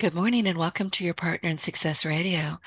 Good 0.00 0.14
morning 0.14 0.46
and 0.46 0.56
welcome 0.56 0.90
to 0.90 1.04
your 1.04 1.12
Partner 1.12 1.50
in 1.50 1.58
Success 1.58 2.04
Radio. 2.04 2.58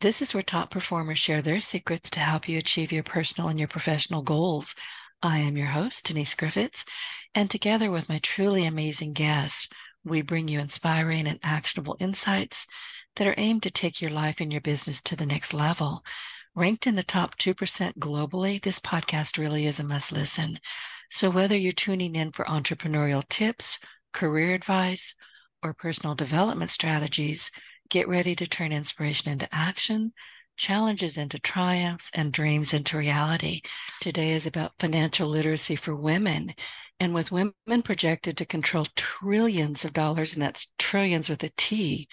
This 0.00 0.20
is 0.20 0.34
where 0.34 0.42
top 0.42 0.72
performers 0.72 1.20
share 1.20 1.40
their 1.40 1.60
secrets 1.60 2.10
to 2.10 2.18
help 2.18 2.48
you 2.48 2.58
achieve 2.58 2.90
your 2.90 3.04
personal 3.04 3.48
and 3.48 3.60
your 3.60 3.68
professional 3.68 4.22
goals. 4.22 4.74
I 5.22 5.38
am 5.38 5.56
your 5.56 5.68
host, 5.68 6.06
Denise 6.06 6.34
Griffiths, 6.34 6.84
and 7.32 7.48
together 7.48 7.92
with 7.92 8.08
my 8.08 8.18
truly 8.18 8.64
amazing 8.64 9.12
guests, 9.12 9.68
we 10.02 10.20
bring 10.20 10.48
you 10.48 10.58
inspiring 10.58 11.28
and 11.28 11.38
actionable 11.44 11.96
insights 12.00 12.66
that 13.14 13.28
are 13.28 13.36
aimed 13.36 13.62
to 13.62 13.70
take 13.70 14.02
your 14.02 14.10
life 14.10 14.40
and 14.40 14.50
your 14.50 14.60
business 14.60 15.00
to 15.02 15.14
the 15.14 15.26
next 15.26 15.54
level. 15.54 16.02
Ranked 16.56 16.88
in 16.88 16.96
the 16.96 17.04
top 17.04 17.38
2% 17.38 17.98
globally, 17.98 18.60
this 18.60 18.80
podcast 18.80 19.38
really 19.38 19.64
is 19.64 19.78
a 19.78 19.84
must 19.84 20.10
listen. 20.10 20.58
So 21.08 21.30
whether 21.30 21.56
you're 21.56 21.70
tuning 21.70 22.16
in 22.16 22.32
for 22.32 22.44
entrepreneurial 22.46 23.22
tips, 23.28 23.78
career 24.12 24.54
advice, 24.54 25.14
or 25.62 25.74
personal 25.74 26.14
development 26.14 26.70
strategies, 26.70 27.50
get 27.88 28.08
ready 28.08 28.34
to 28.36 28.46
turn 28.46 28.72
inspiration 28.72 29.30
into 29.30 29.48
action, 29.52 30.12
challenges 30.56 31.16
into 31.16 31.38
triumphs, 31.38 32.10
and 32.14 32.32
dreams 32.32 32.74
into 32.74 32.98
reality. 32.98 33.62
Today 34.00 34.32
is 34.32 34.46
about 34.46 34.72
financial 34.78 35.28
literacy 35.28 35.76
for 35.76 35.94
women. 35.94 36.54
And 36.98 37.14
with 37.14 37.32
women 37.32 37.82
projected 37.82 38.36
to 38.36 38.44
control 38.44 38.86
trillions 38.94 39.84
of 39.84 39.94
dollars, 39.94 40.34
and 40.34 40.42
that's 40.42 40.72
trillions 40.78 41.30
with 41.30 41.42
a 41.42 41.50
T, 41.56 42.08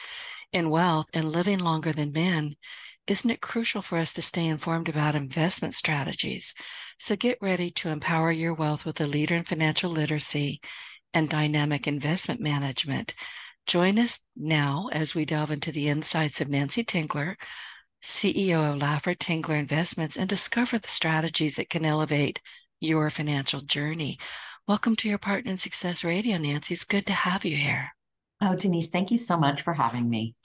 in 0.53 0.69
wealth 0.69 1.07
and 1.13 1.31
living 1.31 1.59
longer 1.59 1.91
than 1.91 2.13
men, 2.13 2.55
isn't 3.05 3.29
it 3.29 3.41
crucial 3.41 3.81
for 3.81 3.97
us 3.97 4.13
to 4.13 4.21
stay 4.21 4.45
informed 4.45 4.89
about 4.89 5.15
investment 5.15 5.73
strategies? 5.73 6.53
So 6.99 7.15
get 7.15 7.37
ready 7.41 7.71
to 7.71 7.89
empower 7.89 8.31
your 8.31 8.53
wealth 8.53 8.85
with 8.85 8.99
a 9.01 9.07
leader 9.07 9.35
in 9.35 9.43
financial 9.43 9.91
literacy 9.91 10.61
and 11.13 11.29
dynamic 11.29 11.87
investment 11.87 12.41
management. 12.41 13.13
Join 13.67 13.99
us 13.99 14.21
now 14.33 14.87
as 14.93 15.13
we 15.13 15.25
delve 15.25 15.51
into 15.51 15.73
the 15.73 15.89
insights 15.89 16.39
of 16.39 16.47
Nancy 16.47 16.85
Tengler, 16.85 17.35
CEO 18.01 18.73
of 18.73 18.79
Laffer 18.79 19.13
Tengler 19.13 19.59
Investments, 19.59 20.15
and 20.15 20.29
discover 20.29 20.79
the 20.79 20.87
strategies 20.87 21.57
that 21.57 21.69
can 21.69 21.83
elevate 21.83 22.39
your 22.79 23.09
financial 23.09 23.59
journey. 23.59 24.19
Welcome 24.69 24.95
to 24.95 25.09
your 25.09 25.17
Partner 25.17 25.51
in 25.51 25.57
Success 25.57 26.05
Radio, 26.05 26.37
Nancy. 26.37 26.75
It's 26.75 26.85
good 26.85 27.05
to 27.07 27.13
have 27.13 27.43
you 27.43 27.57
here. 27.57 27.89
Oh, 28.41 28.55
Denise, 28.55 28.87
thank 28.87 29.11
you 29.11 29.17
so 29.17 29.35
much 29.35 29.63
for 29.63 29.73
having 29.73 30.09
me. 30.09 30.35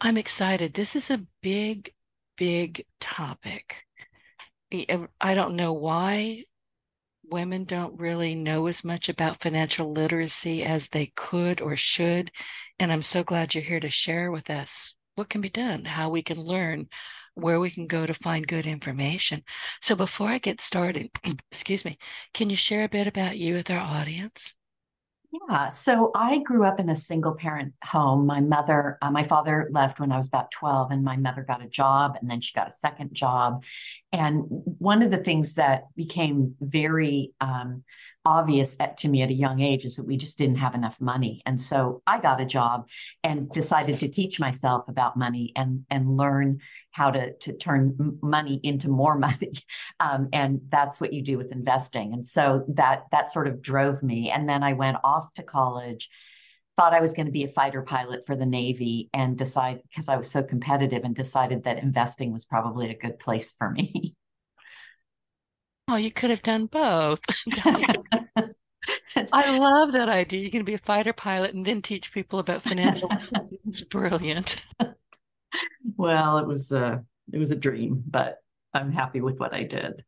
I'm 0.00 0.16
excited. 0.16 0.72
This 0.72 0.96
is 0.96 1.10
a 1.10 1.20
big, 1.42 1.92
big 2.38 2.86
topic. 2.98 3.82
I 4.72 5.34
don't 5.34 5.56
know 5.56 5.74
why 5.74 6.44
women 7.30 7.64
don't 7.64 7.98
really 7.98 8.34
know 8.34 8.66
as 8.66 8.84
much 8.84 9.08
about 9.08 9.40
financial 9.42 9.92
literacy 9.92 10.62
as 10.62 10.88
they 10.88 11.12
could 11.16 11.60
or 11.60 11.76
should. 11.76 12.30
And 12.78 12.92
I'm 12.92 13.02
so 13.02 13.24
glad 13.24 13.54
you're 13.54 13.64
here 13.64 13.80
to 13.80 13.90
share 13.90 14.30
with 14.30 14.50
us 14.50 14.94
what 15.14 15.30
can 15.30 15.40
be 15.40 15.50
done, 15.50 15.84
how 15.84 16.10
we 16.10 16.22
can 16.22 16.40
learn, 16.40 16.88
where 17.34 17.60
we 17.60 17.70
can 17.70 17.86
go 17.86 18.06
to 18.06 18.14
find 18.14 18.46
good 18.46 18.66
information. 18.66 19.42
So 19.82 19.94
before 19.94 20.28
I 20.28 20.38
get 20.38 20.60
started, 20.60 21.10
excuse 21.50 21.84
me, 21.84 21.98
can 22.32 22.50
you 22.50 22.56
share 22.56 22.84
a 22.84 22.88
bit 22.88 23.06
about 23.06 23.38
you 23.38 23.54
with 23.54 23.70
our 23.70 23.78
audience? 23.78 24.54
Yeah. 25.48 25.68
So 25.68 26.12
I 26.14 26.38
grew 26.38 26.64
up 26.64 26.78
in 26.78 26.88
a 26.88 26.96
single 26.96 27.34
parent 27.34 27.72
home. 27.82 28.24
My 28.24 28.40
mother, 28.40 28.98
uh, 29.02 29.10
my 29.10 29.24
father 29.24 29.68
left 29.72 29.98
when 29.98 30.12
I 30.12 30.16
was 30.16 30.28
about 30.28 30.52
12, 30.52 30.92
and 30.92 31.02
my 31.02 31.16
mother 31.16 31.42
got 31.42 31.64
a 31.64 31.68
job 31.68 32.16
and 32.20 32.30
then 32.30 32.40
she 32.40 32.52
got 32.54 32.68
a 32.68 32.70
second 32.70 33.14
job. 33.14 33.64
And 34.12 34.44
one 34.84 35.02
of 35.02 35.10
the 35.10 35.16
things 35.18 35.54
that 35.54 35.84
became 35.96 36.54
very 36.60 37.32
um, 37.40 37.82
obvious 38.26 38.76
at, 38.78 38.98
to 38.98 39.08
me 39.08 39.22
at 39.22 39.30
a 39.30 39.34
young 39.34 39.60
age 39.60 39.84
is 39.86 39.96
that 39.96 40.06
we 40.06 40.18
just 40.18 40.36
didn't 40.36 40.56
have 40.56 40.74
enough 40.74 41.00
money. 41.00 41.42
And 41.46 41.58
so 41.58 42.02
I 42.06 42.20
got 42.20 42.40
a 42.40 42.46
job 42.46 42.86
and 43.22 43.50
decided 43.50 43.96
to 43.96 44.08
teach 44.08 44.38
myself 44.38 44.84
about 44.86 45.16
money 45.16 45.52
and, 45.56 45.84
and 45.90 46.18
learn 46.18 46.60
how 46.90 47.10
to, 47.10 47.32
to 47.32 47.54
turn 47.54 48.18
money 48.22 48.60
into 48.62 48.88
more 48.88 49.18
money. 49.28 49.54
Um, 50.00 50.28
and 50.34 50.60
that's 50.68 51.00
what 51.00 51.14
you 51.14 51.22
do 51.22 51.38
with 51.38 51.50
investing. 51.50 52.12
And 52.12 52.26
so 52.26 52.64
that, 52.68 53.04
that 53.10 53.32
sort 53.32 53.48
of 53.48 53.62
drove 53.62 54.02
me. 54.02 54.30
And 54.30 54.48
then 54.48 54.62
I 54.62 54.74
went 54.74 54.98
off 55.02 55.32
to 55.34 55.42
college, 55.42 56.10
thought 56.76 56.92
I 56.92 57.00
was 57.00 57.14
going 57.14 57.26
to 57.26 57.32
be 57.32 57.44
a 57.44 57.48
fighter 57.48 57.82
pilot 57.82 58.26
for 58.26 58.36
the 58.36 58.46
Navy 58.46 59.08
and 59.14 59.38
decided 59.38 59.82
because 59.88 60.10
I 60.10 60.16
was 60.16 60.30
so 60.30 60.42
competitive 60.42 61.04
and 61.04 61.14
decided 61.14 61.64
that 61.64 61.78
investing 61.78 62.32
was 62.32 62.44
probably 62.44 62.90
a 62.90 62.98
good 62.98 63.18
place 63.18 63.50
for 63.58 63.70
me. 63.70 64.14
Oh, 65.88 65.96
you 65.96 66.10
could 66.10 66.30
have 66.30 66.42
done 66.42 66.66
both. 66.66 67.20
I 69.32 69.56
love 69.58 69.92
that 69.92 70.08
idea. 70.08 70.40
You 70.40 70.50
can 70.50 70.64
be 70.64 70.74
a 70.74 70.78
fighter 70.78 71.12
pilot 71.12 71.54
and 71.54 71.64
then 71.64 71.82
teach 71.82 72.12
people 72.12 72.38
about 72.38 72.62
financial. 72.62 73.08
it's 73.66 73.82
brilliant. 73.82 74.62
Well, 75.96 76.38
it 76.38 76.46
was 76.46 76.72
a 76.72 77.04
it 77.32 77.38
was 77.38 77.50
a 77.50 77.56
dream, 77.56 78.02
but 78.06 78.38
I'm 78.72 78.92
happy 78.92 79.20
with 79.20 79.38
what 79.38 79.54
I 79.54 79.64
did. 79.64 80.04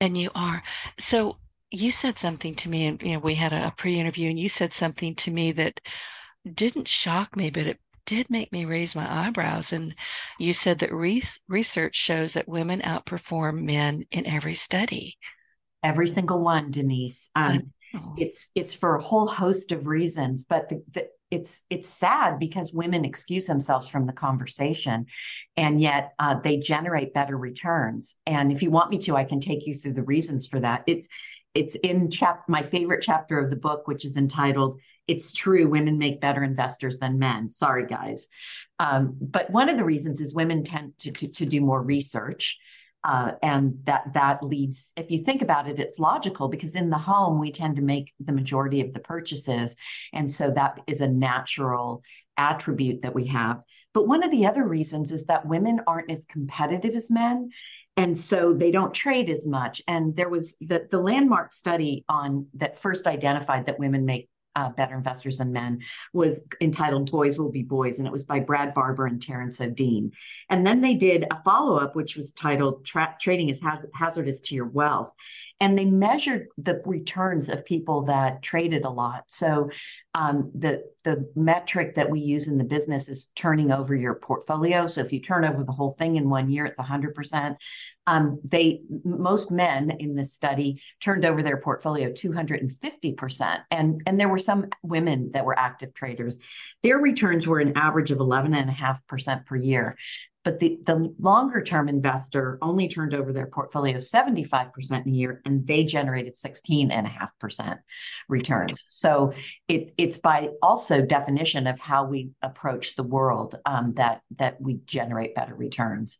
And 0.00 0.16
you 0.16 0.30
are. 0.34 0.62
So 0.98 1.36
you 1.70 1.90
said 1.90 2.18
something 2.18 2.54
to 2.56 2.68
me, 2.68 2.86
and 2.86 3.02
you 3.02 3.12
know, 3.12 3.18
we 3.18 3.34
had 3.34 3.52
a, 3.52 3.68
a 3.68 3.74
pre-interview, 3.76 4.30
and 4.30 4.38
you 4.38 4.48
said 4.48 4.72
something 4.72 5.14
to 5.16 5.30
me 5.30 5.52
that 5.52 5.80
didn't 6.54 6.88
shock 6.88 7.36
me, 7.36 7.50
but 7.50 7.66
it 7.66 7.80
did 8.04 8.30
make 8.30 8.52
me 8.52 8.64
raise 8.64 8.94
my 8.94 9.26
eyebrows. 9.26 9.72
And 9.72 9.94
you 10.38 10.52
said 10.52 10.80
that 10.80 10.92
re- 10.92 11.22
research 11.48 11.96
shows 11.96 12.34
that 12.34 12.48
women 12.48 12.80
outperform 12.80 13.62
men 13.62 14.04
in 14.10 14.26
every 14.26 14.54
study. 14.54 15.18
Every 15.82 16.06
single 16.06 16.40
one, 16.40 16.70
Denise. 16.70 17.30
Um, 17.34 17.72
it's 18.16 18.50
it's 18.54 18.74
for 18.74 18.96
a 18.96 19.02
whole 19.02 19.26
host 19.26 19.72
of 19.72 19.86
reasons, 19.86 20.44
but 20.44 20.68
the, 20.68 20.82
the, 20.92 21.08
it's 21.30 21.64
it's 21.70 21.88
sad 21.88 22.38
because 22.38 22.72
women 22.72 23.04
excuse 23.04 23.46
themselves 23.46 23.88
from 23.88 24.04
the 24.04 24.12
conversation, 24.12 25.06
and 25.56 25.80
yet 25.80 26.12
uh, 26.18 26.36
they 26.42 26.58
generate 26.58 27.14
better 27.14 27.36
returns. 27.36 28.16
And 28.26 28.52
if 28.52 28.62
you 28.62 28.70
want 28.70 28.90
me 28.90 28.98
to, 28.98 29.16
I 29.16 29.24
can 29.24 29.40
take 29.40 29.66
you 29.66 29.76
through 29.76 29.94
the 29.94 30.02
reasons 30.02 30.46
for 30.46 30.60
that. 30.60 30.84
It's 30.86 31.08
it's 31.54 31.74
in 31.76 32.10
chap 32.10 32.44
my 32.48 32.62
favorite 32.62 33.02
chapter 33.02 33.38
of 33.38 33.50
the 33.50 33.56
book, 33.56 33.86
which 33.86 34.04
is 34.04 34.16
entitled 34.16 34.80
"It's 35.10 35.32
True: 35.32 35.68
Women 35.68 35.98
Make 35.98 36.20
Better 36.20 36.44
Investors 36.44 36.98
Than 36.98 37.18
Men." 37.18 37.50
Sorry, 37.50 37.86
guys, 37.86 38.28
um, 38.80 39.16
but 39.20 39.50
one 39.50 39.68
of 39.68 39.76
the 39.76 39.84
reasons 39.84 40.20
is 40.20 40.34
women 40.34 40.64
tend 40.64 40.94
to, 41.00 41.12
to, 41.12 41.28
to 41.28 41.46
do 41.46 41.60
more 41.60 41.82
research. 41.82 42.58
Uh, 43.02 43.32
and 43.42 43.78
that 43.84 44.12
that 44.12 44.42
leads 44.42 44.92
if 44.94 45.10
you 45.10 45.24
think 45.24 45.40
about 45.40 45.66
it 45.66 45.80
it's 45.80 45.98
logical 45.98 46.48
because 46.48 46.74
in 46.74 46.90
the 46.90 46.98
home 46.98 47.38
we 47.40 47.50
tend 47.50 47.76
to 47.76 47.80
make 47.80 48.12
the 48.20 48.30
majority 48.30 48.82
of 48.82 48.92
the 48.92 49.00
purchases 49.00 49.74
and 50.12 50.30
so 50.30 50.50
that 50.50 50.78
is 50.86 51.00
a 51.00 51.08
natural 51.08 52.02
attribute 52.36 53.00
that 53.00 53.14
we 53.14 53.24
have 53.24 53.62
but 53.94 54.06
one 54.06 54.22
of 54.22 54.30
the 54.30 54.44
other 54.44 54.68
reasons 54.68 55.12
is 55.12 55.24
that 55.24 55.46
women 55.46 55.80
aren't 55.86 56.10
as 56.10 56.26
competitive 56.26 56.94
as 56.94 57.10
men 57.10 57.48
and 57.96 58.18
so 58.18 58.52
they 58.52 58.70
don't 58.70 58.92
trade 58.92 59.30
as 59.30 59.46
much 59.46 59.80
and 59.88 60.14
there 60.14 60.28
was 60.28 60.58
the, 60.60 60.86
the 60.90 61.00
landmark 61.00 61.54
study 61.54 62.04
on 62.06 62.48
that 62.52 62.76
first 62.76 63.06
identified 63.06 63.64
that 63.64 63.78
women 63.78 64.04
make 64.04 64.28
uh, 64.56 64.70
better 64.70 64.96
investors 64.96 65.38
than 65.38 65.52
men 65.52 65.80
was 66.12 66.42
entitled 66.60 67.10
boys 67.10 67.38
will 67.38 67.50
be 67.50 67.62
boys 67.62 67.98
and 67.98 68.06
it 68.06 68.12
was 68.12 68.24
by 68.24 68.40
brad 68.40 68.74
barber 68.74 69.06
and 69.06 69.22
Terrance 69.22 69.58
Odean. 69.58 70.12
And 70.48 70.66
then 70.66 70.80
they 70.80 70.94
did 70.94 71.24
a 71.30 71.42
follow-up 71.42 71.94
which 71.94 72.16
was 72.16 72.32
titled 72.32 72.84
Tra- 72.84 73.16
trading 73.20 73.48
is 73.48 73.60
haz- 73.60 73.86
hazardous 73.94 74.40
to 74.42 74.54
your 74.54 74.66
wealth. 74.66 75.12
And 75.62 75.78
they 75.78 75.84
measured 75.84 76.48
the 76.56 76.80
returns 76.86 77.50
of 77.50 77.66
people 77.66 78.02
that 78.06 78.40
traded 78.40 78.86
a 78.86 78.90
lot. 78.90 79.24
So 79.28 79.68
um, 80.14 80.50
the 80.54 80.84
the 81.04 81.30
metric 81.34 81.94
that 81.94 82.10
we 82.10 82.20
use 82.20 82.46
in 82.46 82.58
the 82.58 82.64
business 82.64 83.08
is 83.08 83.26
turning 83.34 83.70
over 83.70 83.94
your 83.94 84.14
portfolio. 84.14 84.86
So 84.86 85.00
if 85.00 85.12
you 85.12 85.20
turn 85.20 85.44
over 85.44 85.64
the 85.64 85.72
whole 85.72 85.90
thing 85.90 86.16
in 86.16 86.28
one 86.28 86.50
year 86.50 86.66
it's 86.66 86.78
100% 86.78 87.56
um, 88.06 88.40
they 88.44 88.80
most 89.04 89.50
men 89.50 89.90
in 89.98 90.14
this 90.14 90.32
study 90.32 90.82
turned 91.00 91.24
over 91.24 91.42
their 91.42 91.58
portfolio 91.58 92.10
250%. 92.10 93.58
And, 93.70 94.02
and 94.06 94.18
there 94.18 94.28
were 94.28 94.38
some 94.38 94.66
women 94.82 95.30
that 95.32 95.44
were 95.44 95.58
active 95.58 95.94
traders. 95.94 96.38
Their 96.82 96.98
returns 96.98 97.46
were 97.46 97.60
an 97.60 97.76
average 97.76 98.10
of 98.10 98.18
11.5% 98.18 99.46
per 99.46 99.56
year. 99.56 99.96
but 100.42 100.58
the, 100.58 100.78
the 100.86 101.14
longer 101.18 101.62
term 101.62 101.88
investor 101.88 102.58
only 102.62 102.88
turned 102.88 103.14
over 103.14 103.30
their 103.32 103.46
portfolio 103.46 103.98
75% 103.98 105.06
in 105.06 105.12
a 105.12 105.14
year 105.14 105.42
and 105.44 105.66
they 105.66 105.84
generated 105.84 106.34
16.5% 106.34 107.78
returns. 108.28 108.86
So 108.88 109.34
it, 109.68 109.92
it's 109.98 110.16
by 110.16 110.48
also 110.62 111.02
definition 111.02 111.66
of 111.66 111.78
how 111.78 112.06
we 112.06 112.30
approach 112.40 112.96
the 112.96 113.02
world 113.02 113.58
um, 113.66 113.92
that, 113.96 114.22
that 114.38 114.58
we 114.60 114.80
generate 114.86 115.34
better 115.34 115.54
returns. 115.54 116.18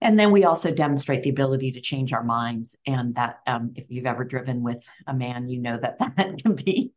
And 0.00 0.18
then 0.18 0.32
we 0.32 0.44
also 0.44 0.72
demonstrate 0.72 1.22
the 1.22 1.30
ability 1.30 1.72
to 1.72 1.80
change 1.80 2.12
our 2.12 2.24
minds. 2.24 2.76
And 2.86 3.14
that 3.16 3.40
um, 3.46 3.72
if 3.76 3.90
you've 3.90 4.06
ever 4.06 4.24
driven 4.24 4.62
with 4.62 4.82
a 5.06 5.14
man, 5.14 5.48
you 5.48 5.60
know 5.60 5.78
that 5.78 5.98
that 6.16 6.42
can 6.42 6.54
be 6.54 6.92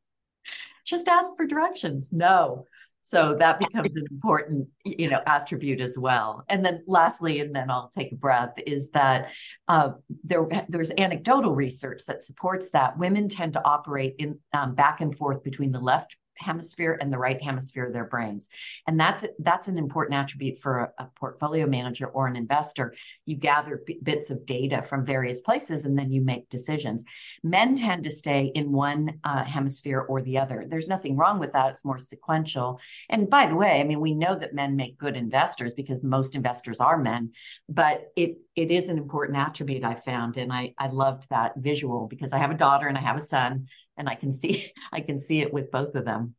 just 0.85 1.07
ask 1.07 1.35
for 1.37 1.45
directions. 1.45 2.09
No, 2.11 2.65
so 3.05 3.35
that 3.35 3.59
becomes 3.59 3.97
an 3.97 4.05
important, 4.09 4.69
you 4.85 5.09
know, 5.09 5.19
attribute 5.25 5.81
as 5.81 5.97
well. 5.97 6.45
And 6.47 6.63
then 6.65 6.83
lastly, 6.87 7.41
and 7.41 7.53
then 7.53 7.69
I'll 7.69 7.91
take 7.93 8.13
a 8.13 8.15
breath, 8.15 8.53
is 8.65 8.91
that 8.91 9.27
uh, 9.67 9.91
there 10.23 10.47
there's 10.69 10.91
anecdotal 10.91 11.53
research 11.53 12.05
that 12.05 12.23
supports 12.23 12.71
that 12.71 12.97
women 12.97 13.27
tend 13.27 13.53
to 13.53 13.65
operate 13.65 14.15
in 14.19 14.39
um, 14.53 14.73
back 14.73 15.01
and 15.01 15.15
forth 15.15 15.43
between 15.43 15.73
the 15.73 15.81
left 15.81 16.15
hemisphere 16.35 16.97
and 16.99 17.11
the 17.11 17.17
right 17.17 17.41
hemisphere 17.41 17.85
of 17.85 17.93
their 17.93 18.05
brains. 18.05 18.47
And 18.87 18.99
that's 18.99 19.25
that's 19.39 19.67
an 19.67 19.77
important 19.77 20.19
attribute 20.19 20.59
for 20.59 20.91
a, 20.97 21.03
a 21.03 21.09
portfolio 21.15 21.67
manager 21.67 22.07
or 22.07 22.27
an 22.27 22.35
investor. 22.35 22.93
You 23.25 23.35
gather 23.35 23.81
b- 23.85 23.99
bits 24.01 24.29
of 24.29 24.45
data 24.45 24.81
from 24.81 25.05
various 25.05 25.41
places 25.41 25.85
and 25.85 25.97
then 25.97 26.11
you 26.11 26.21
make 26.21 26.49
decisions. 26.49 27.03
Men 27.43 27.75
tend 27.75 28.03
to 28.03 28.09
stay 28.09 28.51
in 28.55 28.71
one 28.71 29.19
uh, 29.23 29.43
hemisphere 29.43 29.99
or 30.01 30.21
the 30.21 30.37
other. 30.37 30.65
There's 30.67 30.87
nothing 30.87 31.15
wrong 31.15 31.39
with 31.39 31.53
that. 31.53 31.71
It's 31.71 31.85
more 31.85 31.99
sequential. 31.99 32.79
And 33.09 33.29
by 33.29 33.45
the 33.45 33.55
way, 33.55 33.79
I 33.79 33.83
mean 33.83 33.99
we 33.99 34.13
know 34.13 34.35
that 34.35 34.53
men 34.53 34.75
make 34.75 34.97
good 34.97 35.15
investors 35.15 35.73
because 35.73 36.03
most 36.03 36.35
investors 36.35 36.79
are 36.79 36.97
men, 36.97 37.31
but 37.69 38.11
it 38.15 38.37
it 38.55 38.71
is 38.71 38.87
an 38.89 38.97
important 38.97 39.37
attribute 39.37 39.83
I 39.83 39.95
found 39.95 40.37
and 40.37 40.51
I 40.51 40.73
I 40.77 40.87
loved 40.87 41.29
that 41.29 41.53
visual 41.57 42.07
because 42.07 42.33
I 42.33 42.37
have 42.37 42.51
a 42.51 42.55
daughter 42.55 42.87
and 42.87 42.97
I 42.97 43.01
have 43.01 43.17
a 43.17 43.21
son 43.21 43.67
and 43.97 44.09
I 44.09 44.15
can 44.15 44.33
see 44.33 44.71
I 44.93 45.01
can 45.01 45.19
see 45.19 45.41
it 45.41 45.53
with 45.53 45.71
both 45.71 45.95
of 45.95 46.05
them. 46.05 46.35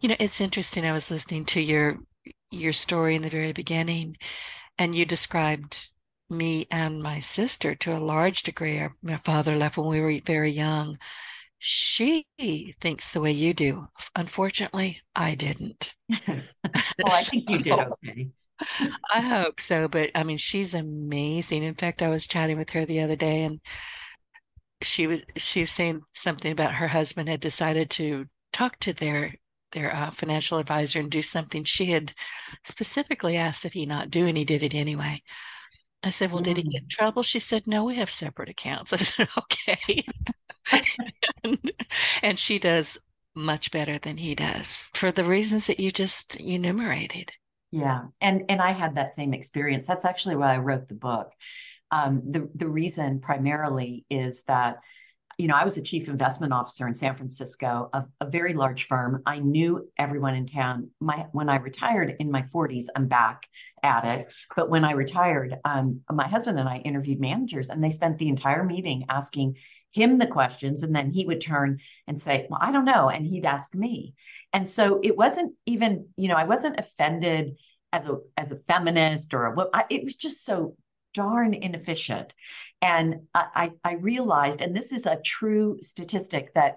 You 0.00 0.10
know, 0.10 0.16
it's 0.18 0.40
interesting. 0.40 0.84
I 0.84 0.92
was 0.92 1.10
listening 1.10 1.44
to 1.46 1.60
your 1.60 1.98
your 2.50 2.72
story 2.72 3.16
in 3.16 3.22
the 3.22 3.30
very 3.30 3.52
beginning, 3.52 4.16
and 4.78 4.94
you 4.94 5.04
described 5.04 5.88
me 6.30 6.66
and 6.70 7.02
my 7.02 7.18
sister 7.18 7.74
to 7.74 7.96
a 7.96 7.98
large 7.98 8.42
degree. 8.42 8.78
Our, 8.78 8.94
my 9.02 9.16
father 9.24 9.56
left 9.56 9.76
when 9.76 9.88
we 9.88 10.00
were 10.00 10.20
very 10.24 10.50
young. 10.50 10.98
She 11.58 12.26
thinks 12.80 13.10
the 13.10 13.20
way 13.20 13.32
you 13.32 13.52
do. 13.52 13.88
Unfortunately, 14.14 15.00
I 15.16 15.34
didn't. 15.34 15.94
well, 16.28 16.42
I 17.06 17.22
think 17.22 17.48
you 17.48 17.58
did 17.62 17.72
okay. 17.72 18.28
I 19.12 19.20
hope 19.20 19.60
so, 19.60 19.88
but 19.88 20.10
I 20.14 20.24
mean, 20.24 20.36
she's 20.36 20.74
amazing. 20.74 21.62
In 21.62 21.74
fact, 21.74 22.02
I 22.02 22.08
was 22.08 22.26
chatting 22.26 22.58
with 22.58 22.70
her 22.70 22.84
the 22.84 23.00
other 23.00 23.16
day, 23.16 23.44
and 23.44 23.60
she 24.82 25.06
was 25.06 25.20
she 25.36 25.62
was 25.62 25.70
saying 25.70 26.02
something 26.14 26.52
about 26.52 26.74
her 26.74 26.88
husband 26.88 27.28
had 27.28 27.40
decided 27.40 27.90
to 27.90 28.26
talk 28.52 28.78
to 28.80 28.92
their 28.92 29.34
their 29.72 29.94
uh, 29.94 30.10
financial 30.10 30.58
advisor 30.58 31.00
and 31.00 31.10
do 31.10 31.22
something 31.22 31.64
she 31.64 31.86
had 31.86 32.12
specifically 32.64 33.36
asked 33.36 33.62
that 33.62 33.74
he 33.74 33.84
not 33.86 34.10
do, 34.10 34.26
and 34.26 34.36
he 34.36 34.44
did 34.44 34.62
it 34.62 34.74
anyway. 34.74 35.22
I 36.02 36.10
said, 36.10 36.30
"Well, 36.30 36.40
mm. 36.40 36.44
did 36.44 36.56
he 36.58 36.62
get 36.62 36.82
in 36.82 36.86
mm. 36.86 36.90
trouble?" 36.90 37.22
She 37.22 37.38
said, 37.38 37.66
"No, 37.66 37.84
we 37.84 37.96
have 37.96 38.10
separate 38.10 38.48
accounts." 38.48 38.92
I 38.94 38.96
said, 38.96 39.28
"Okay," 39.36 40.04
and, 41.44 41.72
and 42.22 42.38
she 42.38 42.58
does 42.58 42.98
much 43.34 43.70
better 43.70 43.98
than 43.98 44.16
he 44.16 44.34
does 44.34 44.90
for 44.94 45.12
the 45.12 45.24
reasons 45.24 45.66
that 45.66 45.80
you 45.80 45.90
just 45.90 46.36
enumerated. 46.36 47.32
Yeah, 47.70 48.06
and 48.20 48.44
and 48.48 48.60
I 48.60 48.72
had 48.72 48.94
that 48.94 49.14
same 49.14 49.34
experience. 49.34 49.86
That's 49.86 50.04
actually 50.04 50.36
why 50.36 50.54
I 50.54 50.58
wrote 50.58 50.88
the 50.88 50.94
book 50.94 51.32
um, 51.90 52.22
the 52.30 52.48
the 52.54 52.68
reason 52.68 53.20
primarily 53.20 54.04
is 54.10 54.44
that 54.44 54.78
you 55.38 55.46
know 55.46 55.54
I 55.54 55.64
was 55.64 55.76
a 55.76 55.82
chief 55.82 56.08
investment 56.08 56.52
officer 56.52 56.86
in 56.86 56.94
San 56.94 57.14
Francisco 57.14 57.88
of 57.92 58.06
a 58.20 58.28
very 58.28 58.54
large 58.54 58.86
firm. 58.86 59.22
I 59.26 59.38
knew 59.38 59.88
everyone 59.96 60.34
in 60.34 60.46
town. 60.46 60.90
My 61.00 61.26
when 61.32 61.48
I 61.48 61.56
retired 61.56 62.16
in 62.18 62.30
my 62.30 62.42
40s, 62.42 62.86
I'm 62.94 63.06
back 63.06 63.46
at 63.82 64.04
it. 64.04 64.28
But 64.56 64.70
when 64.70 64.84
I 64.84 64.92
retired, 64.92 65.56
um, 65.64 66.00
my 66.10 66.28
husband 66.28 66.58
and 66.58 66.68
I 66.68 66.78
interviewed 66.78 67.20
managers, 67.20 67.70
and 67.70 67.82
they 67.82 67.90
spent 67.90 68.18
the 68.18 68.28
entire 68.28 68.64
meeting 68.64 69.06
asking 69.08 69.56
him 69.92 70.18
the 70.18 70.26
questions 70.26 70.82
and 70.82 70.94
then 70.94 71.10
he 71.10 71.24
would 71.24 71.40
turn 71.40 71.80
and 72.06 72.20
say 72.20 72.46
well 72.50 72.58
i 72.62 72.70
don't 72.70 72.84
know 72.84 73.08
and 73.08 73.26
he'd 73.26 73.46
ask 73.46 73.74
me 73.74 74.14
and 74.52 74.68
so 74.68 75.00
it 75.02 75.16
wasn't 75.16 75.54
even 75.64 76.06
you 76.16 76.28
know 76.28 76.34
i 76.34 76.44
wasn't 76.44 76.78
offended 76.78 77.56
as 77.92 78.06
a 78.06 78.18
as 78.36 78.52
a 78.52 78.56
feminist 78.56 79.32
or 79.32 79.46
a, 79.46 79.84
it 79.88 80.04
was 80.04 80.16
just 80.16 80.44
so 80.44 80.76
darn 81.18 81.52
inefficient. 81.52 82.28
And 82.80 83.08
I, 83.34 83.72
I 83.82 83.94
realized, 83.94 84.62
and 84.62 84.72
this 84.74 84.92
is 84.92 85.04
a 85.04 85.20
true 85.36 85.78
statistic, 85.82 86.54
that 86.54 86.76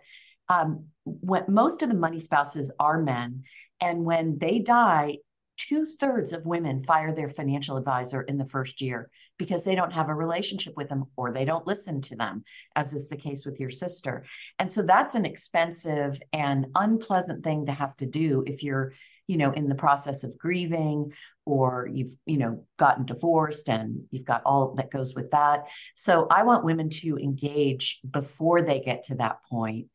um, 0.50 0.86
when 1.04 1.44
most 1.48 1.84
of 1.84 1.90
the 1.90 1.96
money 2.06 2.20
spouses 2.20 2.72
are 2.80 3.00
men, 3.02 3.44
and 3.80 4.04
when 4.04 4.40
they 4.40 4.58
die, 4.60 5.18
two 5.58 5.86
thirds 6.00 6.34
of 6.34 6.48
women 6.48 6.84
fire 6.84 7.14
their 7.14 7.30
financial 7.30 7.78
advisor 7.78 8.22
in 8.24 8.38
the 8.38 8.52
first 8.56 8.82
year 8.82 9.10
because 9.38 9.64
they 9.64 9.76
don't 9.76 9.94
have 9.94 10.10
a 10.10 10.22
relationship 10.26 10.74
with 10.76 10.90
them 10.90 11.06
or 11.16 11.32
they 11.32 11.46
don't 11.46 11.68
listen 11.68 12.02
to 12.02 12.16
them, 12.16 12.44
as 12.76 12.94
is 12.94 13.08
the 13.08 13.24
case 13.28 13.46
with 13.46 13.60
your 13.60 13.70
sister. 13.70 14.24
And 14.58 14.72
so 14.72 14.82
that's 14.82 15.16
an 15.16 15.26
expensive 15.26 16.20
and 16.34 16.66
unpleasant 16.74 17.44
thing 17.44 17.68
to 17.68 17.74
have 17.74 17.96
to 17.98 18.08
do 18.08 18.44
if 18.48 18.64
you're 18.64 18.94
you 19.32 19.38
know 19.38 19.52
in 19.54 19.70
the 19.70 19.76
process 19.76 20.26
of 20.26 20.38
grieving 20.38 21.14
or 21.46 21.90
you've 21.92 22.14
you 22.26 22.38
know 22.38 22.66
gotten 22.78 23.06
divorced 23.06 23.70
and 23.70 24.02
you've 24.12 24.26
got 24.26 24.44
all 24.46 24.76
that 24.76 24.92
goes 24.92 25.16
with 25.16 25.32
that. 25.32 25.64
So 25.96 26.28
i 26.30 26.44
want 26.44 26.66
women 26.66 26.90
to 27.02 27.18
engage 27.18 28.00
before 28.20 28.62
they 28.62 28.82
get 28.82 29.06
to 29.06 29.16
that 29.16 29.38
point 29.50 29.88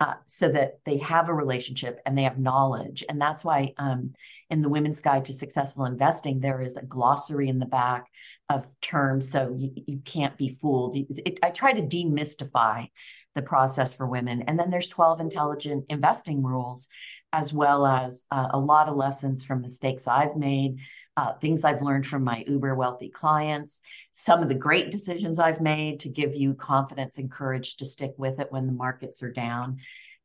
uh, 0.00 0.14
so 0.26 0.48
that 0.48 0.80
they 0.86 0.96
have 0.96 1.28
a 1.28 1.34
relationship 1.34 2.00
and 2.04 2.16
they 2.16 2.22
have 2.24 2.38
knowledge. 2.38 3.04
And 3.08 3.20
that's 3.20 3.44
why 3.44 3.74
um, 3.76 4.14
in 4.48 4.62
the 4.62 4.68
women's 4.68 5.02
guide 5.02 5.26
to 5.26 5.32
successful 5.32 5.84
investing 5.84 6.40
there 6.40 6.62
is 6.62 6.76
a 6.76 6.82
glossary 6.82 7.48
in 7.48 7.58
the 7.58 7.66
back 7.66 8.06
of 8.48 8.64
terms 8.80 9.30
so 9.30 9.54
you, 9.56 9.70
you 9.86 9.98
can't 10.04 10.36
be 10.38 10.48
fooled. 10.48 10.96
It, 10.96 11.38
i 11.42 11.50
try 11.50 11.72
to 11.72 11.82
demystify 11.82 12.88
the 13.34 13.42
process 13.42 13.94
for 13.94 14.06
women. 14.06 14.42
And 14.48 14.58
then 14.58 14.70
there's 14.70 14.88
12 14.88 15.20
intelligent 15.20 15.84
investing 15.88 16.42
rules 16.42 16.88
as 17.32 17.52
well 17.52 17.86
as 17.86 18.26
uh, 18.30 18.48
a 18.50 18.58
lot 18.58 18.88
of 18.88 18.96
lessons 18.96 19.44
from 19.44 19.60
mistakes 19.62 20.08
I've 20.08 20.36
made, 20.36 20.78
uh, 21.16 21.34
things 21.34 21.64
I've 21.64 21.82
learned 21.82 22.06
from 22.06 22.24
my 22.24 22.44
uber 22.46 22.74
wealthy 22.74 23.08
clients, 23.08 23.80
some 24.10 24.42
of 24.42 24.48
the 24.48 24.54
great 24.54 24.90
decisions 24.90 25.38
I've 25.38 25.60
made 25.60 26.00
to 26.00 26.08
give 26.08 26.34
you 26.34 26.54
confidence 26.54 27.18
and 27.18 27.30
courage 27.30 27.76
to 27.76 27.84
stick 27.84 28.14
with 28.16 28.40
it 28.40 28.50
when 28.50 28.66
the 28.66 28.72
markets 28.72 29.22
are 29.22 29.32
down. 29.32 29.78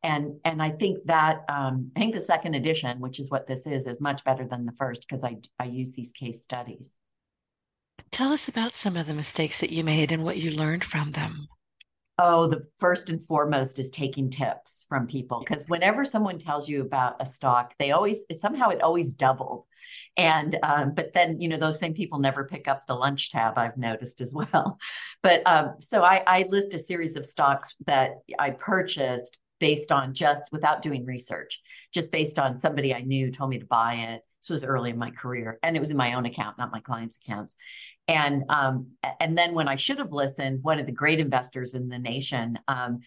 And, 0.04 0.40
and 0.46 0.62
I 0.62 0.70
think 0.70 1.06
that 1.06 1.44
um, 1.50 1.92
I 1.96 2.00
think 2.00 2.14
the 2.14 2.22
second 2.22 2.54
edition, 2.54 3.00
which 3.00 3.20
is 3.20 3.30
what 3.30 3.48
this 3.48 3.66
is, 3.66 3.88
is 3.88 4.00
much 4.00 4.24
better 4.24 4.46
than 4.46 4.66
the 4.66 4.72
first 4.74 5.02
because 5.02 5.24
I, 5.24 5.38
I 5.60 5.66
use 5.66 5.94
these 5.94 6.12
case 6.12 6.44
studies. 6.44 6.96
Tell 8.12 8.32
us 8.32 8.48
about 8.48 8.76
some 8.76 8.98
of 8.98 9.08
the 9.08 9.14
mistakes 9.14 9.60
that 9.62 9.72
you 9.72 9.84
made 9.84 10.12
and 10.12 10.24
what 10.24 10.38
you 10.38 10.52
learned 10.52 10.84
from 10.84 11.14
them. 11.14 11.48
Oh, 12.18 12.48
the 12.48 12.64
first 12.80 13.10
and 13.10 13.22
foremost 13.26 13.78
is 13.78 13.90
taking 13.90 14.30
tips 14.30 14.86
from 14.88 15.06
people 15.06 15.44
because 15.46 15.66
whenever 15.68 16.06
someone 16.06 16.40
tells 16.40 16.70
you 16.70 16.82
about 16.82 17.18
a 17.20 17.26
stock, 17.26 17.74
they 17.78 17.92
always 17.92 18.24
somehow 18.40 18.70
it 18.70 18.82
always 18.82 19.10
doubled. 19.10 19.66
And 20.16 20.58
um, 20.64 20.94
but 20.94 21.14
then 21.14 21.42
you 21.42 21.50
know 21.50 21.58
those 21.58 21.78
same 21.78 21.94
people 21.94 22.20
never 22.20 22.46
pick 22.46 22.70
up 22.70 22.88
the 22.88 22.96
lunch 22.96 23.32
tab. 23.32 23.58
I've 23.58 23.78
noticed 23.78 24.22
as 24.22 24.34
well. 24.54 24.80
But 25.24 25.42
um, 25.46 25.76
so 25.80 26.04
I, 26.04 26.24
I 26.26 26.46
list 26.50 26.74
a 26.74 26.80
series 26.80 27.18
of 27.18 27.26
stocks 27.26 27.76
that 27.86 28.12
I 28.40 28.52
purchased 28.52 29.38
based 29.60 29.92
on 29.92 30.14
just 30.14 30.52
without 30.52 30.82
doing 30.82 31.06
research, 31.06 31.62
just 31.94 32.12
based 32.12 32.40
on 32.40 32.58
somebody 32.58 32.94
I 32.94 33.02
knew 33.02 33.32
told 33.32 33.50
me 33.50 33.60
to 33.60 33.66
buy 33.66 33.96
it. 33.96 34.22
This 34.42 34.50
was 34.50 34.64
early 34.64 34.92
in 34.92 34.98
my 34.98 35.12
career, 35.12 35.60
and 35.64 35.76
it 35.76 35.80
was 35.80 35.92
in 35.92 35.98
my 35.98 36.14
own 36.14 36.26
account, 36.26 36.58
not 36.58 36.72
my 36.72 36.80
clients' 36.80 37.18
accounts. 37.18 37.58
And 38.08 38.44
um, 38.50 38.92
and 39.20 39.38
then 39.38 39.54
when 39.54 39.68
I 39.68 39.76
should 39.76 39.98
have 39.98 40.12
listened, 40.12 40.64
one 40.64 40.80
of 40.80 40.86
the 40.86 40.92
great 40.92 41.20
investors 41.20 41.74
in 41.74 41.90
the 41.90 41.98
nation 41.98 42.60
um, 42.68 43.00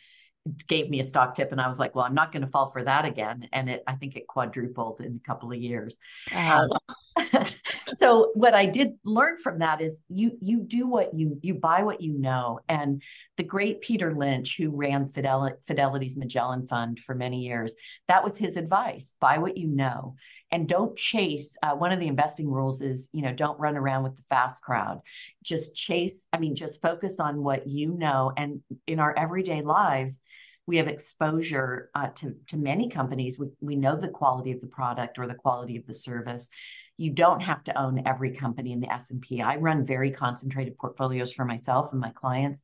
gave 0.67 0.89
me 0.89 1.01
a 1.01 1.05
stock 1.05 1.35
tip, 1.35 1.53
and 1.53 1.61
I 1.61 1.69
was 1.69 1.79
like, 1.79 1.95
"Well, 1.95 2.05
I'm 2.05 2.15
not 2.15 2.33
going 2.33 2.43
to 2.43 2.49
fall 2.49 2.71
for 2.71 2.83
that 2.83 3.05
again." 3.05 3.49
And 3.53 3.71
it, 3.71 3.83
I 3.87 3.95
think 3.95 4.17
it 4.17 4.27
quadrupled 4.27 5.01
in 5.01 5.21
a 5.23 5.27
couple 5.27 5.53
of 5.53 5.59
years. 5.59 5.99
Um, 6.33 6.71
so 7.87 8.33
what 8.35 8.55
I 8.55 8.67
did 8.67 8.95
learn 9.05 9.39
from 9.39 9.61
that 9.61 9.81
is 9.81 10.03
you 10.09 10.33
you 10.41 10.61
do 10.61 10.87
what 10.87 11.15
you 11.15 11.39
you 11.43 11.55
buy 11.55 11.83
what 11.83 12.01
you 12.01 12.13
know. 12.19 12.61
And 12.69 13.03
the 13.37 13.45
great 13.45 13.81
Peter 13.81 14.15
Lynch, 14.15 14.57
who 14.57 14.71
ran 14.71 15.11
Fidel, 15.11 15.53
Fidelity's 15.67 16.17
Magellan 16.17 16.67
Fund 16.67 16.99
for 16.99 17.15
many 17.15 17.43
years, 17.43 17.75
that 18.09 18.25
was 18.25 18.37
his 18.37 18.57
advice: 18.57 19.15
buy 19.21 19.39
what 19.39 19.57
you 19.57 19.69
know 19.69 20.17
and 20.51 20.69
don't 20.69 20.97
chase 20.97 21.57
uh, 21.63 21.75
one 21.75 21.93
of 21.93 22.01
the 22.01 22.07
investing 22.07 22.51
rules 22.51 22.81
is 22.81 23.09
you 23.13 23.23
know 23.23 23.33
don't 23.33 23.59
run 23.59 23.77
around 23.77 24.03
with 24.03 24.17
the 24.17 24.23
fast 24.29 24.63
crowd. 24.63 25.01
Just 25.43 25.75
chase 25.75 26.27
i 26.33 26.39
mean 26.39 26.55
just 26.55 26.83
focus 26.83 27.21
on 27.21 27.43
what 27.43 27.67
you 27.67 27.93
know. 27.93 28.33
And 28.37 28.63
in 28.87 29.01
our 29.01 29.17
everyday 29.17 29.63
lives 29.63 30.21
we 30.69 30.77
have 30.77 30.87
exposure 30.87 31.89
uh, 31.95 32.09
to, 32.09 32.35
to 32.49 32.59
many 32.59 32.91
companies. 32.91 33.39
We, 33.39 33.47
we 33.63 33.75
know 33.75 33.97
the 33.97 34.09
quality 34.09 34.53
of 34.53 34.61
the 34.61 34.67
product 34.67 35.19
or 35.19 35.27
the 35.27 35.35
quality 35.35 35.79
of 35.79 35.87
the 35.87 35.95
service 35.95 36.51
you 36.99 37.11
don't 37.11 37.41
have 37.41 37.63
to 37.65 37.81
own 37.81 38.03
every 38.07 38.33
company 38.33 38.73
in 38.73 38.81
the 38.81 38.93
S&P. 38.93 39.41
I 39.41 39.57
run 39.57 39.87
very 39.87 40.11
concentrated 40.11 40.77
portfolios 40.77 41.33
for 41.33 41.45
myself 41.45 41.93
and 41.93 42.01
my 42.01 42.11
clients. 42.11 42.61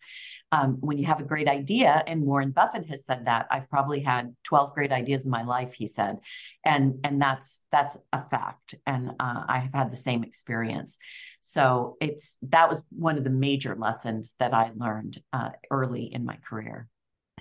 Um, 0.50 0.76
when 0.80 0.98
you 0.98 1.06
have 1.06 1.20
a 1.20 1.24
great 1.24 1.48
idea, 1.48 2.02
and 2.06 2.22
Warren 2.22 2.50
Buffett 2.50 2.86
has 2.88 3.06
said 3.06 3.26
that, 3.26 3.46
I've 3.50 3.70
probably 3.70 4.00
had 4.00 4.34
12 4.42 4.74
great 4.74 4.92
ideas 4.92 5.24
in 5.24 5.30
my 5.30 5.44
life, 5.44 5.74
he 5.74 5.86
said. 5.86 6.18
And, 6.64 6.98
and 7.04 7.22
that's, 7.22 7.62
that's 7.70 7.96
a 8.12 8.20
fact. 8.20 8.74
And 8.86 9.10
uh, 9.20 9.44
I 9.48 9.58
have 9.60 9.72
had 9.72 9.92
the 9.92 9.96
same 9.96 10.24
experience. 10.24 10.98
So 11.40 11.96
it's, 12.00 12.36
that 12.42 12.68
was 12.68 12.82
one 12.90 13.16
of 13.18 13.24
the 13.24 13.30
major 13.30 13.76
lessons 13.76 14.34
that 14.40 14.52
I 14.52 14.72
learned 14.74 15.22
uh, 15.32 15.50
early 15.70 16.12
in 16.12 16.24
my 16.24 16.38
career. 16.48 16.88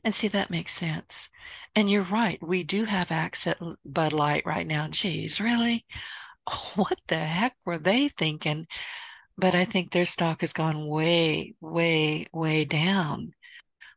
And 0.04 0.14
see, 0.14 0.28
that 0.28 0.52
makes 0.52 0.76
sense. 0.76 1.30
And 1.76 1.90
you're 1.90 2.04
right. 2.04 2.42
We 2.46 2.64
do 2.64 2.84
have 2.86 3.10
access 3.10 3.56
Bud 3.86 4.14
Light 4.14 4.46
right 4.46 4.68
now. 4.68 4.88
Geez, 4.90 5.40
really? 5.40 5.86
What 6.76 7.00
the 7.08 7.20
heck 7.20 7.56
were 7.66 7.78
they 7.78 8.10
thinking? 8.10 8.68
But 9.38 9.56
I 9.56 9.66
think 9.66 9.92
their 9.92 10.06
stock 10.06 10.42
has 10.42 10.54
gone 10.54 10.88
way, 10.88 11.56
way, 11.60 12.28
way 12.32 12.66
down. 12.66 13.34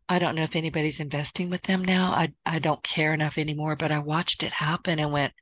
I 0.08 0.18
don't 0.18 0.34
know 0.34 0.44
if 0.44 0.56
anybody's 0.56 1.00
investing 1.00 1.50
with 1.50 1.62
them 1.62 1.84
now. 1.84 2.12
I, 2.12 2.32
I 2.46 2.58
don't 2.58 2.82
care 2.82 3.12
enough 3.12 3.38
anymore, 3.38 3.76
but 3.76 3.92
I 3.92 3.98
watched 3.98 4.42
it 4.42 4.52
happen 4.52 4.98
and 4.98 5.12
went, 5.12 5.32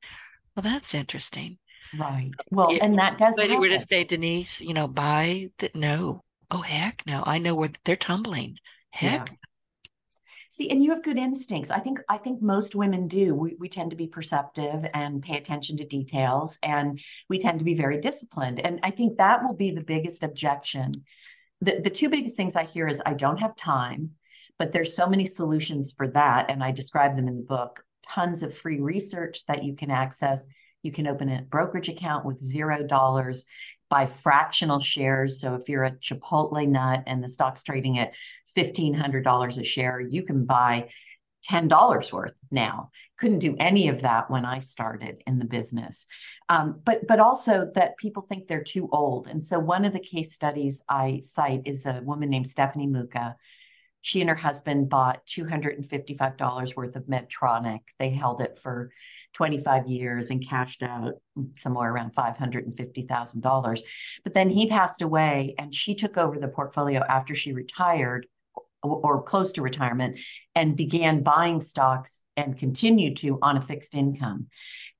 well, 0.56 0.62
that's 0.62 0.94
interesting. 0.94 1.58
Right. 1.98 2.30
Well, 2.50 2.70
it, 2.70 2.78
and 2.78 2.98
that 2.98 3.18
does. 3.18 3.34
But 3.36 3.50
you 3.50 3.60
were 3.60 3.68
to 3.68 3.86
say, 3.86 4.04
Denise, 4.04 4.60
you 4.60 4.74
know, 4.74 4.88
buy 4.88 5.50
that. 5.58 5.76
No. 5.76 6.22
Oh, 6.50 6.62
heck 6.62 7.02
no. 7.06 7.22
I 7.26 7.38
know 7.38 7.54
where 7.54 7.70
they're 7.84 7.96
tumbling. 7.96 8.58
Heck 8.90 9.28
yeah. 9.28 9.34
See, 10.54 10.70
and 10.70 10.84
you 10.84 10.90
have 10.90 11.02
good 11.02 11.18
instincts. 11.18 11.72
I 11.72 11.80
think 11.80 11.98
I 12.08 12.16
think 12.16 12.40
most 12.40 12.76
women 12.76 13.08
do. 13.08 13.34
We, 13.34 13.56
we 13.58 13.68
tend 13.68 13.90
to 13.90 13.96
be 13.96 14.06
perceptive 14.06 14.86
and 14.94 15.20
pay 15.20 15.36
attention 15.36 15.76
to 15.78 15.84
details, 15.84 16.60
and 16.62 17.00
we 17.28 17.40
tend 17.40 17.58
to 17.58 17.64
be 17.64 17.74
very 17.74 18.00
disciplined. 18.00 18.60
And 18.60 18.78
I 18.84 18.92
think 18.92 19.18
that 19.18 19.42
will 19.42 19.56
be 19.56 19.72
the 19.72 19.80
biggest 19.80 20.22
objection. 20.22 21.02
The, 21.60 21.80
the 21.82 21.90
two 21.90 22.08
biggest 22.08 22.36
things 22.36 22.54
I 22.54 22.66
hear 22.66 22.86
is 22.86 23.02
I 23.04 23.14
don't 23.14 23.38
have 23.38 23.56
time, 23.56 24.10
but 24.56 24.70
there's 24.70 24.94
so 24.94 25.08
many 25.08 25.26
solutions 25.26 25.92
for 25.92 26.06
that. 26.10 26.48
And 26.48 26.62
I 26.62 26.70
describe 26.70 27.16
them 27.16 27.26
in 27.26 27.38
the 27.38 27.42
book. 27.42 27.82
Tons 28.06 28.44
of 28.44 28.54
free 28.54 28.78
research 28.78 29.44
that 29.46 29.64
you 29.64 29.74
can 29.74 29.90
access. 29.90 30.44
You 30.84 30.92
can 30.92 31.08
open 31.08 31.30
a 31.30 31.42
brokerage 31.42 31.88
account 31.88 32.24
with 32.24 32.38
zero 32.38 32.86
dollars 32.86 33.44
buy 33.90 34.06
fractional 34.06 34.80
shares. 34.80 35.40
So 35.40 35.54
if 35.54 35.68
you're 35.68 35.84
a 35.84 35.92
Chipotle 35.92 36.66
nut 36.66 37.04
and 37.06 37.22
the 37.22 37.28
stock's 37.28 37.62
trading 37.62 37.98
at 37.98 38.12
$1,500 38.56 39.58
a 39.58 39.64
share, 39.64 40.00
you 40.00 40.22
can 40.22 40.44
buy 40.44 40.88
$10 41.50 42.12
worth 42.12 42.32
now. 42.50 42.90
Couldn't 43.18 43.40
do 43.40 43.56
any 43.58 43.88
of 43.88 44.02
that 44.02 44.30
when 44.30 44.44
I 44.44 44.58
started 44.60 45.22
in 45.26 45.38
the 45.38 45.44
business. 45.44 46.06
Um, 46.48 46.80
but, 46.84 47.06
but 47.06 47.20
also 47.20 47.70
that 47.74 47.96
people 47.98 48.22
think 48.22 48.46
they're 48.46 48.64
too 48.64 48.88
old. 48.92 49.28
And 49.28 49.44
so 49.44 49.58
one 49.58 49.84
of 49.84 49.92
the 49.92 50.00
case 50.00 50.32
studies 50.32 50.82
I 50.88 51.20
cite 51.24 51.62
is 51.66 51.86
a 51.86 52.00
woman 52.02 52.30
named 52.30 52.48
Stephanie 52.48 52.86
Muka. 52.86 53.36
She 54.00 54.20
and 54.20 54.28
her 54.28 54.36
husband 54.36 54.90
bought 54.90 55.26
$255 55.26 56.76
worth 56.76 56.96
of 56.96 57.04
Medtronic. 57.04 57.80
They 57.98 58.10
held 58.10 58.40
it 58.40 58.58
for 58.58 58.90
25 59.34 59.86
years 59.86 60.30
and 60.30 60.46
cashed 60.46 60.82
out 60.82 61.14
somewhere 61.56 61.92
around 61.92 62.14
$550,000. 62.14 63.80
But 64.22 64.34
then 64.34 64.50
he 64.50 64.68
passed 64.68 65.02
away 65.02 65.54
and 65.58 65.74
she 65.74 65.94
took 65.94 66.16
over 66.16 66.38
the 66.38 66.48
portfolio 66.48 67.02
after 67.08 67.34
she 67.34 67.52
retired 67.52 68.26
or 68.84 69.22
close 69.22 69.52
to 69.52 69.62
retirement 69.62 70.18
and 70.54 70.76
began 70.76 71.22
buying 71.22 71.60
stocks 71.60 72.20
and 72.36 72.58
continued 72.58 73.16
to 73.18 73.38
on 73.42 73.56
a 73.56 73.62
fixed 73.62 73.94
income. 73.94 74.48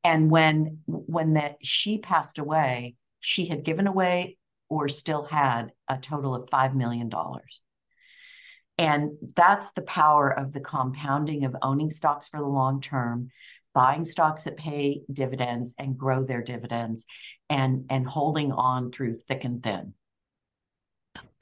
And 0.03 0.31
when 0.31 0.81
when 0.87 1.35
that 1.35 1.57
she 1.62 1.99
passed 1.99 2.38
away, 2.38 2.95
she 3.21 3.47
had 3.47 3.64
given 3.64 3.87
away 3.87 4.37
or 4.69 4.88
still 4.88 5.25
had 5.25 5.73
a 5.88 5.99
total 5.99 6.35
of 6.35 6.49
5 6.49 6.75
million 6.75 7.09
dollars. 7.09 7.62
And 8.76 9.12
that's 9.37 9.73
the 9.73 9.83
power 9.83 10.29
of 10.29 10.53
the 10.53 10.61
compounding 10.61 11.45
of 11.45 11.55
owning 11.62 11.91
stocks 11.91 12.29
for 12.29 12.41
the 12.41 12.47
long 12.47 12.81
term, 12.81 13.31
buying 13.73 14.05
stocks 14.05 14.45
that 14.45 14.57
pay 14.57 15.03
dividends 15.12 15.76
and 15.79 15.97
grow 15.97 16.25
their 16.25 16.43
dividends 16.43 17.07
and 17.49 17.87
and 17.91 18.07
holding 18.07 18.53
on 18.53 18.91
through 18.91 19.17
thick 19.17 19.45
and 19.45 19.62
thin 19.62 19.95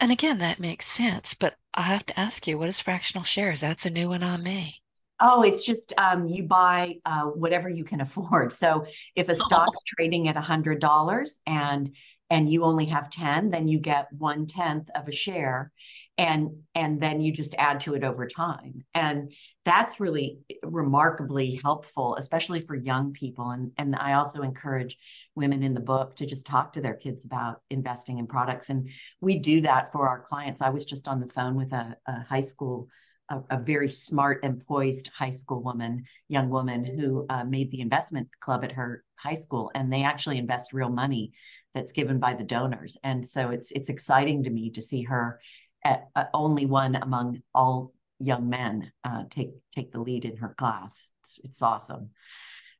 and 0.03 0.11
again 0.13 0.39
that 0.39 0.61
makes 0.61 0.87
sense 0.87 1.33
but 1.33 1.55
i 1.75 1.83
have 1.83 2.05
to 2.05 2.19
ask 2.19 2.47
you 2.47 2.59
what 2.59 2.69
is 2.69 2.81
fractional 2.81 3.25
shares 3.25 3.61
that's 3.61 3.87
a 3.87 3.91
new 3.91 4.09
one 4.09 4.23
on 4.23 4.43
me 4.43 4.83
Oh, 5.25 5.43
it's 5.43 5.65
just 5.65 5.95
um, 5.99 6.27
you 6.27 6.43
buy 6.43 6.97
uh, 7.05 7.27
whatever 7.27 7.69
you 7.69 7.85
can 7.85 8.01
afford. 8.07 8.53
So 8.53 8.87
if 9.15 9.29
a 9.29 9.37
stock's 9.37 9.79
oh. 9.79 9.95
trading 9.97 10.27
at 10.27 10.37
a 10.37 10.41
hundred 10.41 10.81
dollars 10.81 11.39
and 11.47 11.95
and 12.29 12.51
you 12.51 12.65
only 12.65 12.87
have 12.87 13.09
ten, 13.09 13.51
then 13.51 13.69
you 13.69 13.79
get 13.79 14.09
one 14.13 14.47
tenth 14.47 14.91
of 14.95 15.07
a 15.07 15.13
share, 15.13 15.71
and 16.19 16.51
and 16.75 17.01
then 17.01 17.21
you 17.21 17.33
just 17.33 17.55
add 17.59 17.81
to 17.81 17.95
it 17.95 18.05
over 18.05 18.27
time. 18.27 18.85
And 18.95 19.33
that's 19.65 20.01
really 20.01 20.39
remarkably 20.63 21.61
helpful 21.63 22.17
especially 22.17 22.61
for 22.61 22.75
young 22.75 23.13
people. 23.13 23.51
And 23.51 23.73
and 23.79 23.97
i 23.97 24.15
also 24.15 24.43
encourage 24.43 24.99
women 25.35 25.63
in 25.63 25.75
the 25.75 25.81
book 25.81 26.17
to 26.17 26.27
just 26.27 26.47
talk 26.47 26.75
to 26.75 26.81
their 26.81 26.95
kids 26.95 27.25
about 27.25 27.63
investing 27.71 28.19
in 28.19 28.27
products. 28.27 28.69
And 28.69 28.91
we 29.21 29.39
do 29.39 29.63
that 29.63 29.93
for 29.93 30.09
our 30.09 30.21
clients. 30.21 30.61
I 30.61 30.71
was 30.71 30.85
just 30.85 31.09
on 31.09 31.21
the 31.21 31.29
phone 31.29 31.55
with 31.55 31.73
a, 31.73 31.97
a 32.07 32.23
high 32.25 32.41
school 32.41 32.89
a, 33.31 33.41
a, 33.51 33.59
very 33.59 33.89
smart 33.89 34.41
and 34.43 34.65
poised 34.67 35.09
high 35.09 35.31
school 35.31 35.63
woman 35.63 36.05
young 36.29 36.51
woman 36.51 36.85
who 36.85 37.25
uh, 37.31 37.45
made 37.45 37.71
the 37.71 37.81
investment 37.81 38.29
club 38.41 38.65
at 38.65 38.73
her 38.73 39.05
high 39.15 39.35
school. 39.35 39.71
And 39.75 39.93
they 39.93 40.03
actually 40.03 40.39
invest 40.39 40.73
real 40.73 40.91
money 40.91 41.33
that's 41.75 41.93
given 41.93 42.19
by 42.19 42.35
the 42.35 42.45
donors. 42.45 42.97
And 43.03 43.27
so 43.27 43.51
it's 43.51 43.71
it's 43.73 43.89
exciting 43.89 44.43
to 44.45 44.51
me 44.51 44.71
to 44.71 44.83
see 44.83 45.03
her 45.03 45.41
at, 45.85 46.09
uh, 46.15 46.25
only 46.35 46.67
one 46.67 46.97
among 46.97 47.43
all 47.55 47.93
young 48.19 48.49
men 48.49 48.93
uh, 49.05 49.25
take 49.31 49.51
take 49.75 49.93
the 49.93 50.01
lead 50.01 50.25
in 50.25 50.37
her 50.37 50.55
class. 50.57 51.11
It's, 51.23 51.41
it's 51.45 51.63
awesome. 51.63 52.11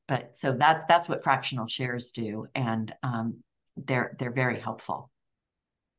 But 0.09 0.37
so 0.37 0.53
that's 0.53 0.85
that's 0.87 1.09
what 1.09 1.23
fractional 1.23 1.67
shares 1.67 2.13
do, 2.13 2.47
and 2.55 2.93
um, 3.03 3.39
they're 3.77 4.17
they're 4.19 4.33
very 4.33 4.59
helpful. 4.61 5.11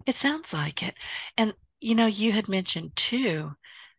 It 0.06 0.18
sounds 0.18 0.54
like 0.54 0.84
it, 0.84 0.96
and 1.38 1.54
you 1.80 1.96
know 1.96 2.06
you 2.06 2.32
had 2.32 2.50
mentioned 2.50 2.96
too 2.96 3.52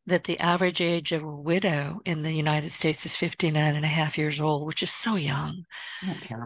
that 0.06 0.24
the 0.24 0.38
average 0.38 0.80
age 0.80 1.12
of 1.12 1.22
a 1.22 1.36
widow 1.36 2.00
in 2.04 2.22
the 2.22 2.32
United 2.32 2.70
States 2.70 3.06
is 3.06 3.16
59 3.16 3.74
and 3.74 3.84
a 3.84 3.88
half 3.88 4.18
years 4.18 4.40
old, 4.40 4.66
which 4.66 4.82
is 4.82 4.90
so 4.90 5.16
young. 5.16 5.64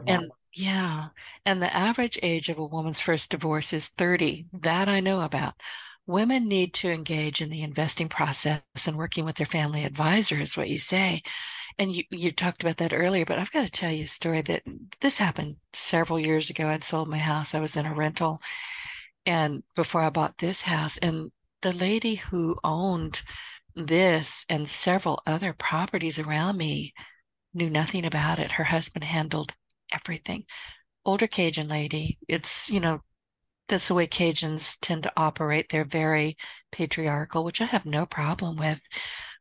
And 0.06 0.30
yeah, 0.54 1.08
and 1.44 1.60
the 1.60 1.74
average 1.74 2.18
age 2.22 2.48
of 2.48 2.58
a 2.58 2.64
woman's 2.64 3.00
first 3.00 3.30
divorce 3.30 3.72
is 3.72 3.88
30. 3.98 4.46
That 4.62 4.88
I 4.88 5.00
know 5.00 5.20
about 5.20 5.54
women 6.08 6.48
need 6.48 6.72
to 6.72 6.90
engage 6.90 7.42
in 7.42 7.50
the 7.50 7.62
investing 7.62 8.08
process 8.08 8.62
and 8.86 8.96
working 8.96 9.26
with 9.26 9.36
their 9.36 9.46
family 9.46 9.84
advisor 9.84 10.40
is 10.40 10.56
what 10.56 10.70
you 10.70 10.78
say. 10.78 11.22
And 11.78 11.94
you, 11.94 12.02
you 12.10 12.32
talked 12.32 12.62
about 12.62 12.78
that 12.78 12.94
earlier 12.94 13.24
but 13.24 13.38
i've 13.38 13.52
got 13.52 13.64
to 13.64 13.70
tell 13.70 13.92
you 13.92 14.04
a 14.04 14.08
story 14.08 14.42
that 14.42 14.62
this 15.00 15.18
happened 15.18 15.56
several 15.74 16.18
years 16.18 16.50
ago. 16.50 16.64
I'd 16.64 16.82
sold 16.82 17.08
my 17.08 17.18
house. 17.18 17.54
I 17.54 17.60
was 17.60 17.76
in 17.76 17.86
a 17.86 17.94
rental 17.94 18.40
and 19.26 19.62
before 19.76 20.02
i 20.02 20.08
bought 20.08 20.38
this 20.38 20.62
house 20.62 20.98
and 20.98 21.30
the 21.60 21.72
lady 21.72 22.16
who 22.16 22.56
owned 22.64 23.22
this 23.76 24.46
and 24.48 24.68
several 24.68 25.22
other 25.26 25.52
properties 25.52 26.18
around 26.18 26.56
me 26.56 26.94
knew 27.52 27.68
nothing 27.70 28.04
about 28.04 28.38
it. 28.38 28.52
Her 28.52 28.64
husband 28.64 29.04
handled 29.04 29.54
everything. 29.92 30.44
Older 31.04 31.26
cajun 31.26 31.68
lady. 31.68 32.18
It's 32.28 32.70
you 32.70 32.80
know 32.80 33.02
that's 33.68 33.88
the 33.88 33.94
way 33.94 34.06
Cajuns 34.06 34.76
tend 34.80 35.04
to 35.04 35.12
operate. 35.16 35.68
They're 35.68 35.84
very 35.84 36.36
patriarchal, 36.72 37.44
which 37.44 37.60
I 37.60 37.66
have 37.66 37.84
no 37.84 38.06
problem 38.06 38.56
with. 38.56 38.80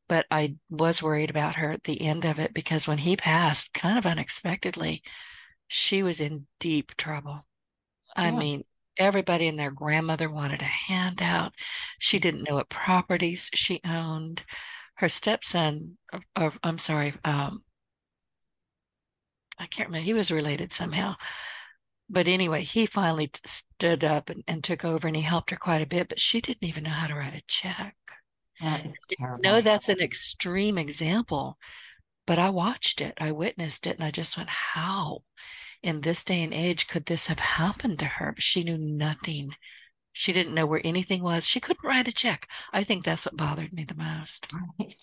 But 0.10 0.25
I 0.31 0.55
was 0.69 1.03
worried 1.03 1.29
about 1.29 1.55
her 1.55 1.72
at 1.72 1.84
the 1.84 2.01
end 2.01 2.25
of 2.25 2.39
it 2.39 2.53
because 2.53 2.88
when 2.88 2.98
he 2.98 3.17
passed, 3.17 3.74
kind 3.74 3.98
of 3.98 4.05
unexpectedly, 4.05 5.03
she 5.67 6.03
was 6.03 6.22
in 6.22 6.48
deep 6.60 6.96
trouble. 6.96 7.46
I 8.15 8.25
yeah. 8.25 8.38
mean, 8.38 8.63
everybody 8.98 9.48
and 9.48 9.60
their 9.60 9.72
grandmother 9.72 10.29
wanted 10.29 10.62
a 10.62 10.65
handout. 10.65 11.53
She 12.00 12.19
didn't 12.19 12.43
know 12.43 12.55
what 12.55 12.69
properties 12.69 13.50
she 13.53 13.81
owned. 13.86 14.43
Her 14.96 15.10
stepson, 15.10 15.98
or, 16.13 16.22
or 16.38 16.53
I'm 16.63 16.77
sorry, 16.77 17.13
um, 17.24 17.63
I 19.60 19.67
can't 19.67 19.89
remember, 19.89 20.05
he 20.05 20.13
was 20.13 20.31
related 20.31 20.74
somehow 20.74 21.15
but 22.09 22.27
anyway, 22.27 22.63
he 22.63 22.85
finally 22.85 23.27
t- 23.27 23.41
stood 23.45 24.03
up 24.03 24.29
and, 24.29 24.43
and, 24.47 24.63
took 24.63 24.85
over 24.85 25.07
and 25.07 25.15
he 25.15 25.21
helped 25.21 25.51
her 25.51 25.57
quite 25.57 25.81
a 25.81 25.87
bit, 25.87 26.09
but 26.09 26.19
she 26.19 26.41
didn't 26.41 26.67
even 26.67 26.83
know 26.83 26.89
how 26.89 27.07
to 27.07 27.15
write 27.15 27.35
a 27.35 27.41
check. 27.47 27.95
That. 28.61 29.39
No, 29.41 29.61
that's 29.61 29.89
an 29.89 29.99
extreme 29.99 30.77
example, 30.77 31.57
but 32.25 32.39
I 32.39 32.49
watched 32.49 33.01
it, 33.01 33.13
I 33.19 33.31
witnessed 33.31 33.85
it, 33.87 33.97
and 33.97 34.03
I 34.03 34.11
just 34.11 34.37
went, 34.37 34.49
how 34.49 35.23
in 35.83 36.01
this 36.01 36.23
day 36.23 36.43
and 36.43 36.53
age 36.53 36.87
could 36.87 37.05
this 37.05 37.27
have 37.27 37.39
happened 37.39 37.99
to 37.99 38.05
her? 38.05 38.35
She 38.39 38.63
knew 38.63 38.77
nothing. 38.77 39.51
She 40.11 40.33
didn't 40.33 40.55
know 40.55 40.65
where 40.65 40.81
anything 40.83 41.21
was. 41.21 41.47
She 41.47 41.59
couldn't 41.59 41.87
write 41.87 42.07
a 42.07 42.11
check. 42.11 42.47
I 42.73 42.83
think 42.83 43.05
that's 43.05 43.25
what 43.25 43.37
bothered 43.37 43.73
me 43.73 43.83
the 43.83 43.95
most. 43.95 44.47
Right. 44.79 44.95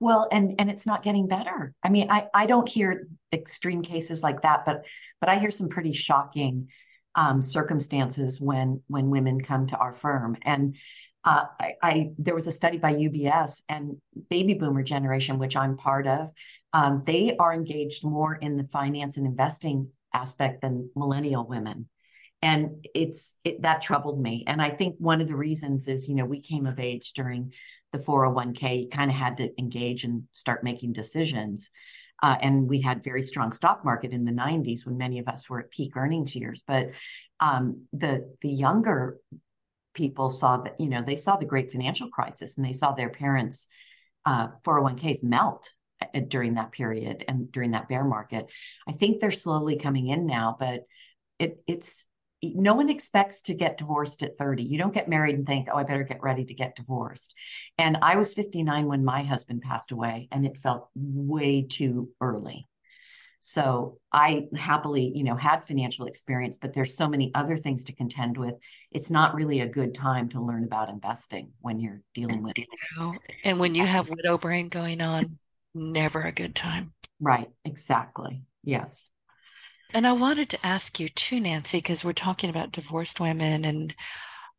Well, 0.00 0.28
and 0.30 0.54
and 0.58 0.70
it's 0.70 0.86
not 0.86 1.02
getting 1.02 1.26
better. 1.26 1.74
I 1.82 1.88
mean, 1.88 2.10
I 2.10 2.28
I 2.32 2.46
don't 2.46 2.68
hear 2.68 3.08
extreme 3.32 3.82
cases 3.82 4.22
like 4.22 4.42
that, 4.42 4.64
but 4.64 4.84
but 5.20 5.28
I 5.28 5.38
hear 5.38 5.50
some 5.50 5.68
pretty 5.68 5.92
shocking 5.92 6.68
um, 7.14 7.42
circumstances 7.42 8.40
when 8.40 8.82
when 8.86 9.10
women 9.10 9.40
come 9.40 9.66
to 9.68 9.76
our 9.76 9.92
firm. 9.92 10.36
And 10.42 10.76
uh, 11.24 11.46
I, 11.60 11.74
I, 11.82 12.10
there 12.16 12.34
was 12.34 12.46
a 12.46 12.52
study 12.52 12.78
by 12.78 12.94
UBS 12.94 13.62
and 13.68 13.96
baby 14.30 14.54
boomer 14.54 14.84
generation, 14.84 15.38
which 15.38 15.56
I'm 15.56 15.76
part 15.76 16.06
of. 16.06 16.30
Um, 16.72 17.02
they 17.04 17.36
are 17.36 17.52
engaged 17.52 18.04
more 18.04 18.34
in 18.34 18.56
the 18.56 18.68
finance 18.72 19.16
and 19.16 19.26
investing 19.26 19.90
aspect 20.14 20.62
than 20.62 20.90
millennial 20.94 21.46
women 21.46 21.88
and 22.40 22.86
it's 22.94 23.36
it, 23.44 23.62
that 23.62 23.82
troubled 23.82 24.20
me 24.20 24.44
and 24.46 24.62
i 24.62 24.70
think 24.70 24.94
one 24.98 25.20
of 25.20 25.28
the 25.28 25.34
reasons 25.34 25.88
is 25.88 26.08
you 26.08 26.14
know 26.14 26.24
we 26.24 26.40
came 26.40 26.66
of 26.66 26.78
age 26.78 27.12
during 27.14 27.52
the 27.92 27.98
401k 27.98 28.82
you 28.82 28.88
kind 28.88 29.10
of 29.10 29.16
had 29.16 29.36
to 29.38 29.48
engage 29.58 30.04
and 30.04 30.24
start 30.32 30.64
making 30.64 30.92
decisions. 30.92 31.70
Uh, 32.22 32.36
and 32.40 32.68
we 32.68 32.80
had 32.80 33.04
very 33.04 33.22
strong 33.22 33.52
stock 33.52 33.84
market 33.84 34.12
in 34.12 34.24
the 34.24 34.32
90s 34.32 34.84
when 34.84 34.98
many 34.98 35.18
of 35.18 35.28
us 35.28 35.48
were 35.48 35.60
at 35.60 35.70
peak 35.70 35.96
earnings 35.96 36.34
years 36.34 36.64
but 36.66 36.90
um, 37.38 37.82
the 37.92 38.34
the 38.42 38.48
younger 38.48 39.18
people 39.94 40.30
saw 40.30 40.56
that 40.58 40.80
you 40.80 40.88
know 40.88 41.02
they 41.04 41.16
saw 41.16 41.36
the 41.36 41.44
great 41.44 41.70
financial 41.70 42.08
crisis 42.08 42.56
and 42.56 42.66
they 42.66 42.72
saw 42.72 42.92
their 42.92 43.08
parents 43.08 43.68
uh, 44.26 44.48
401ks 44.64 45.22
melt 45.22 45.70
during 46.28 46.54
that 46.54 46.72
period 46.72 47.24
and 47.26 47.50
during 47.50 47.72
that 47.72 47.88
bear 47.88 48.04
market. 48.04 48.46
I 48.88 48.92
think 48.92 49.20
they're 49.20 49.30
slowly 49.30 49.76
coming 49.76 50.08
in 50.08 50.26
now 50.26 50.56
but 50.58 50.82
it, 51.38 51.62
it's 51.66 52.04
no 52.42 52.74
one 52.74 52.88
expects 52.88 53.42
to 53.42 53.54
get 53.54 53.78
divorced 53.78 54.22
at 54.22 54.38
30. 54.38 54.62
You 54.62 54.78
don't 54.78 54.94
get 54.94 55.08
married 55.08 55.34
and 55.34 55.46
think, 55.46 55.68
oh, 55.72 55.76
I 55.76 55.82
better 55.82 56.04
get 56.04 56.22
ready 56.22 56.44
to 56.44 56.54
get 56.54 56.76
divorced. 56.76 57.34
And 57.78 57.98
I 58.02 58.16
was 58.16 58.32
59 58.32 58.86
when 58.86 59.04
my 59.04 59.22
husband 59.22 59.62
passed 59.62 59.92
away, 59.92 60.28
and 60.30 60.46
it 60.46 60.58
felt 60.62 60.88
way 60.94 61.66
too 61.68 62.10
early. 62.20 62.68
So 63.40 63.98
I 64.12 64.48
happily, 64.56 65.12
you 65.14 65.22
know, 65.22 65.36
had 65.36 65.64
financial 65.64 66.06
experience, 66.06 66.58
but 66.60 66.74
there's 66.74 66.96
so 66.96 67.08
many 67.08 67.30
other 67.34 67.56
things 67.56 67.84
to 67.84 67.92
contend 67.92 68.36
with. 68.36 68.54
It's 68.90 69.10
not 69.10 69.34
really 69.34 69.60
a 69.60 69.68
good 69.68 69.94
time 69.94 70.28
to 70.30 70.40
learn 70.40 70.64
about 70.64 70.88
investing 70.88 71.52
when 71.60 71.78
you're 71.78 72.02
dealing 72.14 72.42
with 72.42 72.58
it. 72.58 72.66
And 73.44 73.60
when 73.60 73.76
you 73.76 73.86
have 73.86 74.10
widow 74.10 74.38
brain 74.38 74.68
going 74.68 75.00
on, 75.00 75.38
never 75.72 76.20
a 76.20 76.32
good 76.32 76.56
time. 76.56 76.92
Right, 77.20 77.48
exactly. 77.64 78.42
Yes. 78.64 79.08
And 79.92 80.06
I 80.06 80.12
wanted 80.12 80.48
to 80.50 80.66
ask 80.66 80.98
you 80.98 81.08
too, 81.10 81.40
Nancy, 81.40 81.78
because 81.78 82.02
we're 82.04 82.12
talking 82.14 82.48
about 82.50 82.72
divorced 82.72 83.20
women 83.20 83.64
and 83.66 83.94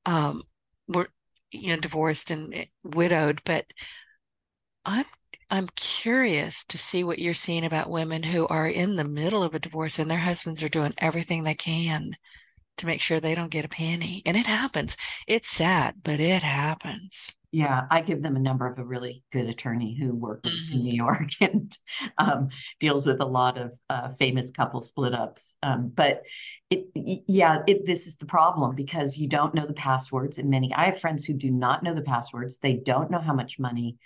um, 0.05 0.43
we're 0.87 1.07
you 1.51 1.69
know 1.69 1.79
divorced 1.81 2.31
and 2.31 2.53
eh, 2.53 2.65
widowed, 2.83 3.41
but 3.45 3.65
I'm 4.83 5.05
I'm 5.49 5.69
curious 5.69 6.65
to 6.65 6.77
see 6.77 7.01
what 7.05 7.19
you're 7.19 7.33
seeing 7.33 7.63
about 7.63 7.89
women 7.89 8.23
who 8.23 8.45
are 8.47 8.67
in 8.67 8.97
the 8.97 9.05
middle 9.05 9.41
of 9.41 9.55
a 9.55 9.59
divorce 9.59 9.97
and 9.97 10.11
their 10.11 10.19
husbands 10.19 10.61
are 10.63 10.67
doing 10.69 10.93
everything 10.97 11.43
they 11.43 11.55
can 11.55 12.17
to 12.77 12.85
make 12.87 13.01
sure 13.01 13.19
they 13.19 13.35
don't 13.35 13.51
get 13.51 13.65
a 13.65 13.69
penny. 13.69 14.23
And 14.25 14.37
it 14.37 14.47
happens. 14.47 14.97
It's 15.27 15.49
sad, 15.49 16.03
but 16.03 16.19
it 16.19 16.43
happens. 16.43 17.31
Yeah, 17.51 17.87
I 17.89 18.01
give 18.01 18.21
them 18.21 18.35
a 18.35 18.39
number 18.39 18.67
of 18.67 18.77
a 18.77 18.83
really 18.83 19.23
good 19.31 19.49
attorney 19.49 19.97
who 19.99 20.13
works 20.13 20.49
mm-hmm. 20.49 20.73
in 20.73 20.83
New 20.83 20.93
York 20.93 21.29
and 21.41 21.75
um, 22.17 22.49
deals 22.79 23.05
with 23.05 23.21
a 23.21 23.25
lot 23.25 23.57
of 23.57 23.71
uh, 23.89 24.09
famous 24.19 24.51
couple 24.51 24.81
split 24.81 25.15
ups. 25.15 25.55
Um, 25.63 25.91
but 25.93 26.21
it, 26.69 26.85
yeah, 26.93 27.63
it, 27.65 27.87
this 27.87 28.05
is 28.05 28.17
the 28.17 28.27
problem 28.27 28.75
because 28.75 29.17
you 29.17 29.27
don't 29.27 29.55
know 29.55 29.65
the 29.65 29.73
passwords. 29.73 30.37
And 30.37 30.51
many, 30.51 30.71
I 30.75 30.85
have 30.85 30.99
friends 30.99 31.25
who 31.25 31.33
do 31.33 31.49
not 31.49 31.81
know 31.81 31.95
the 31.95 32.01
passwords. 32.01 32.59
They 32.59 32.73
don't 32.73 33.09
know 33.09 33.19
how 33.19 33.33
much 33.33 33.57
money 33.57 33.97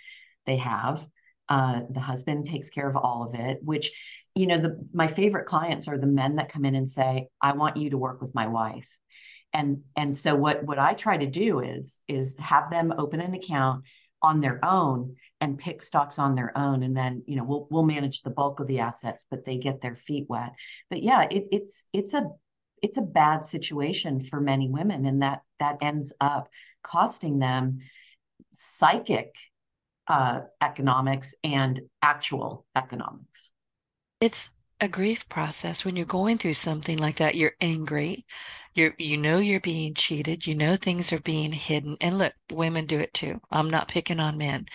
they 0.46 0.56
have. 0.56 1.06
Uh, 1.46 1.80
the 1.90 2.00
husband 2.00 2.46
takes 2.46 2.70
care 2.70 2.88
of 2.88 2.96
all 2.96 3.24
of 3.24 3.34
it, 3.34 3.58
which 3.62 3.92
you 4.34 4.46
know 4.46 4.58
the 4.58 4.78
my 4.94 5.06
favorite 5.06 5.44
clients 5.46 5.86
are 5.88 5.98
the 5.98 6.06
men 6.06 6.36
that 6.36 6.50
come 6.50 6.64
in 6.64 6.74
and 6.74 6.88
say, 6.88 7.28
"I 7.42 7.52
want 7.52 7.76
you 7.76 7.90
to 7.90 7.98
work 7.98 8.22
with 8.22 8.34
my 8.34 8.46
wife." 8.46 8.88
And 9.54 9.80
and 9.96 10.14
so 10.14 10.34
what 10.34 10.62
what 10.64 10.78
i 10.78 10.92
try 10.92 11.16
to 11.16 11.26
do 11.26 11.60
is 11.60 12.00
is 12.08 12.36
have 12.38 12.70
them 12.70 12.92
open 12.98 13.20
an 13.20 13.34
account 13.34 13.84
on 14.24 14.40
their 14.40 14.58
own 14.64 15.14
and 15.40 15.58
pick 15.58 15.82
stocks 15.82 16.18
on 16.18 16.34
their 16.34 16.56
own. 16.56 16.82
And 16.82 16.96
then 16.96 17.22
you 17.26 17.36
know 17.36 17.44
we'll 17.44 17.68
we'll 17.70 17.84
manage 17.84 18.22
the 18.22 18.30
bulk 18.30 18.58
of 18.58 18.66
the 18.66 18.80
assets 18.80 19.24
but 19.30 19.44
they 19.44 19.58
get 19.58 19.82
their 19.82 19.94
feet 19.94 20.24
wet. 20.28 20.52
But 20.88 21.02
yeah 21.02 21.26
it, 21.30 21.44
it's 21.52 21.86
it's 21.92 22.14
a 22.14 22.30
it's 22.82 22.96
a 22.96 23.02
bad 23.02 23.44
situation 23.44 24.20
for 24.20 24.40
many 24.40 24.68
women 24.68 25.04
and 25.04 25.22
that 25.22 25.42
that 25.60 25.76
ends 25.82 26.14
up 26.20 26.48
costing 26.82 27.38
them 27.38 27.80
psychic 28.52 29.32
uh, 30.06 30.40
economics 30.62 31.34
and 31.42 31.80
actual 32.02 32.66
economics. 32.76 33.50
It's 34.20 34.50
a 34.84 34.88
grief 34.88 35.28
process 35.28 35.84
when 35.84 35.96
you're 35.96 36.06
going 36.06 36.38
through 36.38 36.54
something 36.54 36.98
like 36.98 37.16
that 37.16 37.34
you're 37.34 37.54
angry 37.60 38.24
you're 38.74 38.94
you 38.98 39.16
know 39.16 39.38
you're 39.38 39.60
being 39.60 39.94
cheated 39.94 40.46
you 40.46 40.54
know 40.54 40.76
things 40.76 41.12
are 41.12 41.20
being 41.20 41.52
hidden 41.52 41.96
and 42.00 42.18
look 42.18 42.32
women 42.52 42.86
do 42.86 42.98
it 42.98 43.12
too 43.14 43.40
i'm 43.50 43.70
not 43.70 43.88
picking 43.88 44.20
on 44.20 44.38
men 44.38 44.66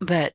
but 0.00 0.34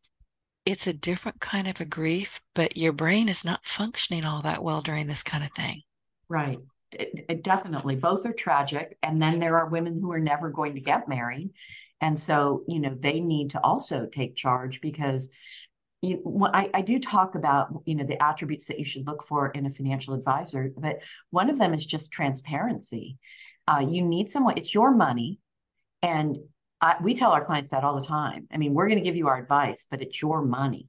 it's 0.66 0.88
a 0.88 0.94
different 0.94 1.40
kind 1.40 1.68
of 1.68 1.80
a 1.80 1.86
grief 1.86 2.40
but 2.56 2.78
your 2.78 2.94
brain 2.94 3.30
is 3.30 3.46
not 3.46 3.66
functioning 3.66 4.24
all 4.24 4.42
that 4.42 4.64
well 4.64 4.82
during 4.82 5.08
this 5.08 5.24
kind 5.24 5.44
of 5.44 5.50
thing. 5.56 5.82
Right 6.30 6.60
it, 6.94 7.26
it 7.30 7.44
definitely 7.44 7.96
both 7.96 8.26
are 8.26 8.34
tragic 8.34 8.98
and 9.04 9.22
then 9.22 9.40
there 9.40 9.58
are 9.58 9.68
women 9.68 10.00
who 10.00 10.12
are 10.12 10.20
never 10.20 10.50
going 10.50 10.76
to 10.76 10.82
get 10.82 11.08
married 11.08 11.50
and 12.02 12.20
so 12.20 12.64
you 12.68 12.80
know 12.80 12.96
they 13.00 13.20
need 13.20 13.52
to 13.52 13.64
also 13.64 14.08
take 14.08 14.36
charge 14.36 14.82
because 14.82 15.32
you, 16.02 16.50
I, 16.52 16.70
I 16.74 16.82
do 16.82 17.00
talk 17.00 17.36
about 17.36 17.70
you 17.86 17.96
know 17.96 18.06
the 18.06 18.22
attributes 18.22 18.68
that 18.68 18.80
you 18.80 18.86
should 18.86 19.06
look 19.06 19.24
for 19.24 19.50
in 19.50 19.66
a 19.66 19.72
financial 19.72 20.16
advisor, 20.16 20.72
but 20.76 21.00
one 21.30 21.50
of 21.50 21.60
them 21.60 21.74
is 21.74 21.86
just 21.86 22.12
transparency. 22.12 23.18
Uh, 23.68 23.86
you 23.88 24.02
need 24.02 24.32
someone; 24.32 24.58
it's 24.58 24.74
your 24.74 24.92
money, 24.92 25.40
and 26.02 26.38
I, 26.82 26.96
we 27.02 27.14
tell 27.14 27.32
our 27.32 27.46
clients 27.46 27.72
that 27.72 27.84
all 27.84 27.96
the 27.96 28.08
time. 28.08 28.48
I 28.52 28.58
mean, 28.58 28.74
we're 28.74 28.88
going 28.88 28.98
to 28.98 29.04
give 29.04 29.16
you 29.16 29.28
our 29.28 29.38
advice, 29.38 29.86
but 29.92 30.02
it's 30.02 30.20
your 30.20 30.42
money, 30.42 30.88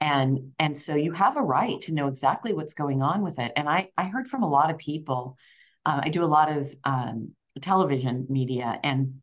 and 0.00 0.52
and 0.58 0.78
so 0.78 0.94
you 0.94 1.12
have 1.12 1.36
a 1.36 1.42
right 1.42 1.78
to 1.82 1.92
know 1.92 2.08
exactly 2.08 2.54
what's 2.54 2.74
going 2.74 3.02
on 3.02 3.22
with 3.22 3.38
it. 3.38 3.52
And 3.56 3.68
I 3.68 3.90
I 3.98 4.04
heard 4.04 4.28
from 4.28 4.42
a 4.42 4.50
lot 4.50 4.70
of 4.70 4.78
people. 4.78 5.36
Uh, 5.84 6.00
I 6.04 6.08
do 6.08 6.24
a 6.24 6.26
lot 6.26 6.50
of 6.50 6.74
um, 6.82 7.32
television 7.60 8.26
media, 8.30 8.80
and 8.82 9.20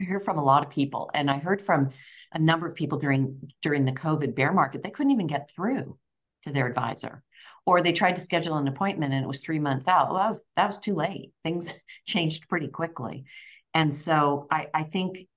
I 0.00 0.04
hear 0.04 0.20
from 0.20 0.38
a 0.38 0.44
lot 0.44 0.64
of 0.64 0.70
people, 0.70 1.10
and 1.12 1.28
I 1.28 1.38
heard 1.38 1.66
from 1.66 1.90
a 2.32 2.38
number 2.38 2.66
of 2.66 2.74
people 2.74 2.98
during 2.98 3.52
during 3.62 3.84
the 3.84 3.92
COVID 3.92 4.34
bear 4.34 4.52
market, 4.52 4.82
they 4.82 4.90
couldn't 4.90 5.12
even 5.12 5.26
get 5.26 5.50
through 5.50 5.98
to 6.44 6.52
their 6.52 6.66
advisor. 6.66 7.22
Or 7.66 7.82
they 7.82 7.92
tried 7.92 8.16
to 8.16 8.22
schedule 8.22 8.56
an 8.56 8.68
appointment 8.68 9.12
and 9.12 9.22
it 9.22 9.28
was 9.28 9.40
three 9.40 9.58
months 9.58 9.86
out. 9.86 10.08
Well, 10.08 10.18
that 10.18 10.30
was 10.30 10.44
that 10.56 10.66
was 10.66 10.78
too 10.78 10.94
late. 10.94 11.32
Things 11.42 11.74
changed 12.06 12.48
pretty 12.48 12.68
quickly. 12.68 13.24
And 13.72 13.94
so 13.94 14.48
I, 14.50 14.66
I 14.74 14.82
think 14.82 15.28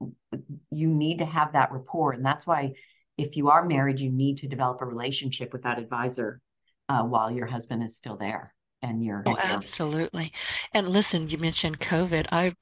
you 0.71 0.87
need 0.87 1.19
to 1.19 1.25
have 1.25 1.53
that 1.53 1.71
rapport. 1.71 2.13
And 2.13 2.25
that's 2.25 2.47
why 2.47 2.73
if 3.15 3.37
you 3.37 3.49
are 3.49 3.63
married, 3.63 3.99
you 3.99 4.09
need 4.09 4.37
to 4.37 4.47
develop 4.47 4.81
a 4.81 4.85
relationship 4.85 5.53
with 5.53 5.63
that 5.63 5.77
advisor 5.77 6.41
uh, 6.89 7.03
while 7.03 7.29
your 7.29 7.45
husband 7.45 7.83
is 7.83 7.95
still 7.95 8.17
there 8.17 8.53
and 8.83 9.03
you're 9.03 9.23
oh, 9.25 9.37
absolutely 9.41 10.31
and 10.73 10.89
listen 10.89 11.29
you 11.29 11.37
mentioned 11.37 11.79
covid 11.79 12.27
i 12.31 12.53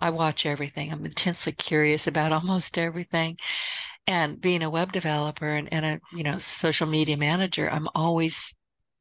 I 0.00 0.10
watch 0.10 0.46
everything. 0.46 0.92
I'm 0.92 1.04
intensely 1.06 1.52
curious 1.52 2.06
about 2.06 2.32
almost 2.32 2.78
everything. 2.78 3.36
And 4.06 4.40
being 4.40 4.62
a 4.62 4.70
web 4.70 4.92
developer 4.92 5.48
and, 5.48 5.72
and 5.72 5.84
a 5.86 6.00
you 6.12 6.24
know 6.24 6.38
social 6.38 6.86
media 6.86 7.16
manager, 7.16 7.70
I'm 7.70 7.88
always 7.94 8.54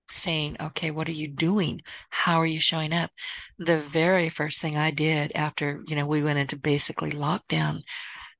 saying, 0.09 0.57
okay, 0.59 0.91
what 0.91 1.07
are 1.07 1.13
you 1.13 1.27
doing? 1.27 1.81
How 2.09 2.41
are 2.41 2.45
you 2.45 2.59
showing 2.59 2.93
up? 2.93 3.11
The 3.57 3.81
very 3.81 4.29
first 4.29 4.59
thing 4.59 4.77
I 4.77 4.91
did 4.91 5.31
after, 5.35 5.83
you 5.87 5.95
know, 5.95 6.05
we 6.05 6.23
went 6.23 6.39
into 6.39 6.57
basically 6.57 7.11
lockdown 7.11 7.81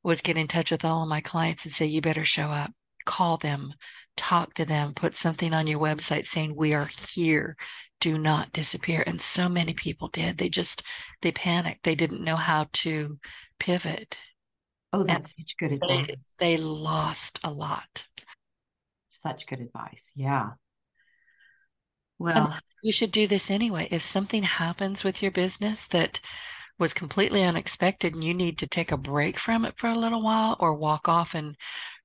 was 0.04 0.22
get 0.22 0.38
in 0.38 0.48
touch 0.48 0.72
with 0.72 0.86
all 0.86 1.04
of 1.04 1.10
my 1.10 1.22
clients 1.22 1.66
and 1.66 1.74
say, 1.74 1.86
you 1.86 2.02
better 2.02 2.24
show 2.26 2.48
up, 2.50 2.72
call 3.06 3.38
them, 3.38 3.74
talk 4.18 4.54
to 4.56 4.66
them, 4.66 4.94
put 4.94 5.16
something 5.16 5.54
on 5.54 5.68
your 5.68 5.80
website 5.80 6.26
saying, 6.26 6.56
we 6.56 6.74
are 6.74 6.90
here 7.14 7.56
do 8.00 8.18
not 8.18 8.54
disappear 8.54 9.04
and 9.06 9.22
so 9.22 9.50
many 9.50 9.74
people 9.74 10.08
did. 10.08 10.38
They 10.38 10.50
just 10.50 10.84
they 11.22 11.32
panicked. 11.32 11.84
They 11.84 11.96
didn't 11.96 12.24
know 12.24 12.36
how 12.36 12.68
to 12.74 13.20
pivot. 13.60 14.18
Oh 14.92 15.04
that's 15.04 15.36
and 15.36 15.48
such 15.48 15.58
good 15.58 15.74
advice. 15.74 16.08
they, 16.08 16.18
they 16.40 16.58
lost 16.58 17.40
a 17.44 17.52
lot. 17.52 18.06
Such 19.10 19.48
good 19.48 19.60
advice. 19.60 20.12
Yeah. 20.16 20.52
Well 22.18 22.52
and 22.52 22.62
you 22.82 22.92
should 22.92 23.12
do 23.12 23.28
this 23.28 23.52
anyway. 23.52 23.88
If 23.92 24.02
something 24.02 24.44
happens 24.44 25.04
with 25.04 25.22
your 25.22 25.32
business 25.32 25.88
that 25.88 26.20
was 26.78 26.94
completely 26.94 27.44
unexpected 27.44 28.14
and 28.14 28.24
you 28.24 28.34
need 28.34 28.58
to 28.60 28.68
take 28.68 28.92
a 28.92 28.98
break 28.98 29.38
from 29.38 29.66
it 29.66 29.76
for 29.78 29.88
a 29.88 29.98
little 29.98 30.24
while 30.24 30.56
or 30.60 30.74
walk 30.74 31.10
off 31.10 31.36
and 31.36 31.58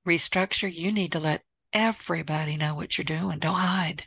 restructure 0.05 0.71
you 0.71 0.91
need 0.91 1.13
to 1.13 1.19
let 1.19 1.41
everybody 1.71 2.57
know 2.57 2.75
what 2.75 2.97
you're 2.97 3.05
doing. 3.05 3.39
Don't 3.39 3.55
hide. 3.55 4.03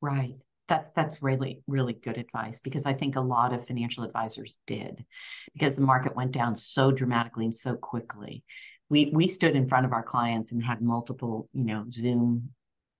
Right 0.00 0.34
that's 0.68 0.90
that's 0.92 1.22
really 1.22 1.62
really 1.66 1.92
good 1.92 2.16
advice 2.16 2.60
because 2.60 2.86
i 2.86 2.92
think 2.92 3.16
a 3.16 3.20
lot 3.20 3.52
of 3.52 3.66
financial 3.66 4.04
advisors 4.04 4.58
did 4.66 5.04
because 5.52 5.76
the 5.76 5.82
market 5.82 6.16
went 6.16 6.32
down 6.32 6.56
so 6.56 6.90
dramatically 6.90 7.44
and 7.44 7.54
so 7.54 7.74
quickly. 7.74 8.44
We 8.90 9.10
we 9.12 9.28
stood 9.28 9.56
in 9.56 9.68
front 9.68 9.86
of 9.86 9.92
our 9.92 10.02
clients 10.02 10.52
and 10.52 10.62
had 10.62 10.82
multiple 10.82 11.48
you 11.52 11.64
know 11.64 11.86
zoom 11.90 12.50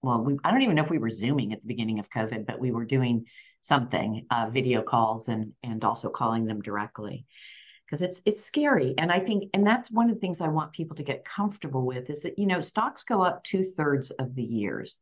well 0.02 0.22
we, 0.22 0.38
i 0.42 0.50
don't 0.50 0.62
even 0.62 0.76
know 0.76 0.82
if 0.82 0.90
we 0.90 0.98
were 0.98 1.10
zooming 1.10 1.52
at 1.52 1.60
the 1.60 1.68
beginning 1.68 1.98
of 1.98 2.10
covid 2.10 2.46
but 2.46 2.58
we 2.58 2.72
were 2.72 2.86
doing 2.86 3.26
something, 3.64 4.26
uh, 4.30 4.50
video 4.50 4.82
calls 4.82 5.28
and 5.28 5.52
and 5.62 5.84
also 5.84 6.10
calling 6.10 6.44
them 6.44 6.60
directly. 6.60 7.26
Because 7.86 8.02
it's 8.02 8.22
it's 8.24 8.42
scary 8.42 8.94
and 8.96 9.12
i 9.12 9.20
think 9.20 9.50
and 9.52 9.66
that's 9.66 9.90
one 9.90 10.08
of 10.08 10.16
the 10.16 10.20
things 10.20 10.40
i 10.40 10.48
want 10.48 10.72
people 10.72 10.96
to 10.96 11.02
get 11.02 11.22
comfortable 11.22 11.84
with 11.84 12.08
is 12.08 12.22
that 12.22 12.38
you 12.38 12.46
know 12.46 12.62
stocks 12.62 13.04
go 13.04 13.20
up 13.20 13.44
two-thirds 13.44 14.10
of 14.12 14.34
the 14.34 14.42
years 14.42 15.00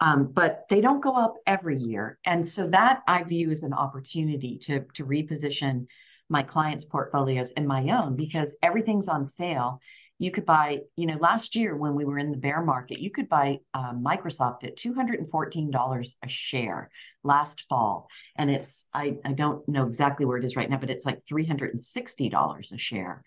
um, 0.00 0.30
but 0.32 0.64
they 0.68 0.80
don't 0.80 1.02
go 1.02 1.14
up 1.14 1.36
every 1.46 1.78
year 1.78 2.18
and 2.24 2.46
so 2.46 2.66
that 2.68 3.02
i 3.06 3.22
view 3.22 3.50
as 3.50 3.62
an 3.62 3.72
opportunity 3.72 4.58
to 4.58 4.84
to 4.94 5.04
reposition 5.04 5.86
my 6.28 6.42
clients 6.42 6.84
portfolios 6.84 7.52
and 7.52 7.66
my 7.66 7.82
own 7.90 8.16
because 8.16 8.56
everything's 8.62 9.08
on 9.08 9.26
sale 9.26 9.80
you 10.18 10.30
could 10.30 10.46
buy, 10.46 10.80
you 10.96 11.06
know, 11.06 11.16
last 11.20 11.56
year 11.56 11.76
when 11.76 11.94
we 11.94 12.04
were 12.04 12.18
in 12.18 12.30
the 12.30 12.38
bear 12.38 12.62
market, 12.62 13.00
you 13.00 13.10
could 13.10 13.28
buy 13.28 13.58
um, 13.74 14.04
Microsoft 14.04 14.62
at 14.62 14.76
$214 14.76 16.14
a 16.22 16.28
share 16.28 16.90
last 17.24 17.64
fall. 17.68 18.08
And 18.36 18.50
it's, 18.50 18.86
I, 18.94 19.16
I 19.24 19.32
don't 19.32 19.68
know 19.68 19.86
exactly 19.86 20.24
where 20.24 20.38
it 20.38 20.44
is 20.44 20.56
right 20.56 20.70
now, 20.70 20.76
but 20.76 20.90
it's 20.90 21.04
like 21.04 21.24
$360 21.30 22.72
a 22.72 22.78
share. 22.78 23.24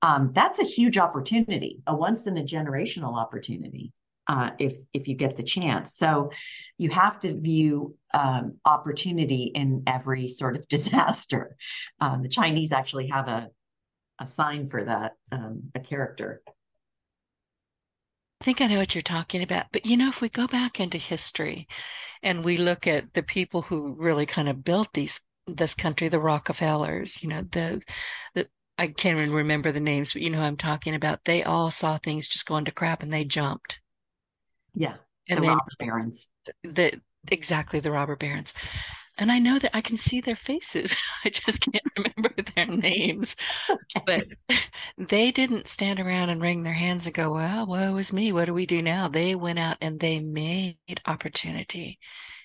Um, 0.00 0.30
that's 0.32 0.60
a 0.60 0.64
huge 0.64 0.96
opportunity, 0.96 1.80
a 1.86 1.94
once 1.94 2.28
in 2.28 2.38
a 2.38 2.44
generational 2.44 3.18
opportunity. 3.20 3.92
Uh, 4.28 4.50
if 4.58 4.76
if 4.92 5.08
you 5.08 5.14
get 5.14 5.38
the 5.38 5.42
chance. 5.42 5.94
So 5.94 6.30
you 6.76 6.90
have 6.90 7.18
to 7.20 7.40
view 7.40 7.96
um, 8.12 8.58
opportunity 8.66 9.50
in 9.54 9.84
every 9.86 10.28
sort 10.28 10.54
of 10.54 10.68
disaster. 10.76 11.56
Um, 11.98 12.22
the 12.22 12.28
Chinese 12.28 12.70
actually 12.70 13.08
have 13.08 13.26
a 13.26 13.48
a 14.18 14.26
sign 14.26 14.66
for 14.66 14.84
that, 14.84 15.14
um, 15.32 15.70
a 15.74 15.80
character. 15.80 16.42
I 18.40 18.44
think 18.44 18.60
I 18.60 18.66
know 18.66 18.78
what 18.78 18.94
you're 18.94 19.02
talking 19.02 19.42
about. 19.42 19.66
But 19.72 19.86
you 19.86 19.96
know, 19.96 20.08
if 20.08 20.20
we 20.20 20.28
go 20.28 20.46
back 20.46 20.78
into 20.78 20.98
history 20.98 21.66
and 22.22 22.44
we 22.44 22.56
look 22.56 22.86
at 22.86 23.12
the 23.14 23.22
people 23.22 23.62
who 23.62 23.94
really 23.98 24.26
kind 24.26 24.48
of 24.48 24.64
built 24.64 24.92
these 24.92 25.20
this 25.46 25.74
country, 25.74 26.08
the 26.08 26.20
Rockefellers, 26.20 27.22
you 27.22 27.28
know, 27.28 27.42
the 27.50 27.80
the 28.34 28.48
I 28.76 28.88
can't 28.88 29.18
even 29.18 29.32
remember 29.32 29.72
the 29.72 29.80
names, 29.80 30.12
but 30.12 30.22
you 30.22 30.30
know 30.30 30.40
I'm 30.40 30.56
talking 30.56 30.94
about. 30.94 31.20
They 31.24 31.42
all 31.42 31.70
saw 31.70 31.98
things 31.98 32.28
just 32.28 32.46
going 32.46 32.64
to 32.66 32.70
crap 32.72 33.02
and 33.02 33.12
they 33.12 33.24
jumped. 33.24 33.80
Yeah. 34.78 34.94
And 35.28 35.38
the 35.38 35.42
then, 35.42 35.50
robber 35.50 35.70
barons. 35.78 36.28
The 36.62 37.00
exactly 37.30 37.80
the 37.80 37.90
robber 37.90 38.16
barons 38.16 38.54
and 39.18 39.32
I 39.32 39.40
know 39.40 39.58
that 39.58 39.76
I 39.76 39.80
can 39.80 39.96
see 39.96 40.20
their 40.20 40.36
faces. 40.36 40.94
I 41.24 41.30
just 41.30 41.60
can't 41.60 41.84
remember 41.98 42.42
their 42.54 42.66
names. 42.66 43.34
Okay. 43.68 44.02
But 44.06 44.26
they 44.96 45.32
didn't 45.32 45.68
stand 45.68 45.98
around 45.98 46.30
and 46.30 46.40
wring 46.40 46.62
their 46.62 46.72
hands 46.72 47.06
and 47.06 47.14
go, 47.14 47.32
Well, 47.34 47.66
woe 47.66 47.96
is 47.96 48.12
me. 48.12 48.32
What 48.32 48.46
do 48.46 48.54
we 48.54 48.64
do 48.64 48.80
now? 48.80 49.08
They 49.08 49.34
went 49.34 49.58
out 49.58 49.76
and 49.80 49.98
they 49.98 50.20
made 50.20 50.78
opportunity. 51.04 51.98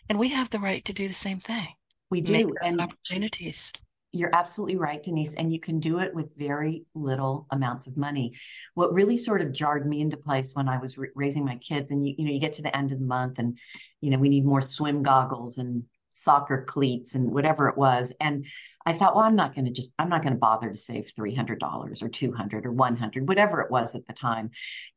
And 0.09 0.19
we 0.19 0.29
have 0.29 0.49
the 0.49 0.59
right 0.59 0.83
to 0.85 0.93
do 0.93 1.07
the 1.07 1.13
same 1.13 1.39
thing. 1.39 1.67
We 2.09 2.21
do. 2.21 2.53
and 2.61 2.81
opportunities. 2.81 3.71
You're 4.15 4.33
absolutely 4.33 4.77
right, 4.77 5.01
Denise. 5.01 5.33
And 5.33 5.51
you 5.51 5.59
can 5.59 5.79
do 5.79 5.97
it 5.97 6.13
with 6.13 6.37
very 6.37 6.85
little 6.93 7.47
amounts 7.49 7.87
of 7.87 7.97
money. 7.97 8.37
What 8.75 8.93
really 8.93 9.17
sort 9.17 9.41
of 9.41 9.51
jarred 9.51 9.87
me 9.87 10.01
into 10.01 10.17
place 10.17 10.53
when 10.53 10.69
I 10.69 10.77
was 10.77 10.97
raising 11.15 11.43
my 11.43 11.55
kids, 11.55 11.89
and 11.89 12.07
you, 12.07 12.13
you 12.19 12.25
know, 12.25 12.31
you 12.31 12.39
get 12.39 12.53
to 12.53 12.61
the 12.61 12.75
end 12.77 12.91
of 12.91 12.99
the 12.99 13.05
month 13.05 13.39
and, 13.39 13.57
you 14.01 14.11
know, 14.11 14.19
we 14.19 14.29
need 14.29 14.45
more 14.45 14.61
swim 14.61 15.01
goggles 15.01 15.57
and 15.57 15.83
soccer 16.13 16.63
cleats 16.63 17.15
and 17.15 17.31
whatever 17.31 17.67
it 17.67 17.77
was. 17.77 18.13
And 18.21 18.45
I 18.85 18.93
thought, 18.93 19.15
well, 19.15 19.23
I'm 19.23 19.35
not 19.35 19.55
going 19.55 19.65
to 19.65 19.71
just, 19.71 19.93
I'm 19.97 20.09
not 20.09 20.21
going 20.21 20.33
to 20.33 20.39
bother 20.39 20.69
to 20.69 20.75
save 20.75 21.11
$300 21.17 22.03
or 22.03 22.09
200 22.09 22.65
or 22.67 22.71
100, 22.71 23.27
whatever 23.27 23.61
it 23.61 23.71
was 23.71 23.95
at 23.95 24.05
the 24.05 24.13
time. 24.13 24.51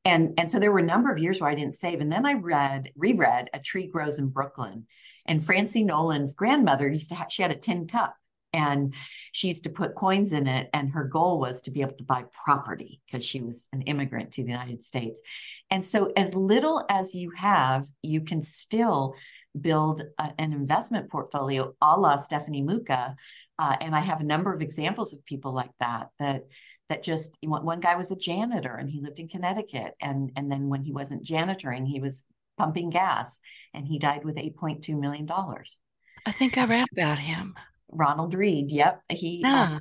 And, 0.05 0.35
and 0.37 0.53
so 0.53 0.59
there 0.59 0.73
were 0.73 0.81
a 0.81 0.85
number 0.85 1.11
of 1.11 1.19
years 1.19 1.41
where 1.41 1.49
I 1.49 1.55
didn't 1.55 1.77
save. 1.77 2.03
And 2.03 2.13
then 2.13 2.27
I 2.27 2.35
read, 2.35 2.91
reread 2.97 3.49
A 3.55 3.61
Tree 3.61 3.87
Grows 3.87 4.19
in 4.19 4.29
Brooklyn. 4.29 4.87
And 5.25 5.43
Francie 5.43 5.85
Nolan's 5.85 6.35
grandmother 6.35 6.87
used 6.87 7.09
to 7.11 7.15
have, 7.15 7.33
she 7.33 7.41
had 7.43 7.51
a 7.51 7.57
tin 7.57 7.87
cup 7.87 8.15
and 8.57 8.95
she 9.33 9.49
used 9.49 9.64
to 9.64 9.71
put 9.71 9.95
coins 9.95 10.33
in 10.33 10.47
it. 10.47 10.69
And 10.73 10.90
her 10.90 11.05
goal 11.05 11.38
was 11.38 11.62
to 11.62 11.71
be 11.71 11.83
able 11.83 11.97
to 11.99 12.05
buy 12.05 12.25
property 12.45 13.01
because 13.07 13.25
she 13.25 13.40
was 13.40 13.69
an 13.73 13.83
immigrant 13.83 14.33
to 14.33 14.42
the 14.42 14.51
United 14.51 14.83
States. 14.83 15.23
And 15.71 15.85
so, 15.85 16.12
as 16.16 16.35
little 16.35 16.85
as 16.90 17.14
you 17.14 17.31
have, 17.37 17.87
you 18.03 18.23
can 18.23 18.42
still 18.42 19.14
build 19.61 20.03
a, 20.19 20.33
an 20.38 20.53
investment 20.53 21.11
portfolio 21.11 21.75
a 21.81 22.01
la 22.01 22.16
Stephanie 22.16 22.62
Muka. 22.62 23.14
Uh, 23.59 23.77
and 23.81 23.95
I 23.95 24.01
have 24.01 24.21
a 24.21 24.25
number 24.25 24.53
of 24.53 24.62
examples 24.62 25.12
of 25.12 25.25
people 25.25 25.55
like 25.55 25.71
that 25.81 26.09
that 26.19 26.42
that 26.88 27.03
just 27.03 27.37
one 27.42 27.81
guy 27.81 27.97
was 27.97 28.11
a 28.12 28.16
janitor 28.16 28.75
and 28.75 28.88
he 28.88 29.01
lived 29.01 29.19
in 29.19 29.29
Connecticut 29.29 29.95
and 30.01 30.31
and 30.37 30.51
then 30.51 30.69
when 30.69 30.83
he 30.83 30.92
wasn't 30.92 31.25
janitoring 31.25 31.87
he 31.87 32.01
was 32.01 32.27
pumping 32.57 32.90
gas 32.90 33.40
and 33.75 33.87
he 33.87 33.99
died 33.99 34.25
with 34.25 34.37
8.2 34.37 34.99
million 34.99 35.27
dollars. 35.27 35.79
I 36.25 36.33
think 36.33 36.59
I 36.59 36.64
read 36.64 36.87
about 36.92 37.19
him. 37.19 37.55
Ronald 37.90 38.35
Reed. 38.35 38.70
Yep, 38.70 39.03
he 39.11 39.42
uh, 39.44 39.49
uh, 39.49 39.79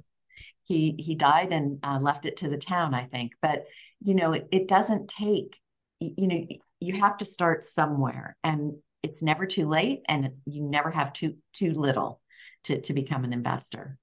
he 0.63 0.95
he 0.97 1.15
died 1.15 1.51
and 1.51 1.79
uh, 1.83 1.99
left 1.99 2.25
it 2.25 2.37
to 2.37 2.49
the 2.49 2.57
town. 2.57 2.93
I 2.93 3.05
think, 3.05 3.33
but 3.41 3.65
you 4.01 4.15
know 4.15 4.33
it, 4.33 4.47
it 4.51 4.67
doesn't 4.67 5.07
take 5.07 5.57
you 5.99 6.27
know 6.27 6.45
you 6.79 6.99
have 6.99 7.17
to 7.17 7.25
start 7.25 7.65
somewhere 7.65 8.35
and 8.43 8.73
it's 9.01 9.21
never 9.21 9.45
too 9.45 9.67
late 9.67 10.01
and 10.07 10.31
you 10.45 10.63
never 10.63 10.91
have 10.91 11.13
too 11.13 11.35
too 11.53 11.71
little 11.71 12.21
to, 12.63 12.81
to 12.81 12.93
become 12.93 13.23
an 13.23 13.33
investor. 13.33 13.97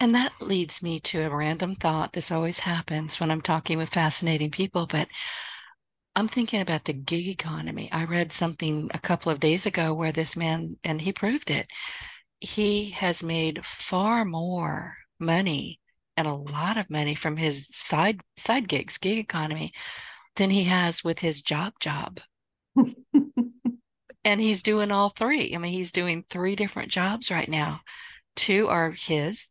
And 0.00 0.14
that 0.14 0.32
leads 0.40 0.82
me 0.82 1.00
to 1.00 1.22
a 1.22 1.34
random 1.34 1.76
thought. 1.76 2.12
This 2.12 2.30
always 2.30 2.60
happens 2.60 3.20
when 3.20 3.30
I'm 3.30 3.42
talking 3.42 3.78
with 3.78 3.90
fascinating 3.90 4.50
people, 4.50 4.86
but 4.86 5.08
I'm 6.14 6.28
thinking 6.28 6.60
about 6.60 6.84
the 6.84 6.92
gig 6.92 7.28
economy. 7.28 7.88
I 7.92 8.04
read 8.04 8.32
something 8.32 8.90
a 8.94 8.98
couple 8.98 9.32
of 9.32 9.40
days 9.40 9.66
ago 9.66 9.92
where 9.94 10.12
this 10.12 10.36
man, 10.36 10.76
and 10.84 11.00
he 11.00 11.12
proved 11.12 11.50
it, 11.50 11.66
he 12.42 12.90
has 12.90 13.22
made 13.22 13.64
far 13.64 14.24
more 14.24 14.96
money 15.20 15.78
and 16.16 16.26
a 16.26 16.34
lot 16.34 16.76
of 16.76 16.90
money 16.90 17.14
from 17.14 17.36
his 17.36 17.68
side 17.68 18.20
side 18.36 18.68
gigs, 18.68 18.98
gig 18.98 19.18
economy, 19.18 19.72
than 20.34 20.50
he 20.50 20.64
has 20.64 21.04
with 21.04 21.20
his 21.20 21.40
job 21.40 21.74
job. 21.78 22.20
and 24.24 24.40
he's 24.40 24.60
doing 24.62 24.90
all 24.90 25.10
three. 25.10 25.54
I 25.54 25.58
mean, 25.58 25.72
he's 25.72 25.92
doing 25.92 26.24
three 26.28 26.56
different 26.56 26.90
jobs 26.90 27.30
right 27.30 27.48
now. 27.48 27.80
Two 28.34 28.66
are 28.66 28.90
his, 28.90 29.46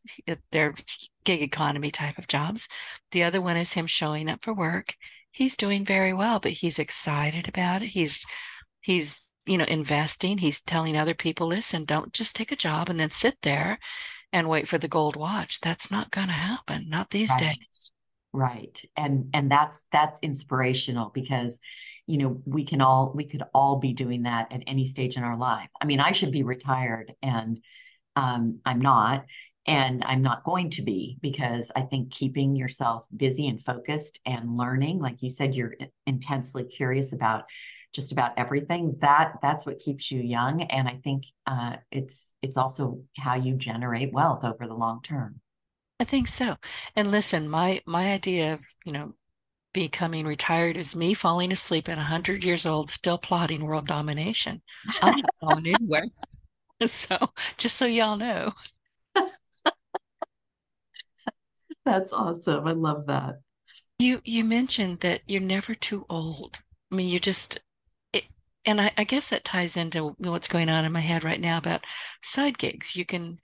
they're 0.52 0.76
gig 1.24 1.42
economy 1.42 1.92
type 1.92 2.18
of 2.18 2.28
jobs. 2.28 2.68
The 3.12 3.24
other 3.24 3.40
one 3.40 3.56
is 3.56 3.72
him 3.72 3.88
showing 3.88 4.30
up 4.30 4.44
for 4.44 4.54
work. 4.54 4.96
He's 5.32 5.56
doing 5.56 5.86
very 5.86 6.14
well, 6.14 6.42
but 6.42 6.52
he's 6.52 6.78
excited 6.78 7.48
about 7.48 7.84
it. 7.84 7.88
He's 7.88 8.26
he's 8.82 9.22
you 9.52 9.58
know 9.58 9.66
investing. 9.66 10.38
He's 10.38 10.62
telling 10.62 10.96
other 10.96 11.14
people, 11.14 11.48
listen, 11.48 11.84
don't 11.84 12.14
just 12.14 12.36
take 12.36 12.52
a 12.52 12.56
job 12.56 12.90
and 12.90 13.00
then 13.00 13.12
sit 13.12 13.38
there 13.42 13.80
and 14.32 14.48
wait 14.48 14.68
for 14.68 14.78
the 14.78 14.88
gold 14.88 15.18
watch. 15.18 15.60
That's 15.60 15.92
not 15.92 16.12
going 16.12 16.28
to 16.28 16.34
happen. 16.34 16.88
Not 16.88 17.10
these 17.10 17.30
right. 17.32 17.58
days. 17.58 17.92
Right. 18.32 18.82
And 18.96 19.30
and 19.34 19.52
that's 19.52 19.84
that's 19.92 20.20
inspirational 20.22 21.12
because 21.14 21.60
you 22.08 22.18
know 22.18 22.42
we 22.46 22.66
can 22.66 22.80
all 22.80 23.12
we 23.14 23.26
could 23.26 23.44
all 23.54 23.78
be 23.78 23.94
doing 23.94 24.24
that 24.24 24.52
at 24.52 24.64
any 24.68 24.86
stage 24.86 25.18
in 25.18 25.24
our 25.24 25.38
life 25.38 25.70
i 25.80 25.86
mean 25.86 26.00
i 26.00 26.12
should 26.12 26.32
be 26.32 26.44
retired 26.44 27.14
and 27.22 27.62
um, 28.16 28.60
i'm 28.66 28.82
not 28.82 29.24
and 29.68 30.04
i'm 30.06 30.22
not 30.22 30.44
going 30.44 30.70
to 30.72 30.82
be 30.82 31.18
because 31.22 31.72
i 31.76 31.82
think 31.82 32.12
keeping 32.12 32.56
yourself 32.56 33.06
busy 33.16 33.48
and 33.48 33.64
focused 33.64 34.20
and 34.26 34.58
learning 34.58 35.00
like 35.00 35.22
you 35.22 35.30
said 35.30 35.56
you're 35.56 35.76
intensely 36.08 36.64
curious 36.64 37.14
about 37.14 37.44
just 37.94 38.12
about 38.12 38.32
everything 38.38 38.98
that 39.02 39.34
that's 39.42 39.66
what 39.66 39.80
keeps 39.80 40.12
you 40.12 40.22
young 40.22 40.64
and 40.64 40.88
i 40.88 41.00
think 41.04 41.24
uh, 41.48 41.76
it's 41.92 42.32
it's 42.42 42.58
also 42.58 43.02
how 43.18 43.36
you 43.36 43.56
generate 43.56 44.14
wealth 44.14 44.44
over 44.44 44.68
the 44.68 44.74
long 44.74 45.02
term 45.02 45.42
I 46.02 46.04
think 46.04 46.28
so. 46.28 46.56
And 46.96 47.12
listen, 47.12 47.48
my 47.48 47.80
my 47.86 48.12
idea 48.12 48.54
of, 48.54 48.62
you 48.86 48.92
know, 48.92 49.14
becoming 49.72 50.26
retired 50.26 50.76
is 50.76 50.96
me 50.96 51.14
falling 51.14 51.52
asleep 51.52 51.88
at 51.90 51.98
100 51.98 52.44
years 52.44 52.66
old, 52.66 52.90
still 52.90 53.20
plotting 53.20 53.64
world 53.64 53.86
domination. 53.86 54.64
I'm 55.02 55.18
not 55.18 55.30
going 55.42 55.68
anywhere. 55.68 56.06
So, 56.88 57.16
just 57.60 57.78
so 57.78 57.86
y'all 57.86 58.18
know. 58.18 58.54
That's 61.86 62.12
awesome. 62.12 62.68
I 62.68 62.72
love 62.72 63.06
that. 63.06 63.42
You 64.00 64.20
you 64.24 64.44
mentioned 64.44 65.02
that 65.02 65.22
you're 65.28 65.42
never 65.42 65.76
too 65.76 66.08
old. 66.10 66.58
I 66.92 66.96
mean, 66.96 67.10
you 67.10 67.20
just 67.20 67.60
and 68.66 68.80
I, 68.80 68.92
I 68.98 69.04
guess 69.04 69.30
that 69.30 69.44
ties 69.44 69.78
into 69.78 70.16
what's 70.18 70.48
going 70.48 70.70
on 70.70 70.86
in 70.86 70.92
my 70.92 71.02
head 71.02 71.24
right 71.24 71.40
now 71.40 71.58
about 71.58 71.86
side 72.24 72.58
gigs. 72.58 72.96
You 72.96 73.06
can 73.06 73.40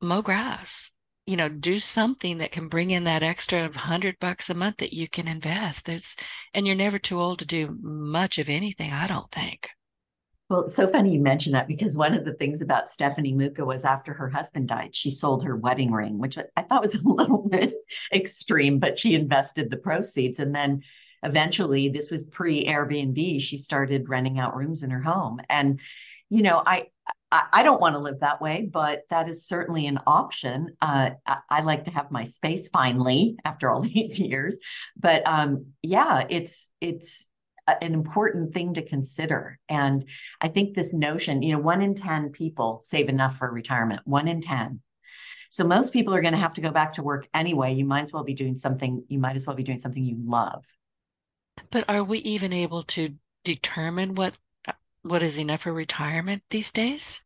mow 0.00 0.22
grass 0.22 0.90
you 1.26 1.36
know 1.36 1.48
do 1.48 1.78
something 1.78 2.38
that 2.38 2.52
can 2.52 2.68
bring 2.68 2.90
in 2.90 3.04
that 3.04 3.22
extra 3.22 3.70
hundred 3.76 4.16
bucks 4.20 4.48
a 4.48 4.54
month 4.54 4.78
that 4.78 4.92
you 4.92 5.08
can 5.08 5.28
invest. 5.28 5.88
It's 5.88 6.16
and 6.54 6.66
you're 6.66 6.76
never 6.76 6.98
too 6.98 7.20
old 7.20 7.40
to 7.40 7.44
do 7.44 7.76
much 7.82 8.38
of 8.38 8.48
anything 8.48 8.92
i 8.92 9.06
don't 9.06 9.30
think. 9.30 9.68
Well 10.48 10.60
it's 10.62 10.76
so 10.76 10.86
funny 10.86 11.12
you 11.12 11.20
mentioned 11.20 11.56
that 11.56 11.66
because 11.66 11.96
one 11.96 12.14
of 12.14 12.24
the 12.24 12.34
things 12.34 12.62
about 12.62 12.88
stephanie 12.88 13.34
muka 13.34 13.64
was 13.64 13.84
after 13.84 14.14
her 14.14 14.30
husband 14.30 14.68
died 14.68 14.94
she 14.94 15.10
sold 15.10 15.44
her 15.44 15.56
wedding 15.56 15.90
ring 15.90 16.18
which 16.18 16.38
i 16.38 16.62
thought 16.62 16.84
was 16.84 16.94
a 16.94 17.00
little 17.04 17.48
bit 17.48 17.74
extreme 18.14 18.78
but 18.78 18.98
she 18.98 19.14
invested 19.14 19.70
the 19.70 19.76
proceeds. 19.76 20.38
And 20.38 20.54
then 20.54 20.82
eventually 21.22 21.88
this 21.88 22.10
was 22.10 22.24
pre 22.26 22.64
airbnb 22.66 23.40
she 23.40 23.58
started 23.58 24.08
renting 24.08 24.38
out 24.38 24.56
rooms 24.56 24.82
in 24.82 24.90
her 24.90 25.02
home 25.02 25.40
and 25.48 25.80
you 26.28 26.42
know 26.42 26.62
i 26.64 26.86
I, 27.32 27.62
don't 27.64 27.80
want 27.80 27.94
to 27.94 28.00
live 28.00 28.20
that 28.20 28.40
way, 28.40 28.68
but 28.70 29.02
that 29.10 29.28
is 29.28 29.46
certainly 29.46 29.86
an 29.86 29.98
option. 30.06 30.76
Uh, 30.80 31.10
I, 31.26 31.38
I, 31.50 31.60
like 31.62 31.84
to 31.84 31.90
have 31.90 32.10
my 32.10 32.24
space 32.24 32.68
finally 32.68 33.36
after 33.44 33.70
all 33.70 33.80
these 33.94 34.18
years, 34.18 34.58
but 34.96 35.26
um, 35.26 35.66
yeah, 35.82 36.24
it's 36.28 36.68
it's 36.80 37.26
an 37.66 37.94
important 37.94 38.54
thing 38.54 38.74
to 38.74 38.82
consider. 38.82 39.58
And 39.68 40.04
I 40.40 40.48
think 40.48 40.74
this 40.74 40.92
notion, 40.92 41.42
you 41.42 41.52
know, 41.52 41.58
one 41.58 41.82
in 41.82 41.94
ten 41.94 42.30
people 42.30 42.80
save 42.84 43.08
enough 43.08 43.36
for 43.38 43.50
retirement. 43.50 44.02
One 44.04 44.28
in 44.28 44.40
ten. 44.40 44.80
So 45.50 45.64
most 45.64 45.92
people 45.92 46.14
are 46.14 46.20
going 46.20 46.34
to 46.34 46.40
have 46.40 46.54
to 46.54 46.60
go 46.60 46.70
back 46.70 46.94
to 46.94 47.02
work 47.02 47.26
anyway. 47.34 47.74
You 47.74 47.84
might 47.84 48.02
as 48.02 48.12
well 48.12 48.24
be 48.24 48.34
doing 48.34 48.58
something. 48.58 49.04
You 49.08 49.18
might 49.18 49.36
as 49.36 49.46
well 49.46 49.56
be 49.56 49.62
doing 49.62 49.78
something 49.78 50.04
you 50.04 50.16
love. 50.24 50.64
But 51.70 51.88
are 51.88 52.04
we 52.04 52.18
even 52.18 52.52
able 52.52 52.84
to 52.84 53.14
determine 53.44 54.14
what 54.14 54.34
what 55.02 55.22
is 55.22 55.38
enough 55.38 55.62
for 55.62 55.72
retirement 55.72 56.42
these 56.50 56.70
days? 56.70 57.20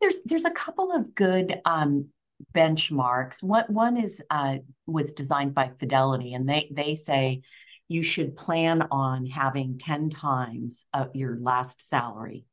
There's 0.00 0.18
there's 0.24 0.44
a 0.44 0.50
couple 0.50 0.92
of 0.92 1.14
good 1.14 1.60
um, 1.64 2.08
benchmarks. 2.54 3.42
One 3.42 3.64
one 3.68 3.96
is 3.96 4.22
uh, 4.30 4.58
was 4.86 5.12
designed 5.12 5.54
by 5.54 5.70
Fidelity, 5.78 6.34
and 6.34 6.48
they 6.48 6.68
they 6.70 6.96
say 6.96 7.42
you 7.88 8.02
should 8.02 8.36
plan 8.36 8.82
on 8.90 9.26
having 9.26 9.78
ten 9.78 10.10
times 10.10 10.84
of 10.92 11.14
your 11.16 11.38
last 11.38 11.82
salary 11.88 12.44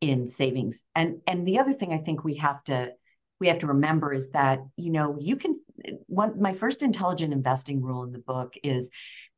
in 0.00 0.26
savings. 0.26 0.82
And 0.94 1.20
and 1.26 1.46
the 1.46 1.58
other 1.58 1.72
thing 1.72 1.92
I 1.92 1.98
think 1.98 2.24
we 2.24 2.36
have 2.36 2.62
to 2.64 2.92
we 3.38 3.48
have 3.48 3.60
to 3.60 3.68
remember 3.68 4.12
is 4.12 4.30
that 4.30 4.60
you 4.76 4.90
know 4.90 5.16
you 5.18 5.36
can 5.36 5.60
one 6.06 6.40
my 6.40 6.52
first 6.52 6.82
intelligent 6.82 7.32
investing 7.32 7.82
rule 7.82 8.04
in 8.04 8.12
the 8.12 8.18
book 8.18 8.54
is 8.62 8.90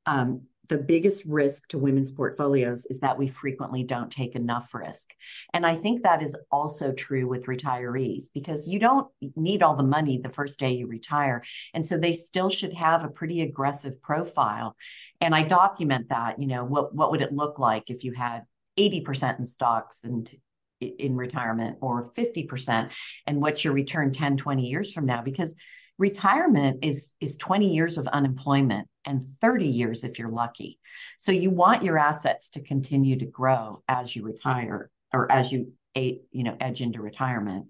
um, 0.07 0.43
the 0.69 0.79
biggest 0.79 1.25
risk 1.25 1.69
to 1.69 1.79
women's 1.79 2.13
portfolios 2.13 2.87
is 2.87 3.01
that 3.01 3.19
we 3.19 3.29
frequently 3.29 3.83
don't 3.83 4.11
take 4.11 4.37
enough 4.37 4.73
risk. 4.75 5.13
And 5.53 5.67
I 5.67 5.77
think 5.77 6.03
that 6.03 6.23
is 6.23 6.37
also 6.51 6.93
true 6.93 7.27
with 7.27 7.47
retirees 7.47 8.27
because 8.33 8.69
you 8.69 8.79
don't 8.79 9.09
need 9.35 9.63
all 9.63 9.77
the 9.77 9.83
money 9.83 10.19
the 10.19 10.31
first 10.31 10.59
day 10.61 10.73
you 10.73 10.87
retire. 10.87 11.43
And 11.75 11.85
so 11.85 11.99
they 11.99 12.13
still 12.13 12.49
should 12.49 12.73
have 12.75 13.05
a 13.05 13.09
pretty 13.09 13.43
aggressive 13.43 14.01
profile. 14.01 14.77
And 15.21 15.35
I 15.35 15.43
document 15.43 16.09
that, 16.11 16.41
you 16.41 16.47
know, 16.47 16.65
what, 16.65 16.95
what 16.95 17.11
would 17.11 17.23
it 17.23 17.33
look 17.33 17.59
like 17.59 17.85
if 17.89 18.05
you 18.05 18.13
had 18.13 18.43
80% 18.79 19.41
in 19.41 19.45
stocks 19.45 20.05
and 20.05 20.31
in 20.81 21.17
retirement 21.17 21.79
or 21.81 22.11
50% 22.13 22.91
and 23.27 23.41
what's 23.41 23.65
your 23.65 23.73
return 23.73 24.13
10 24.13 24.37
20 24.37 24.67
years 24.67 24.93
from 24.93 25.07
now 25.07 25.23
because 25.23 25.55
retirement 25.99 26.81
is 26.83 27.15
is 27.21 27.37
20 27.37 27.73
years 27.73 27.99
of 27.99 28.09
unemployment 28.09 28.89
and 29.05 29.25
30 29.25 29.67
years 29.67 30.05
if 30.05 30.19
you're 30.19 30.31
lucky. 30.31 30.79
So 31.19 31.33
you 31.33 31.51
want 31.51 31.83
your 31.83 31.99
assets 31.99 32.51
to 32.51 32.63
continue 32.63 33.19
to 33.19 33.27
grow 33.27 33.83
as 33.89 34.15
you 34.15 34.25
retire 34.25 34.91
or 35.13 35.31
as 35.31 35.53
you 35.53 35.73
you 35.95 36.43
know 36.45 36.57
edge 36.61 36.81
into 36.81 37.03
retirement. 37.03 37.67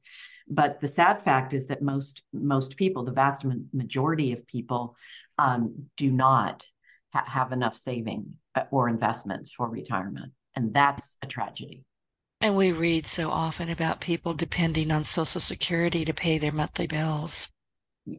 But 0.49 0.81
the 0.81 0.89
sad 0.89 1.23
fact 1.23 1.55
is 1.55 1.69
that 1.69 1.83
most 1.83 2.23
most 2.33 2.77
people 2.77 3.05
the 3.05 3.13
vast 3.13 3.45
majority 3.73 4.33
of 4.33 4.47
people 4.47 4.97
um, 5.39 5.87
do 5.97 6.11
not 6.11 6.67
ha- 7.13 7.25
have 7.27 7.53
enough 7.53 7.77
saving 7.77 8.35
uh, 8.55 8.65
or 8.71 8.89
investments 8.89 9.53
for 9.53 9.69
retirement. 9.69 10.33
And 10.55 10.75
that's 10.75 11.17
a 11.23 11.27
tragedy. 11.27 11.85
And 12.41 12.57
we 12.57 12.73
read 12.73 13.07
so 13.07 13.31
often 13.31 13.71
about 13.71 14.01
people 14.01 14.35
depending 14.35 14.91
on 14.91 15.05
social 15.05 15.41
security 15.41 16.05
to 16.05 16.13
pay 16.13 16.39
their 16.39 16.53
monthly 16.53 16.89
bills. 16.89 17.49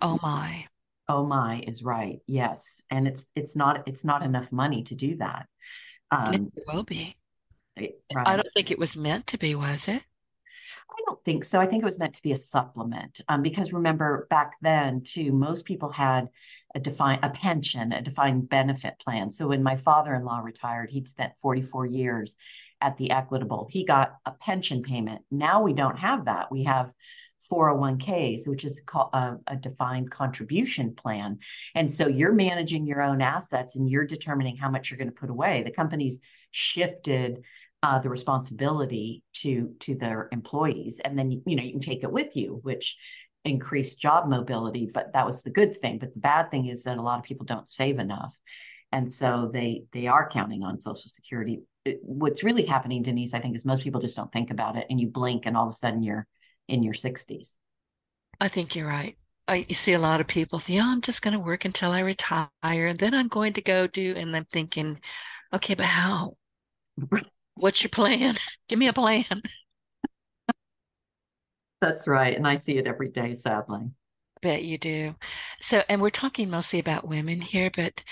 Oh 0.02 0.17
my. 0.23 0.65
Oh 1.13 1.23
my 1.23 1.63
is 1.67 1.84
right. 1.84 2.21
Yes. 2.26 2.82
And 2.89 3.08
it's 3.08 3.28
it's 3.36 3.56
not 3.56 3.84
it's 3.86 4.04
not 4.04 4.23
enough 4.23 4.52
money 4.52 4.84
to 4.86 4.95
do 4.95 5.15
that. 5.17 5.45
Um, 6.10 6.34
it 6.34 6.63
will 6.67 6.82
be. 6.82 7.15
Right. 7.78 7.93
I 8.15 8.36
don't 8.36 8.47
think 8.56 8.71
it 8.71 8.80
was 8.80 8.97
meant 8.97 9.28
to 9.28 9.38
be, 9.38 9.54
was 9.54 9.88
it? 9.88 10.02
I 10.89 10.95
don't 11.06 11.23
think 11.23 11.45
so. 11.45 11.62
I 11.62 11.67
think 11.67 11.84
it 11.84 11.86
was 11.86 11.99
meant 11.99 12.15
to 12.15 12.21
be 12.23 12.32
a 12.32 12.36
supplement. 12.36 13.21
Um, 13.30 13.43
because 13.43 13.71
remember 13.71 14.26
back 14.32 14.54
then 14.63 15.04
too, 15.04 15.32
most 15.32 15.65
people 15.65 15.91
had 15.91 16.30
a 16.73 16.80
defined 16.80 17.23
a 17.23 17.30
pension, 17.30 17.93
a 17.93 18.02
defined 18.02 18.49
benefit 18.49 18.95
plan. 18.99 19.30
So 19.30 19.49
when 19.49 19.62
my 19.62 19.76
father-in-law 19.76 20.39
retired, 20.39 20.89
he'd 20.89 21.10
spent 21.10 21.38
44 21.38 21.86
years 21.86 22.38
at 22.82 22.97
the 22.97 23.12
Equitable. 23.12 23.67
He 23.69 23.86
got 23.86 24.15
a 24.26 24.32
pension 24.32 24.82
payment. 24.82 25.21
Now 25.30 25.62
we 25.62 25.73
don't 25.73 25.99
have 25.99 26.26
that. 26.26 26.52
We 26.52 26.63
have 26.63 26.91
401ks, 27.51 28.47
which 28.47 28.63
is 28.63 28.82
a, 28.93 29.36
a, 29.47 29.56
defined 29.56 30.12
contribution 30.12 30.95
plan. 30.95 31.39
And 31.75 31.91
so 31.91 32.08
you're 32.08 32.34
managing 32.34 32.86
your 32.86 33.01
own 33.01 33.21
assets 33.21 33.75
and 33.75 33.89
you're 33.89 34.06
determining 34.06 34.56
how 34.56 34.69
much 34.69 34.89
you're 34.89 34.97
going 34.97 35.10
to 35.10 35.15
put 35.15 35.29
away. 35.29 35.63
The 35.63 35.71
company's 35.71 36.21
shifted 36.51 37.43
uh, 37.84 37.99
the 37.99 38.10
responsibility 38.10 39.23
to 39.34 39.75
to 39.82 39.93
their 39.95 40.29
employees, 40.32 41.01
and 41.03 41.19
then 41.19 41.32
you 41.45 41.56
know 41.56 41.63
you 41.63 41.71
can 41.71 41.82
take 41.82 42.03
it 42.03 42.12
with 42.12 42.36
you, 42.36 42.60
which 42.63 42.95
increased 43.43 43.99
job 43.99 44.29
mobility. 44.29 44.89
But 44.91 45.12
that 45.12 45.25
was 45.25 45.43
the 45.43 45.49
good 45.49 45.82
thing. 45.82 45.99
But 45.99 46.13
the 46.13 46.21
bad 46.21 46.49
thing 46.49 46.67
is 46.67 46.86
that 46.86 46.97
a 46.97 47.01
lot 47.01 47.19
of 47.19 47.25
people 47.25 47.45
don't 47.45 47.69
save 47.69 47.99
enough, 47.99 48.39
and 48.93 49.12
so 49.12 49.51
they 49.53 49.84
they 49.91 50.08
are 50.08 50.29
counting 50.29 50.63
on 50.63 50.79
Social 50.79 51.10
Security. 51.10 51.60
What's 52.01 52.45
really 52.45 52.65
happening, 52.65 53.03
Denise, 53.03 53.34
I 53.34 53.39
think, 53.39 53.53
is 53.53 53.65
most 53.65 53.84
people 53.84 53.99
just 53.99 54.15
don't 54.15 54.32
think 54.32 54.49
about 54.49 54.77
it, 54.77 54.88
and 54.89 54.97
you 54.97 55.08
blink, 55.10 55.45
and 55.45 55.58
all 55.58 55.67
of 55.67 55.71
a 55.71 55.73
sudden 55.73 56.03
you're 56.03 56.25
in 56.67 56.84
your 56.84 56.93
60s. 56.93 57.56
I 58.39 58.47
think 58.47 58.76
you're 58.76 58.88
right. 58.88 59.17
I 59.47 59.65
you 59.67 59.76
see 59.76 59.93
a 59.93 59.99
lot 59.99 60.21
of 60.21 60.28
people 60.28 60.60
think, 60.60 60.82
oh, 60.82 60.86
I'm 60.86 61.02
just 61.02 61.21
going 61.21 61.34
to 61.34 61.39
work 61.39 61.65
until 61.65 61.91
I 61.91 61.99
retire, 61.99 62.49
and 62.63 62.97
then 62.97 63.13
I'm 63.13 63.28
going 63.28 63.54
to 63.54 63.62
go 63.62 63.88
do. 63.88 64.15
And 64.15 64.36
I'm 64.36 64.45
thinking, 64.45 64.99
okay, 65.54 65.76
but 65.76 65.86
how? 65.86 66.38
What's 67.56 67.84
your 67.84 67.89
plan? 67.89 68.38
Give 68.69 68.80
me 68.80 68.88
a 68.88 68.93
plan. 68.93 69.41
That's 71.82 72.08
right, 72.08 72.36
and 72.36 72.47
I 72.47 72.56
see 72.56 72.78
it 72.78 72.88
every 72.88 73.10
day, 73.10 73.34
sadly. 73.34 73.91
Bet 74.41 74.63
you 74.63 74.78
do. 74.78 75.15
So, 75.60 75.84
and 75.89 76.02
we're 76.02 76.10
talking 76.10 76.49
mostly 76.49 76.80
about 76.80 77.08
women 77.08 77.41
here, 77.41 77.69
but 77.76 78.04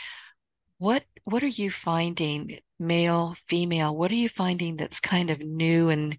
what 0.78 1.04
what 1.24 1.44
are 1.44 1.48
you 1.48 1.72
finding, 1.72 2.60
male, 2.80 3.36
female? 3.48 3.96
What 3.96 4.12
are 4.12 4.16
you 4.16 4.30
finding 4.30 4.76
that's 4.76 5.00
kind 5.00 5.30
of 5.30 5.40
new 5.40 5.90
and 5.90 6.18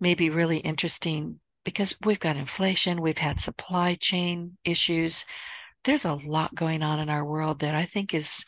maybe 0.00 0.30
really 0.30 0.58
interesting 0.58 1.40
because 1.64 1.94
we've 2.04 2.20
got 2.20 2.36
inflation, 2.36 3.00
we've 3.00 3.18
had 3.18 3.40
supply 3.40 3.94
chain 3.94 4.56
issues. 4.64 5.24
There's 5.84 6.04
a 6.04 6.14
lot 6.14 6.54
going 6.54 6.82
on 6.82 7.00
in 7.00 7.10
our 7.10 7.24
world 7.24 7.60
that 7.60 7.74
I 7.74 7.84
think 7.84 8.14
is 8.14 8.44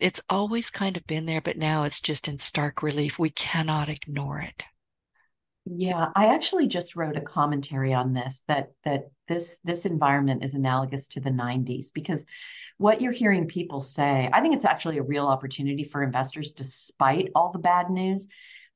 it's 0.00 0.20
always 0.30 0.70
kind 0.70 0.96
of 0.96 1.06
been 1.06 1.26
there, 1.26 1.40
but 1.40 1.58
now 1.58 1.84
it's 1.84 2.00
just 2.00 2.28
in 2.28 2.38
stark 2.38 2.82
relief. 2.82 3.18
We 3.18 3.30
cannot 3.30 3.88
ignore 3.88 4.40
it. 4.40 4.64
Yeah, 5.64 6.10
I 6.14 6.26
actually 6.34 6.66
just 6.66 6.96
wrote 6.96 7.16
a 7.16 7.20
commentary 7.20 7.92
on 7.92 8.14
this 8.14 8.44
that 8.48 8.70
that 8.84 9.10
this 9.26 9.58
this 9.64 9.84
environment 9.84 10.42
is 10.44 10.54
analogous 10.54 11.08
to 11.08 11.20
the 11.20 11.30
90s 11.30 11.92
because 11.92 12.24
what 12.78 13.02
you're 13.02 13.12
hearing 13.12 13.48
people 13.48 13.80
say, 13.80 14.30
I 14.32 14.40
think 14.40 14.54
it's 14.54 14.64
actually 14.64 14.98
a 14.98 15.02
real 15.02 15.26
opportunity 15.26 15.84
for 15.84 16.02
investors 16.02 16.52
despite 16.52 17.30
all 17.34 17.50
the 17.50 17.58
bad 17.58 17.90
news 17.90 18.28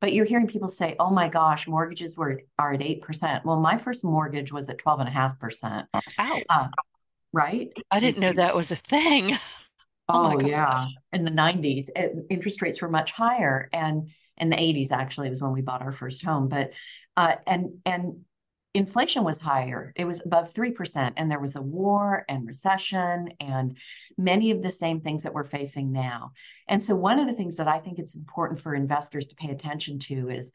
but 0.03 0.13
you're 0.13 0.27
hearing 0.27 0.49
people 0.49 0.69
say, 0.69 0.97
oh 0.99 1.11
my 1.11 1.29
gosh, 1.29 1.69
mortgages 1.69 2.17
were 2.17 2.43
are 2.59 2.73
at 2.73 2.81
8%. 2.81 3.45
Well, 3.45 3.61
my 3.61 3.79
first 3.79 4.03
mortgage 4.03 4.53
was 4.53 4.69
at 4.69 4.79
12.5%. 4.79 5.87
Uh, 6.49 6.69
right? 7.33 7.69
I 7.89 8.01
didn't 8.01 8.21
know 8.21 8.33
that 8.33 8.57
was 8.57 8.71
a 8.73 8.77
thing. 8.77 9.39
Oh, 10.09 10.37
oh 10.37 10.47
yeah. 10.47 10.89
In 11.13 11.25
the 11.25 11.31
90s, 11.31 11.89
it, 11.95 12.27
interest 12.29 12.61
rates 12.61 12.83
were 12.83 12.89
much 12.89 13.13
higher. 13.13 13.71
And 13.73 14.11
in 14.37 14.51
the 14.51 14.57
80s, 14.57 14.91
actually, 14.91 15.31
was 15.31 15.41
when 15.41 15.53
we 15.53 15.63
bought 15.63 15.81
our 15.81 15.93
first 15.93 16.25
home. 16.25 16.49
But 16.49 16.73
uh, 17.17 17.37
and 17.47 17.79
and 17.87 18.25
inflation 18.75 19.23
was 19.23 19.39
higher. 19.39 19.93
It 19.97 20.07
was 20.07 20.23
above 20.25 20.55
3%. 20.55 21.13
And 21.17 21.31
there 21.31 21.41
was 21.41 21.57
a 21.57 21.63
war 21.63 22.25
and 22.29 22.47
recession 22.47 23.29
and 23.39 23.77
many 24.17 24.51
of 24.51 24.63
the 24.63 24.73
same 24.73 25.01
things 25.01 25.23
that 25.23 25.35
we're 25.35 25.45
facing 25.45 25.93
now. 25.93 26.33
And 26.69 26.83
so, 26.83 26.95
one 26.95 27.19
of 27.19 27.27
the 27.27 27.35
things 27.35 27.57
that 27.59 27.69
I 27.69 27.81
think 27.81 27.99
it's 27.99 28.15
important 28.15 28.61
for 28.61 28.75
investors 28.75 29.27
to 29.27 29.35
pay 29.35 29.51
attention 29.51 29.99
to 30.01 30.31
is 30.31 30.53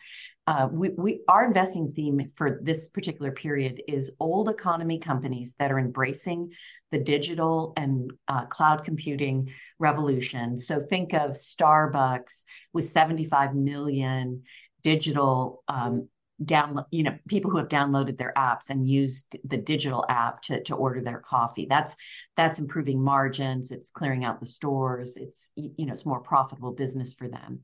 uh, 0.47 0.67
we, 0.71 0.89
we, 0.89 1.21
our 1.27 1.45
investing 1.45 1.89
theme 1.89 2.31
for 2.35 2.59
this 2.63 2.87
particular 2.87 3.31
period 3.31 3.81
is 3.87 4.15
old 4.19 4.49
economy 4.49 4.99
companies 4.99 5.55
that 5.59 5.71
are 5.71 5.79
embracing 5.79 6.53
the 6.91 6.99
digital 6.99 7.73
and 7.75 8.13
uh, 8.29 8.45
cloud 8.45 8.85
computing 8.85 9.53
revolution. 9.77 10.57
So, 10.57 10.79
think 10.79 11.13
of 11.13 11.31
Starbucks 11.31 12.43
with 12.73 12.85
75 12.85 13.53
million 13.53 14.43
digital 14.81 15.63
um, 15.67 16.07
download 16.43 16.85
you 16.91 17.01
know 17.01 17.17
people 17.27 17.49
who 17.49 17.57
have 17.57 17.67
downloaded 17.67 18.17
their 18.17 18.33
apps 18.37 18.69
and 18.69 18.87
used 18.87 19.37
the 19.43 19.57
digital 19.57 20.05
app 20.07 20.41
to, 20.43 20.61
to 20.63 20.75
order 20.75 21.01
their 21.01 21.19
coffee. 21.19 21.65
That's 21.67 21.95
that's 22.35 22.59
improving 22.59 23.01
margins 23.01 23.71
it's 23.71 23.89
clearing 23.89 24.23
out 24.23 24.39
the 24.39 24.45
stores 24.45 25.17
it's 25.17 25.51
you 25.55 25.85
know 25.85 25.93
it's 25.93 26.05
more 26.05 26.21
profitable 26.21 26.71
business 26.71 27.13
for 27.13 27.27
them. 27.27 27.61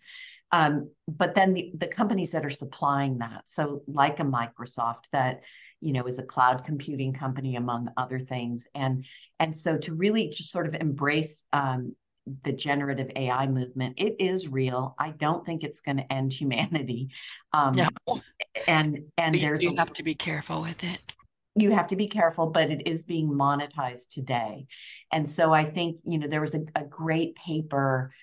Um, 0.52 0.92
but 1.08 1.34
then 1.34 1.56
the, 1.56 1.72
the 1.76 1.88
companies 1.88 2.32
that 2.32 2.46
are 2.46 2.50
supplying 2.50 3.20
that 3.20 3.44
so 3.46 3.84
like 3.88 4.20
a 4.20 4.24
microsoft 4.24 5.06
that 5.12 5.42
you 5.80 5.94
know 5.94 6.06
is 6.08 6.18
a 6.18 6.24
cloud 6.24 6.64
computing 6.64 7.14
company 7.14 7.56
among 7.56 7.90
other 7.98 8.20
things 8.20 8.68
and 8.74 9.06
and 9.40 9.56
so 9.56 9.78
to 9.78 9.94
really 9.94 10.30
just 10.30 10.52
sort 10.52 10.66
of 10.66 10.74
embrace 10.76 11.46
um, 11.54 11.96
the 12.44 12.54
generative 12.54 13.12
AI 13.16 13.48
movement. 13.48 13.96
It 13.98 14.16
is 14.20 14.48
real. 14.48 14.96
I 14.98 15.12
don't 15.12 15.46
think 15.46 15.64
it's 15.64 15.82
going 15.82 15.98
to 15.98 16.14
end 16.14 16.34
humanity. 16.34 17.10
Um, 17.52 17.76
no. 17.76 17.90
And 18.68 19.04
and 19.18 19.34
but 19.34 19.42
there's 19.42 19.62
you 19.62 19.76
have 19.76 19.94
to 19.94 20.04
be 20.04 20.16
careful 20.16 20.62
with 20.62 20.84
it. 20.84 21.00
You 21.56 21.72
have 21.72 21.88
to 21.90 21.96
be 21.96 22.08
careful, 22.08 22.48
but 22.48 22.72
it 22.72 22.88
is 22.88 23.04
being 23.04 23.30
monetized 23.30 24.10
today. 24.10 24.66
And 25.12 25.30
so 25.30 25.54
I 25.54 25.66
think 25.66 25.98
you 26.04 26.18
know 26.18 26.28
there 26.28 26.42
was 26.42 26.56
a, 26.56 26.62
a 26.76 26.84
great 26.84 27.36
paper 27.36 28.14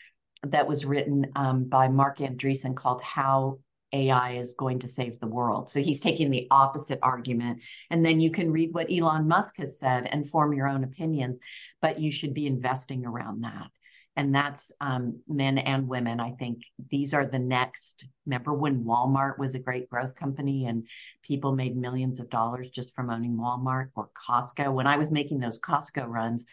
that 0.45 0.67
was 0.67 0.85
written 0.85 1.27
um, 1.37 1.65
by 1.65 1.89
Marc 1.89 2.19
Andreessen 2.19 2.75
called 2.75 3.03
"How 3.03 3.59
AI 3.93 4.33
is 4.33 4.55
going 4.55 4.79
to 4.81 4.89
save 4.89 5.19
the 5.19 5.27
world. 5.27 5.71
So 5.71 5.81
he's 5.81 6.01
taking 6.01 6.31
the 6.31 6.47
opposite 6.51 7.01
argument. 7.03 7.61
And 7.91 8.05
then 8.05 8.21
you 8.21 8.31
can 8.31 8.53
read 8.53 8.73
what 8.73 8.91
Elon 8.91 9.27
Musk 9.27 9.57
has 9.59 9.79
said 9.79 10.09
and 10.11 10.29
form 10.29 10.53
your 10.53 10.69
own 10.69 10.85
opinions, 10.85 11.41
but 11.83 11.99
you 12.01 12.11
should 12.11 12.35
be 12.35 12.47
investing 12.47 13.05
around 13.05 13.43
that. 13.43 13.69
And 14.17 14.35
that's 14.35 14.73
um, 14.81 15.21
men 15.29 15.57
and 15.59 15.89
women. 15.89 16.21
I 16.21 16.33
think 16.33 16.63
these 16.91 17.15
are 17.15 17.27
the 17.27 17.39
next. 17.39 18.07
Remember 18.27 18.53
when 18.53 18.85
Walmart 18.85 19.39
was 19.39 19.55
a 19.55 19.61
great 19.61 19.89
growth 19.89 20.15
company 20.17 20.67
and 20.67 20.87
people 21.23 21.55
made 21.55 21.77
millions 21.77 22.21
of 22.21 22.29
dollars 22.29 22.69
just 22.69 22.95
from 22.95 23.09
owning 23.09 23.37
Walmart 23.37 23.91
or 23.95 24.11
Costco? 24.29 24.75
When 24.75 24.87
I 24.87 24.97
was 24.97 25.11
making 25.11 25.39
those 25.39 25.61
Costco 25.61 26.07
runs, 26.07 26.45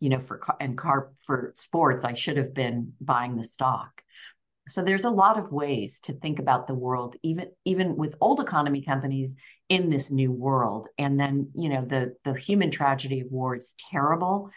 you 0.00 0.08
know, 0.08 0.18
for 0.18 0.40
and 0.58 0.76
car 0.76 1.12
for 1.24 1.52
sports, 1.54 2.04
I 2.04 2.14
should 2.14 2.38
have 2.38 2.54
been 2.54 2.94
buying 3.00 3.36
the 3.36 3.44
stock 3.44 4.02
so 4.68 4.82
there's 4.82 5.04
a 5.04 5.10
lot 5.10 5.38
of 5.38 5.52
ways 5.52 6.00
to 6.00 6.12
think 6.12 6.38
about 6.38 6.66
the 6.66 6.74
world 6.74 7.16
even 7.22 7.48
even 7.64 7.96
with 7.96 8.14
old 8.20 8.40
economy 8.40 8.82
companies 8.82 9.34
in 9.68 9.90
this 9.90 10.10
new 10.10 10.30
world 10.30 10.88
and 10.98 11.18
then 11.18 11.50
you 11.54 11.68
know 11.68 11.84
the 11.84 12.14
the 12.24 12.34
human 12.34 12.70
tragedy 12.70 13.20
of 13.20 13.30
war 13.30 13.56
is 13.56 13.74
terrible 13.90 14.50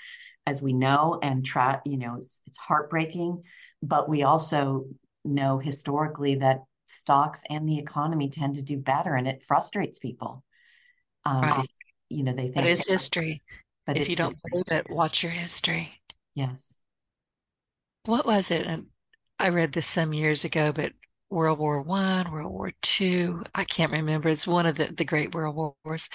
as 0.46 0.62
we 0.62 0.74
know 0.74 1.20
and 1.22 1.46
tra- 1.46 1.82
you 1.86 1.98
know 1.98 2.16
it's, 2.18 2.42
it's 2.48 2.58
heartbreaking 2.58 3.42
but 3.82 4.10
we 4.10 4.24
also 4.24 4.86
know 5.24 5.58
historically 5.58 6.36
that 6.36 6.60
stocks 6.88 7.44
and 7.50 7.68
the 7.68 7.80
economy 7.80 8.30
tend 8.30 8.56
to 8.56 8.62
do 8.62 8.78
better 8.78 9.16
and 9.16 9.28
it 9.28 9.44
frustrates 9.44 9.98
people 10.00 10.44
um, 11.26 11.42
right. 11.42 11.70
you 12.10 12.24
know 12.24 12.34
they 12.34 12.50
think 12.50 12.58
it 12.58 12.68
is 12.68 12.88
history 12.88 13.42
but 13.88 13.98
if 13.98 14.08
you 14.08 14.16
don't 14.16 14.28
history. 14.30 14.52
believe 14.52 14.66
it 14.72 14.90
watch 14.90 15.24
your 15.24 15.32
history 15.32 15.92
yes 16.36 16.78
what 18.06 18.26
was 18.26 18.52
it 18.52 18.66
and 18.66 18.86
I 19.40 19.50
read 19.50 19.74
this 19.74 19.88
some 19.88 20.14
years 20.14 20.46
ago, 20.46 20.72
but 20.72 20.94
World 21.30 21.60
War 21.60 21.82
One, 21.82 22.32
World 22.32 22.52
War 22.52 22.72
Two, 22.82 23.44
I 23.54 23.66
can't 23.66 23.92
remember. 23.92 24.30
It's 24.30 24.48
one 24.48 24.66
of 24.66 24.78
the, 24.78 24.94
the 24.96 25.04
great 25.04 25.36
world 25.36 25.76
wars. 25.84 26.10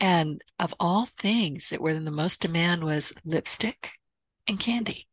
And 0.00 0.42
of 0.58 0.74
all 0.80 1.06
things 1.06 1.70
that 1.70 1.80
were 1.80 1.90
in 1.90 2.04
the 2.04 2.10
most 2.10 2.40
demand 2.40 2.84
was 2.84 3.12
lipstick 3.24 3.90
and 4.48 4.58
candy. 4.58 5.06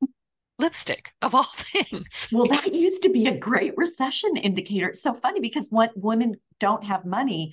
lipstick 0.58 1.10
of 1.20 1.34
all 1.34 1.48
things. 1.72 2.28
Well, 2.32 2.48
that 2.48 2.74
used 2.74 3.02
to 3.02 3.10
be 3.10 3.26
a 3.26 3.36
great 3.36 3.74
recession 3.76 4.36
indicator. 4.36 4.88
It's 4.88 5.02
so 5.02 5.14
funny 5.14 5.40
because 5.40 5.68
what 5.68 5.90
women 5.96 6.36
don't 6.60 6.84
have 6.84 7.04
money 7.04 7.52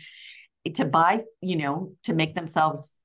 to 0.75 0.85
buy, 0.85 1.23
you 1.41 1.57
know, 1.57 1.93
to 2.03 2.13
make 2.13 2.35
themselves 2.35 3.01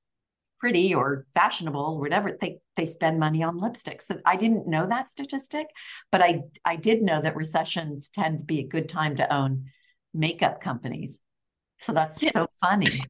pretty 0.59 0.95
or 0.95 1.25
fashionable, 1.33 1.95
or 1.95 1.99
whatever, 1.99 2.37
they 2.39 2.59
they 2.77 2.85
spend 2.85 3.19
money 3.19 3.43
on 3.43 3.59
lipsticks. 3.59 4.05
I 4.25 4.35
didn't 4.35 4.67
know 4.67 4.87
that 4.87 5.11
statistic, 5.11 5.67
but 6.11 6.21
I 6.21 6.41
I 6.63 6.75
did 6.75 7.01
know 7.01 7.21
that 7.21 7.35
recessions 7.35 8.09
tend 8.09 8.39
to 8.39 8.45
be 8.45 8.59
a 8.59 8.67
good 8.67 8.87
time 8.87 9.17
to 9.17 9.33
own 9.33 9.65
makeup 10.13 10.61
companies. 10.61 11.21
So 11.81 11.93
that's 11.93 12.21
yeah. 12.21 12.31
so 12.31 12.47
funny. 12.61 13.03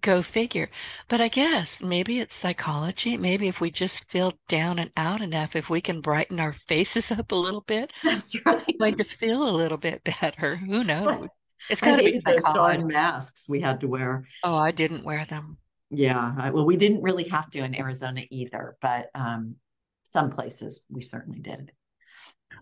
Go 0.00 0.22
figure. 0.22 0.70
But 1.08 1.20
I 1.20 1.28
guess 1.28 1.80
maybe 1.80 2.18
it's 2.18 2.36
psychology. 2.36 3.16
Maybe 3.16 3.48
if 3.48 3.60
we 3.60 3.70
just 3.70 4.08
feel 4.10 4.34
down 4.48 4.78
and 4.78 4.90
out 4.96 5.22
enough, 5.22 5.56
if 5.56 5.70
we 5.70 5.80
can 5.80 6.00
brighten 6.00 6.40
our 6.40 6.54
faces 6.68 7.10
up 7.12 7.32
a 7.32 7.36
little 7.36 7.62
bit, 7.62 7.92
that's 8.02 8.34
right. 8.44 8.78
Going 8.78 8.96
to 8.96 9.04
feel 9.04 9.48
a 9.48 9.56
little 9.56 9.78
bit 9.78 10.02
better. 10.20 10.56
Who 10.56 10.84
knows? 10.84 11.28
It's 11.70 11.80
got 11.80 11.96
to 11.96 12.02
be 12.02 12.20
psychology. 12.20 12.84
Masks 12.84 13.48
we 13.48 13.60
had 13.60 13.80
to 13.80 13.88
wear. 13.88 14.26
Oh, 14.42 14.56
I 14.56 14.72
didn't 14.72 15.04
wear 15.04 15.24
them. 15.24 15.58
Yeah. 15.90 16.50
Well, 16.50 16.66
we 16.66 16.76
didn't 16.76 17.02
really 17.02 17.28
have 17.28 17.50
to 17.50 17.62
in 17.62 17.74
Arizona 17.74 18.22
either, 18.30 18.76
but 18.80 19.10
um, 19.14 19.56
some 20.04 20.30
places 20.30 20.84
we 20.90 21.02
certainly 21.02 21.38
did. 21.38 21.70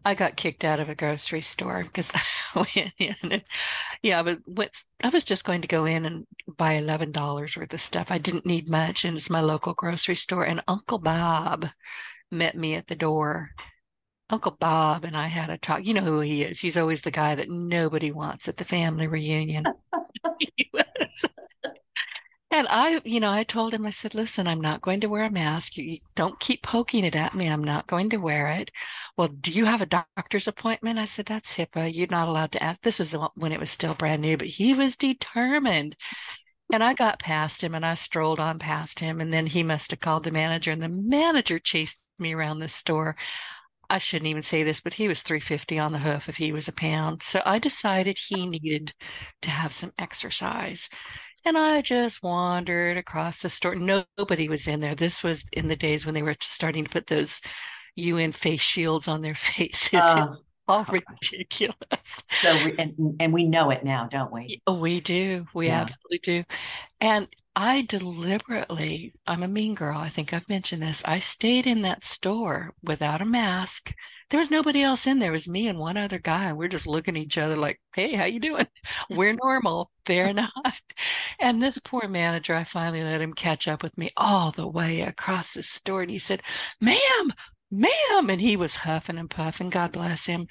I 0.04 0.14
got 0.14 0.36
kicked 0.36 0.64
out 0.64 0.80
of 0.80 0.88
a 0.88 0.94
grocery 0.94 1.42
store 1.42 1.84
because 1.84 2.10
I 2.54 2.66
went 2.74 2.92
in. 2.98 3.42
yeah, 4.02 4.22
but 4.22 4.38
what's 4.46 4.84
I 5.02 5.08
was 5.10 5.24
just 5.24 5.44
going 5.44 5.62
to 5.62 5.68
go 5.68 5.84
in 5.84 6.06
and 6.06 6.26
buy 6.56 6.74
eleven 6.74 7.12
dollars 7.12 7.56
worth 7.56 7.74
of 7.74 7.80
stuff. 7.80 8.10
I 8.10 8.18
didn't 8.18 8.46
need 8.46 8.68
much, 8.68 9.04
and 9.04 9.16
it's 9.16 9.30
my 9.30 9.40
local 9.40 9.74
grocery 9.74 10.16
store. 10.16 10.44
And 10.44 10.62
Uncle 10.68 10.98
Bob 10.98 11.66
met 12.30 12.56
me 12.56 12.74
at 12.74 12.86
the 12.88 12.94
door. 12.96 13.50
Uncle 14.30 14.56
Bob 14.60 15.04
and 15.04 15.16
I 15.16 15.26
had 15.28 15.50
a 15.50 15.58
talk. 15.58 15.84
You 15.84 15.94
know 15.94 16.02
who 16.02 16.20
he 16.20 16.42
is. 16.44 16.60
He's 16.60 16.76
always 16.76 17.02
the 17.02 17.10
guy 17.10 17.34
that 17.34 17.50
nobody 17.50 18.12
wants 18.12 18.48
at 18.48 18.56
the 18.58 18.64
family 18.64 19.06
reunion. 19.08 19.64
And 22.52 22.66
I, 22.68 23.00
you 23.04 23.20
know, 23.20 23.30
I 23.30 23.44
told 23.44 23.72
him, 23.74 23.86
I 23.86 23.90
said, 23.90 24.12
listen, 24.14 24.48
I'm 24.48 24.60
not 24.60 24.80
going 24.80 25.00
to 25.00 25.08
wear 25.08 25.22
a 25.24 25.30
mask. 25.30 25.76
You, 25.76 25.98
don't 26.16 26.40
keep 26.40 26.62
poking 26.64 27.04
it 27.04 27.14
at 27.14 27.34
me. 27.34 27.46
I'm 27.46 27.62
not 27.62 27.86
going 27.86 28.10
to 28.10 28.16
wear 28.16 28.48
it. 28.48 28.72
Well, 29.16 29.28
do 29.28 29.52
you 29.52 29.66
have 29.66 29.80
a 29.80 29.86
doctor's 29.86 30.48
appointment? 30.48 30.98
I 30.98 31.04
said, 31.04 31.26
that's 31.26 31.54
HIPAA. 31.54 31.94
You're 31.94 32.08
not 32.10 32.26
allowed 32.26 32.50
to 32.52 32.62
ask. 32.62 32.80
This 32.82 32.98
was 32.98 33.14
when 33.36 33.52
it 33.52 33.60
was 33.60 33.70
still 33.70 33.94
brand 33.94 34.22
new, 34.22 34.36
but 34.36 34.48
he 34.48 34.74
was 34.74 34.96
determined. 34.96 35.94
And 36.72 36.82
I 36.84 36.94
got 36.94 37.20
past 37.20 37.62
him 37.62 37.74
and 37.74 37.86
I 37.86 37.94
strolled 37.94 38.40
on 38.40 38.58
past 38.58 38.98
him. 39.00 39.20
And 39.20 39.32
then 39.32 39.46
he 39.46 39.62
must 39.62 39.92
have 39.92 40.00
called 40.00 40.24
the 40.24 40.32
manager 40.32 40.72
and 40.72 40.82
the 40.82 40.88
manager 40.88 41.60
chased 41.60 42.00
me 42.18 42.34
around 42.34 42.58
the 42.58 42.68
store. 42.68 43.16
I 43.88 43.98
shouldn't 43.98 44.28
even 44.28 44.42
say 44.42 44.62
this, 44.62 44.80
but 44.80 44.94
he 44.94 45.08
was 45.08 45.22
350 45.22 45.78
on 45.78 45.92
the 45.92 45.98
hoof 45.98 46.28
if 46.28 46.36
he 46.36 46.52
was 46.52 46.68
a 46.68 46.72
pound. 46.72 47.22
So 47.22 47.42
I 47.44 47.58
decided 47.58 48.18
he 48.18 48.46
needed 48.46 48.94
to 49.42 49.50
have 49.50 49.72
some 49.72 49.92
exercise. 49.98 50.88
And 51.44 51.56
I 51.56 51.80
just 51.80 52.22
wandered 52.22 52.96
across 52.96 53.40
the 53.40 53.50
store. 53.50 53.74
Nobody 53.74 54.48
was 54.48 54.68
in 54.68 54.80
there. 54.80 54.94
This 54.94 55.22
was 55.22 55.44
in 55.52 55.68
the 55.68 55.76
days 55.76 56.04
when 56.04 56.14
they 56.14 56.22
were 56.22 56.36
starting 56.40 56.84
to 56.84 56.90
put 56.90 57.06
those 57.06 57.40
UN 57.96 58.32
face 58.32 58.60
shields 58.60 59.08
on 59.08 59.22
their 59.22 59.34
faces. 59.36 60.00
Uh, 60.00 60.34
all 60.68 60.86
ridiculous. 60.88 62.22
So, 62.42 62.64
we, 62.64 62.76
and, 62.78 63.16
and 63.18 63.32
we 63.32 63.48
know 63.48 63.70
it 63.70 63.84
now, 63.84 64.06
don't 64.06 64.32
we? 64.32 64.62
We 64.70 65.00
do. 65.00 65.46
We 65.52 65.66
yeah. 65.66 65.80
absolutely 65.80 66.18
do. 66.22 66.44
And 67.00 67.28
I 67.56 67.82
deliberately, 67.82 69.14
I'm 69.26 69.42
a 69.42 69.48
mean 69.48 69.74
girl. 69.74 69.98
I 69.98 70.08
think 70.08 70.32
I've 70.32 70.48
mentioned 70.48 70.82
this. 70.82 71.02
I 71.04 71.18
stayed 71.18 71.66
in 71.66 71.82
that 71.82 72.04
store 72.04 72.72
without 72.82 73.20
a 73.20 73.24
mask 73.24 73.92
there 74.30 74.38
was 74.38 74.50
nobody 74.50 74.82
else 74.82 75.06
in 75.06 75.18
there. 75.18 75.30
It 75.30 75.32
was 75.32 75.48
me 75.48 75.66
and 75.66 75.78
one 75.78 75.96
other 75.96 76.18
guy. 76.18 76.52
We're 76.52 76.68
just 76.68 76.86
looking 76.86 77.16
at 77.16 77.22
each 77.22 77.38
other 77.38 77.56
like, 77.56 77.80
hey, 77.94 78.14
how 78.14 78.24
you 78.24 78.38
doing? 78.40 78.66
We're 79.10 79.32
normal. 79.34 79.90
They're 80.06 80.32
not. 80.34 80.52
And 81.40 81.60
this 81.62 81.78
poor 81.78 82.08
manager, 82.08 82.54
I 82.54 82.64
finally 82.64 83.02
let 83.02 83.20
him 83.20 83.34
catch 83.34 83.66
up 83.66 83.82
with 83.82 83.96
me 83.98 84.10
all 84.16 84.52
the 84.52 84.68
way 84.68 85.00
across 85.00 85.54
the 85.54 85.62
store. 85.62 86.02
And 86.02 86.10
he 86.10 86.18
said, 86.18 86.42
ma'am, 86.80 87.32
ma'am. 87.70 88.30
And 88.30 88.40
he 88.40 88.56
was 88.56 88.76
huffing 88.76 89.18
and 89.18 89.28
puffing. 89.28 89.68
God 89.68 89.92
bless 89.92 90.26
him. 90.26 90.46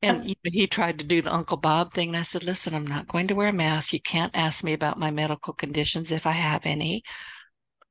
And 0.00 0.34
he 0.44 0.66
tried 0.68 0.98
to 1.00 1.04
do 1.04 1.22
the 1.22 1.34
Uncle 1.34 1.56
Bob 1.56 1.92
thing. 1.92 2.10
And 2.10 2.18
I 2.18 2.22
said, 2.22 2.44
listen, 2.44 2.74
I'm 2.74 2.86
not 2.86 3.08
going 3.08 3.28
to 3.28 3.34
wear 3.34 3.48
a 3.48 3.52
mask. 3.52 3.92
You 3.92 4.00
can't 4.00 4.34
ask 4.34 4.62
me 4.62 4.74
about 4.74 4.98
my 4.98 5.10
medical 5.10 5.54
conditions 5.54 6.12
if 6.12 6.24
I 6.26 6.32
have 6.32 6.66
any. 6.66 7.02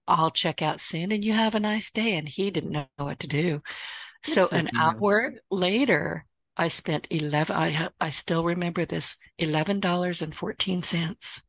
I'll 0.08 0.32
check 0.32 0.62
out 0.62 0.80
soon 0.80 1.12
and 1.12 1.24
you 1.24 1.34
have 1.34 1.56
a 1.56 1.60
nice 1.60 1.91
day. 1.91 2.17
And 2.17 2.28
he 2.30 2.50
didn't 2.50 2.71
know 2.71 2.88
what 2.97 3.19
to 3.19 3.28
do. 3.28 3.62
So 4.24 4.48
an 4.50 4.70
hour 4.78 5.34
later, 5.50 6.26
I 6.56 6.68
spent 6.68 7.08
11 7.10 7.56
I 7.56 7.90
I 8.00 8.10
still 8.10 8.44
remember 8.44 8.86
this 8.86 9.16
$11.14. 9.40 11.42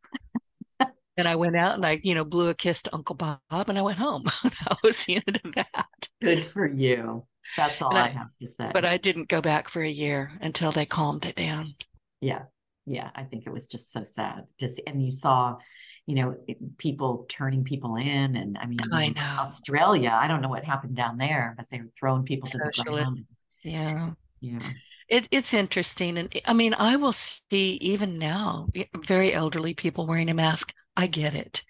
and 1.17 1.29
I 1.29 1.37
went 1.37 1.57
out 1.57 1.75
and 1.75 1.85
I, 1.85 2.01
you 2.03 2.15
know, 2.15 2.25
blew 2.25 2.49
a 2.49 2.55
kiss 2.55 2.83
to 2.83 2.95
Uncle 2.95 3.17
Bob 3.17 3.41
and 3.51 3.79
I 3.79 3.83
went 3.83 3.99
home. 3.99 4.25
that 4.43 4.79
was 4.83 5.05
the 5.05 5.17
end 5.17 5.41
of 5.45 5.55
that. 5.55 6.09
Good 6.21 6.45
for 6.45 6.67
you. 6.67 7.27
That's 7.57 7.83
all 7.83 7.95
I, 7.95 8.07
I, 8.07 8.09
have 8.09 8.31
to 8.41 8.49
say. 8.49 8.71
But 8.73 8.85
I 8.85 8.97
didn't 8.97 9.29
go 9.29 9.41
back 9.41 9.69
for 9.69 9.83
a 9.83 9.91
year 9.91 10.33
until 10.41 10.73
they 10.73 10.87
calmed 10.87 11.27
it 11.27 11.37
down. 11.37 11.75
Yeah. 12.21 12.45
Yeah. 12.87 13.11
I 13.15 13.25
think 13.25 13.47
it 13.47 13.53
was 13.53 13.67
just 13.67 13.93
so 13.93 14.05
sad. 14.05 14.45
Just 14.59 14.81
and 14.87 15.05
you 15.05 15.13
saw 15.13 15.59
you 16.07 16.17
know, 16.17 16.37
people 16.79 17.27
turning 17.29 17.65
people 17.65 17.97
in. 17.97 18.37
And 18.37 18.59
I 18.59 18.67
mean, 18.67 18.81
I 18.93 19.09
know 19.11 19.37
Australia, 19.41 20.11
I 20.13 20.27
don't 20.27 20.43
know 20.43 20.49
what 20.49 20.65
happened 20.65 20.97
down 20.97 21.17
there, 21.17 21.55
but 21.57 21.67
they 21.71 21.79
were 21.79 21.91
throwing 21.99 22.25
people 22.25 22.49
to 22.51 22.59
the 22.59 22.85
ground. 22.85 23.25
Yeah. 23.63 24.11
Yeah. 24.41 24.71
It, 25.09 25.29
it's 25.31 25.55
interesting. 25.55 26.19
And 26.19 26.41
I 26.45 26.53
mean, 26.53 26.75
I 26.75 26.97
will 26.97 27.13
see 27.13 27.75
even 27.81 28.19
now 28.19 28.69
very 29.05 29.33
elderly 29.33 29.75
people 29.75 30.07
wearing 30.07 30.31
a 30.31 30.35
mask. 30.35 30.73
I 30.97 31.07
get 31.07 31.35
it. 31.35 31.63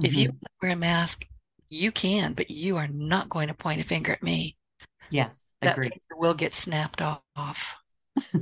Mm-hmm. 0.00 0.04
If 0.06 0.14
you 0.14 0.28
mm-hmm. 0.30 0.44
wear 0.62 0.72
a 0.72 0.76
mask, 0.76 1.24
you 1.68 1.92
can, 1.92 2.32
but 2.32 2.50
you 2.50 2.76
are 2.76 2.88
not 2.88 3.28
going 3.28 3.48
to 3.48 3.54
point 3.54 3.80
a 3.80 3.84
finger 3.84 4.12
at 4.12 4.22
me. 4.22 4.56
Yes, 5.10 5.52
agree. 5.62 5.90
Will 6.16 6.34
get 6.34 6.54
snapped 6.54 7.00
off. 7.00 7.74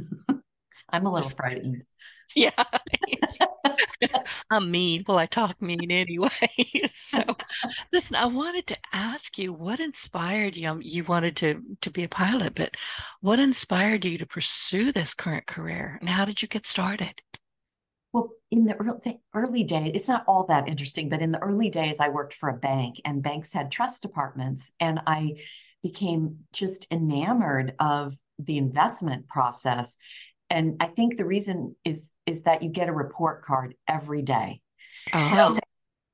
I'm 0.89 1.07
a 1.07 1.13
little 1.13 1.29
frightened. 1.31 1.83
Yeah. 2.37 2.51
I'm 4.51 4.71
mean. 4.71 5.05
Well, 5.07 5.19
I 5.19 5.27
talk 5.27 5.61
mean 5.63 5.91
anyway. 5.91 6.31
so, 6.93 7.23
listen, 7.93 8.17
I 8.17 8.27
wanted 8.27 8.67
to 8.69 8.77
ask 8.93 9.39
you 9.39 9.53
what 9.53 9.81
inspired 9.81 10.57
you. 10.57 10.69
Um, 10.69 10.81
you 10.83 11.05
wanted 11.05 11.37
to 11.39 11.63
to 11.81 11.91
be 11.91 12.03
a 12.03 12.09
pilot, 12.09 12.55
but 12.55 12.75
what 13.21 13.39
inspired 13.39 14.05
you 14.05 14.19
to 14.19 14.27
pursue 14.27 14.93
this 14.93 15.15
current 15.15 15.47
career, 15.47 15.99
and 16.01 16.09
how 16.09 16.25
did 16.25 16.43
you 16.43 16.49
get 16.49 16.67
started? 16.67 17.23
Well, 18.13 18.31
in 18.51 18.65
the 18.65 18.75
early, 18.77 19.21
early 19.35 19.65
days, 19.65 19.93
it's 19.95 20.09
not 20.09 20.25
all 20.29 20.47
that 20.47 20.69
interesting, 20.69 21.09
but 21.09 21.23
in 21.23 21.33
the 21.33 21.41
early 21.41 21.71
days, 21.71 21.97
I 21.99 22.09
worked 22.09 22.35
for 22.35 22.49
a 22.49 22.57
bank, 22.57 22.97
and 23.05 23.23
banks 23.23 23.53
had 23.53 23.71
trust 23.71 24.03
departments, 24.03 24.71
and 24.81 25.01
I 25.07 25.35
became 25.83 26.39
just 26.53 26.87
enamored 26.91 27.75
of 27.79 28.15
the 28.39 28.59
investment 28.59 29.29
process 29.29 29.97
and 30.51 30.77
I 30.81 30.87
think 30.87 31.17
the 31.17 31.25
reason 31.25 31.77
is 31.85 32.13
is 32.27 32.43
that 32.43 32.63
you 32.63 32.69
get 32.69 32.89
a 32.89 32.93
report 32.93 33.45
card 33.45 33.75
every 33.89 34.23
day. 34.23 34.61
Oh. 35.13 35.51
So 35.53 35.57
oh. 35.57 35.59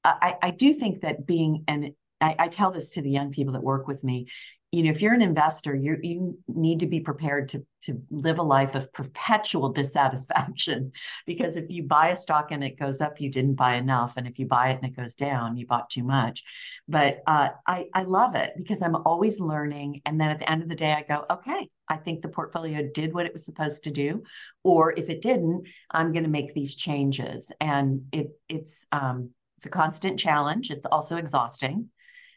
I, 0.05 0.37
I 0.43 0.51
do 0.51 0.73
think 0.73 1.03
that 1.03 1.27
being 1.27 1.65
and 1.69 1.93
I, 2.21 2.37
I 2.39 2.49
tell 2.49 2.71
this 2.71 2.91
to 2.93 3.03
the 3.03 3.11
young 3.11 3.33
people 3.33 3.55
that 3.55 3.63
work 3.63 3.87
with 3.87 4.03
me, 4.05 4.27
you 4.73 4.83
know 4.83 4.91
if 4.91 5.03
you're 5.03 5.15
an 5.15 5.23
investor 5.23 5.75
you 5.75 5.99
you 6.03 6.39
need 6.49 6.81
to 6.81 6.87
be 6.87 7.01
prepared 7.01 7.49
to 7.49 7.65
to 7.83 8.03
live 8.11 8.39
a 8.39 8.43
life 8.43 8.75
of 8.75 8.93
perpetual 8.93 9.69
dissatisfaction. 9.73 10.93
Because 11.27 11.57
if 11.57 11.71
you 11.71 11.83
buy 11.85 12.09
a 12.09 12.17
stock 12.17 12.51
and 12.51 12.63
it 12.63 12.79
goes 12.79 13.01
up 13.01 13.21
you 13.21 13.31
didn't 13.31 13.55
buy 13.55 13.75
enough. 13.75 14.17
And 14.17 14.27
if 14.27 14.39
you 14.39 14.47
buy 14.47 14.71
it 14.71 14.81
and 14.83 14.85
it 14.85 14.97
goes 14.97 15.15
down 15.15 15.57
you 15.57 15.67
bought 15.67 15.91
too 15.91 16.05
much. 16.05 16.43
But 16.89 17.23
uh, 17.27 17.51
i 17.67 17.87
i 17.95 18.03
love 18.03 18.35
it 18.35 18.53
because 18.57 18.83
i'm 18.83 18.97
always 18.97 19.41
learning. 19.41 20.03
And 20.05 20.21
then 20.21 20.31
at 20.31 20.39
the 20.39 20.51
end 20.51 20.63
of 20.63 20.69
the 20.69 20.75
day 20.75 20.93
i 20.93 21.03
go 21.03 21.25
okay 21.31 21.69
i 21.89 21.97
think 21.97 22.23
the 22.23 22.29
portfolio 22.29 22.89
did 22.93 23.13
what 23.13 23.27
it 23.27 23.33
was 23.33 23.45
supposed 23.45 23.85
to 23.85 23.91
do. 23.91 24.23
Or 24.63 24.93
if 24.93 25.09
it 25.09 25.23
didn't 25.23 25.67
i'm 25.91 26.13
going 26.13 26.25
to 26.25 26.31
make 26.31 26.55
these 26.55 26.77
changes. 26.77 27.53
And 27.61 28.03
it 28.13 28.31
it's 28.49 28.87
um 28.93 29.31
it's 29.59 29.67
a 29.67 29.71
constant 29.71 30.19
challenge. 30.19 30.71
It's 30.71 30.87
also 30.87 31.17
exhausting 31.17 31.91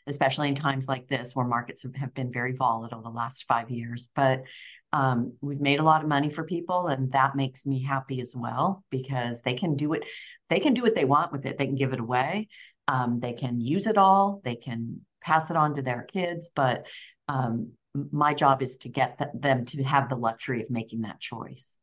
especially 0.07 0.49
in 0.49 0.55
times 0.55 0.87
like 0.87 1.07
this 1.07 1.33
where 1.33 1.45
markets 1.45 1.85
have 1.95 2.13
been 2.13 2.31
very 2.31 2.53
volatile 2.53 3.01
the 3.01 3.09
last 3.09 3.45
five 3.47 3.69
years. 3.69 4.09
But 4.15 4.43
um, 4.91 5.33
we've 5.41 5.59
made 5.59 5.79
a 5.79 5.83
lot 5.83 6.03
of 6.03 6.07
money 6.07 6.29
for 6.29 6.43
people, 6.43 6.87
and 6.87 7.11
that 7.13 7.35
makes 7.35 7.65
me 7.65 7.83
happy 7.83 8.21
as 8.21 8.33
well 8.35 8.83
because 8.91 9.41
they 9.41 9.55
can 9.55 9.75
do 9.75 9.93
it. 9.93 10.03
They 10.49 10.59
can 10.59 10.73
do 10.73 10.81
what 10.83 10.95
they 10.95 11.05
want 11.05 11.31
with 11.31 11.45
it. 11.45 11.57
They 11.57 11.65
can 11.65 11.75
give 11.75 11.93
it 11.93 11.99
away. 11.99 12.47
Um, 12.87 13.19
they 13.19 13.33
can 13.33 13.59
use 13.59 13.87
it 13.87 13.97
all. 13.97 14.41
They 14.43 14.55
can 14.55 15.01
pass 15.21 15.49
it 15.49 15.57
on 15.57 15.75
to 15.75 15.81
their 15.81 16.03
kids. 16.03 16.51
But 16.53 16.85
um, 17.27 17.71
my 18.11 18.33
job 18.33 18.61
is 18.61 18.77
to 18.79 18.89
get 18.89 19.19
them 19.33 19.65
to 19.65 19.83
have 19.83 20.09
the 20.09 20.15
luxury 20.15 20.61
of 20.61 20.69
making 20.69 21.01
that 21.01 21.19
choice. 21.19 21.73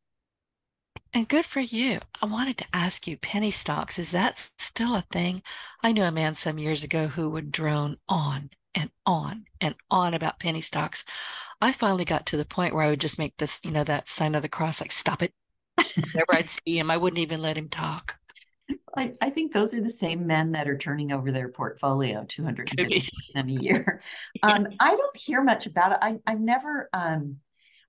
And 1.13 1.29
good 1.29 1.45
for 1.45 1.61
you. 1.61 2.01
I 2.23 2.27
wanted 2.27 2.59
to 2.59 2.67
ask 2.73 3.07
you 3.07 3.17
penny 3.17 3.51
stocks, 3.51 3.99
is 3.99 4.13
that 4.13 4.51
still 4.59 4.95
a 4.95 5.05
thing? 5.11 5.43
I 5.83 5.93
knew 5.93 6.05
a 6.05 6.13
man 6.13 6.35
some 6.37 6.59
years 6.59 6.85
ago 6.85 7.09
who 7.09 7.31
would 7.31 7.51
drone 7.51 7.97
on 8.09 8.51
and 8.75 8.91
on 9.05 9.47
and 9.61 9.75
on 9.91 10.15
about 10.15 10.39
penny 10.39 10.61
stocks. 10.61 11.05
I 11.61 11.73
finally 11.73 12.05
got 12.05 12.27
to 12.27 12.37
the 12.37 12.45
point 12.45 12.75
where 12.75 12.85
I 12.85 12.91
would 12.91 13.01
just 13.01 13.19
make 13.19 13.37
this, 13.37 13.61
you 13.65 13.73
know, 13.73 13.85
that 13.85 14.09
sign 14.09 14.35
of 14.35 14.43
the 14.43 14.49
cross, 14.49 14.81
like 14.81 14.93
stop 14.93 15.23
it. 15.23 15.33
Whenever 15.77 16.35
I'd 16.35 16.51
see 16.51 16.79
him, 16.79 16.91
I 16.91 16.97
wouldn't 16.97 17.19
even 17.19 17.43
let 17.43 17.57
him 17.57 17.69
talk. 17.69 18.15
I, 18.97 19.13
I 19.21 19.31
think 19.31 19.53
those 19.53 19.75
are 19.75 19.81
the 19.81 19.91
same 19.91 20.27
men 20.27 20.53
that 20.53 20.69
are 20.69 20.79
turning 20.79 21.13
over 21.13 21.33
their 21.33 21.49
portfolio 21.49 22.25
250% 22.25 23.03
a 23.35 23.63
year. 23.63 24.03
Um, 24.43 24.69
I 24.79 24.97
don't 24.97 25.17
hear 25.17 25.43
much 25.43 25.67
about 25.67 25.93
it. 25.93 25.99
I, 26.01 26.19
I've 26.27 26.41
never 26.41 26.89
um, 26.93 27.37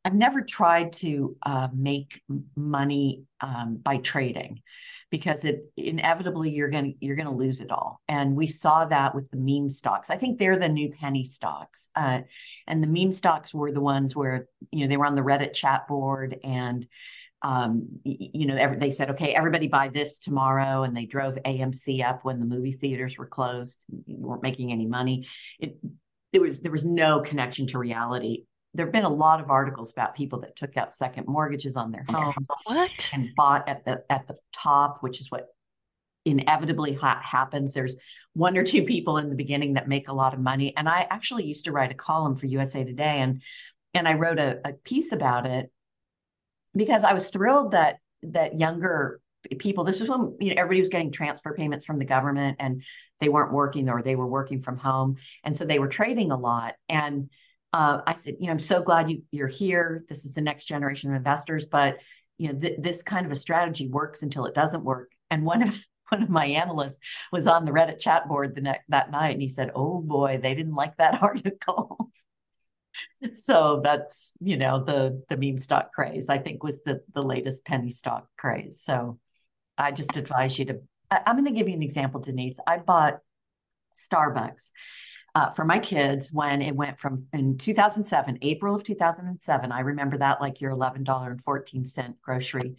I've 0.04 0.16
never 0.16 0.42
tried 0.42 0.94
to 0.94 1.38
uh, 1.44 1.68
make 1.74 2.22
money 2.56 3.24
um, 3.40 3.78
by 3.78 3.98
trading 3.98 4.62
because 5.12 5.44
it 5.44 5.66
inevitably 5.76 6.50
you're 6.50 6.70
going 6.70 6.96
you're 7.02 7.16
going 7.16 7.28
to 7.28 7.34
lose 7.34 7.60
it 7.60 7.70
all. 7.70 8.02
And 8.08 8.36
we 8.36 8.48
saw 8.48 8.86
that 8.86 9.14
with 9.14 9.30
the 9.30 9.38
meme 9.38 9.70
stocks. 9.70 10.10
I 10.10 10.18
think 10.18 10.40
they're 10.40 10.58
the 10.58 10.70
new 10.70 10.90
penny 10.90 11.24
stocks 11.24 11.90
uh, 11.96 12.22
and 12.66 12.82
the 12.82 12.88
meme 12.88 13.12
stocks 13.12 13.54
were 13.54 13.72
the 13.72 13.82
ones 13.82 14.16
where 14.16 14.48
you 14.72 14.82
know 14.82 14.88
they 14.88 14.98
were 14.98 15.06
on 15.06 15.16
the 15.16 15.22
reddit 15.22 15.54
chat 15.54 15.88
board 15.88 16.40
and 16.44 16.88
um, 17.44 17.88
you 18.04 18.46
know 18.46 18.56
every, 18.56 18.78
they 18.78 18.92
said 18.92 19.12
okay 19.12 19.34
everybody 19.34 19.68
buy 19.68 19.90
this 19.90 20.20
tomorrow 20.20 20.84
and 20.84 20.96
they 20.96 21.06
drove 21.06 21.40
amc 21.44 22.04
up 22.04 22.24
when 22.24 22.40
the 22.40 22.46
movie 22.46 22.72
theaters 22.72 23.18
were 23.18 23.26
closed 23.26 23.82
you 24.06 24.18
weren't 24.18 24.44
making 24.44 24.72
any 24.72 24.86
money. 24.86 25.28
It 25.60 25.78
there 26.32 26.42
was 26.42 26.60
there 26.60 26.72
was 26.72 26.86
no 26.86 27.20
connection 27.20 27.68
to 27.68 27.78
reality 27.78 28.46
there 28.74 28.86
have 28.86 28.94
been 28.94 29.04
a 29.04 29.10
lot 29.10 29.42
of 29.42 29.50
articles 29.50 29.92
about 29.92 30.16
people 30.16 30.40
that 30.42 30.56
took 30.56 30.78
out 30.78 30.96
second 30.96 31.28
mortgages 31.28 31.76
on 31.76 31.92
their 31.92 32.06
homes 32.08 32.48
what? 32.66 33.10
and 33.12 33.30
bought 33.36 33.68
at 33.68 33.84
the 33.86 34.04
at 34.10 34.28
the 34.28 34.36
top 34.54 35.00
which 35.02 35.20
is 35.20 35.30
what 35.30 35.48
inevitably 36.24 36.94
ha- 36.94 37.20
happens. 37.24 37.74
There's 37.74 37.96
one 38.34 38.56
or 38.56 38.64
two 38.64 38.84
people 38.84 39.18
in 39.18 39.30
the 39.30 39.36
beginning 39.36 39.74
that 39.74 39.88
make 39.88 40.08
a 40.08 40.14
lot 40.14 40.34
of 40.34 40.40
money. 40.40 40.76
And 40.76 40.88
i 40.88 41.08
actually 41.10 41.46
used 41.46 41.66
to 41.66 41.72
write 41.72 41.92
a 41.92 41.96
column 41.96 42.36
for 42.36 42.46
usa 42.46 42.84
today 42.84 43.20
and 43.20 43.42
and 43.94 44.08
i 44.08 44.14
wrote 44.14 44.40
a, 44.40 44.60
a 44.66 44.74
piece 44.74 45.12
about 45.12 45.46
it 45.46 45.72
because 46.76 47.04
i 47.04 47.14
was 47.14 47.30
thrilled 47.30 47.72
that 47.72 47.98
that 48.24 48.60
younger 48.60 49.20
people 49.58 49.84
this 49.84 50.00
was 50.00 50.08
when 50.08 50.38
you 50.40 50.54
know 50.54 50.62
everybody 50.62 50.80
was 50.80 50.90
getting 50.90 51.12
transfer 51.12 51.54
payments 51.54 51.84
from 51.84 51.98
the 51.98 52.06
government 52.06 52.58
and 52.60 52.84
they 53.22 53.30
weren't 53.30 53.54
working 53.54 53.88
or 53.88 54.02
they 54.02 54.16
were 54.16 54.28
working 54.28 54.62
from 54.62 54.78
home. 54.78 55.16
And 55.44 55.56
so 55.56 55.64
they 55.64 55.80
were 55.80 55.88
trading 55.88 56.32
a 56.32 56.38
lot. 56.38 56.74
And 56.90 57.30
uh, 57.74 58.02
I 58.06 58.16
said, 58.16 58.36
you 58.40 58.48
know, 58.48 58.54
I'm 58.54 58.60
so 58.60 58.82
glad 58.82 59.10
you, 59.10 59.24
you're 59.32 59.48
here. 59.48 60.04
This 60.10 60.26
is 60.26 60.34
the 60.34 60.42
next 60.42 60.66
generation 60.66 61.10
of 61.10 61.16
investors, 61.16 61.66
but 61.66 61.98
you 62.38 62.52
know, 62.52 62.60
th- 62.60 62.80
this 62.80 63.04
kind 63.04 63.26
of 63.26 63.32
a 63.32 63.36
strategy 63.36 63.88
works 63.88 64.24
until 64.24 64.46
it 64.46 64.56
doesn't 64.56 64.84
work. 64.84 65.12
And 65.30 65.46
one 65.46 65.64
of 65.64 65.78
one 66.10 66.24
of 66.24 66.30
my 66.30 66.46
analysts 66.46 67.00
was 67.32 67.48
on 67.48 67.64
the 67.64 67.72
Reddit 67.72 68.00
chat 68.00 68.28
board 68.28 68.54
the 68.54 68.62
next 68.62 68.84
that 68.90 69.12
night, 69.12 69.32
and 69.32 69.42
he 69.42 69.48
said, 69.48 69.72
"Oh 69.76 70.02
boy, 70.02 70.40
they 70.42 70.54
didn't 70.54 70.76
like 70.76 70.98
that 70.98 71.22
article." 71.24 72.12
so 73.34 73.80
that's 73.82 74.34
you 74.42 74.58
know 74.58 74.84
the 74.84 75.24
the 75.30 75.38
meme 75.38 75.58
stock 75.58 75.94
craze. 75.94 76.28
I 76.28 76.40
think 76.40 76.64
was 76.64 76.82
the 76.86 77.02
the 77.14 77.24
latest 77.24 77.64
penny 77.64 77.92
stock 77.92 78.28
craze. 78.38 78.82
So 78.82 79.20
I 79.78 79.92
just 79.92 80.18
advise 80.18 80.60
you 80.60 80.66
to. 80.66 80.82
I, 81.10 81.22
I'm 81.26 81.36
going 81.36 81.46
to 81.46 81.58
give 81.58 81.70
you 81.70 81.76
an 81.76 81.84
example, 81.84 82.20
Denise. 82.20 82.60
I 82.68 82.78
bought 82.78 83.20
Starbucks 83.96 84.72
uh, 85.36 85.52
for 85.52 85.66
my 85.66 85.80
kids 85.80 86.32
when 86.32 86.62
it 86.62 86.76
went 86.76 87.00
from 87.00 87.26
in 87.34 87.58
2007, 87.58 88.40
April 88.42 88.76
of 88.76 88.84
2007. 88.84 89.72
I 89.72 89.80
remember 89.82 90.18
that 90.18 90.42
like 90.42 90.60
your 90.62 90.72
$11.14 90.72 92.16
grocery 92.22 92.76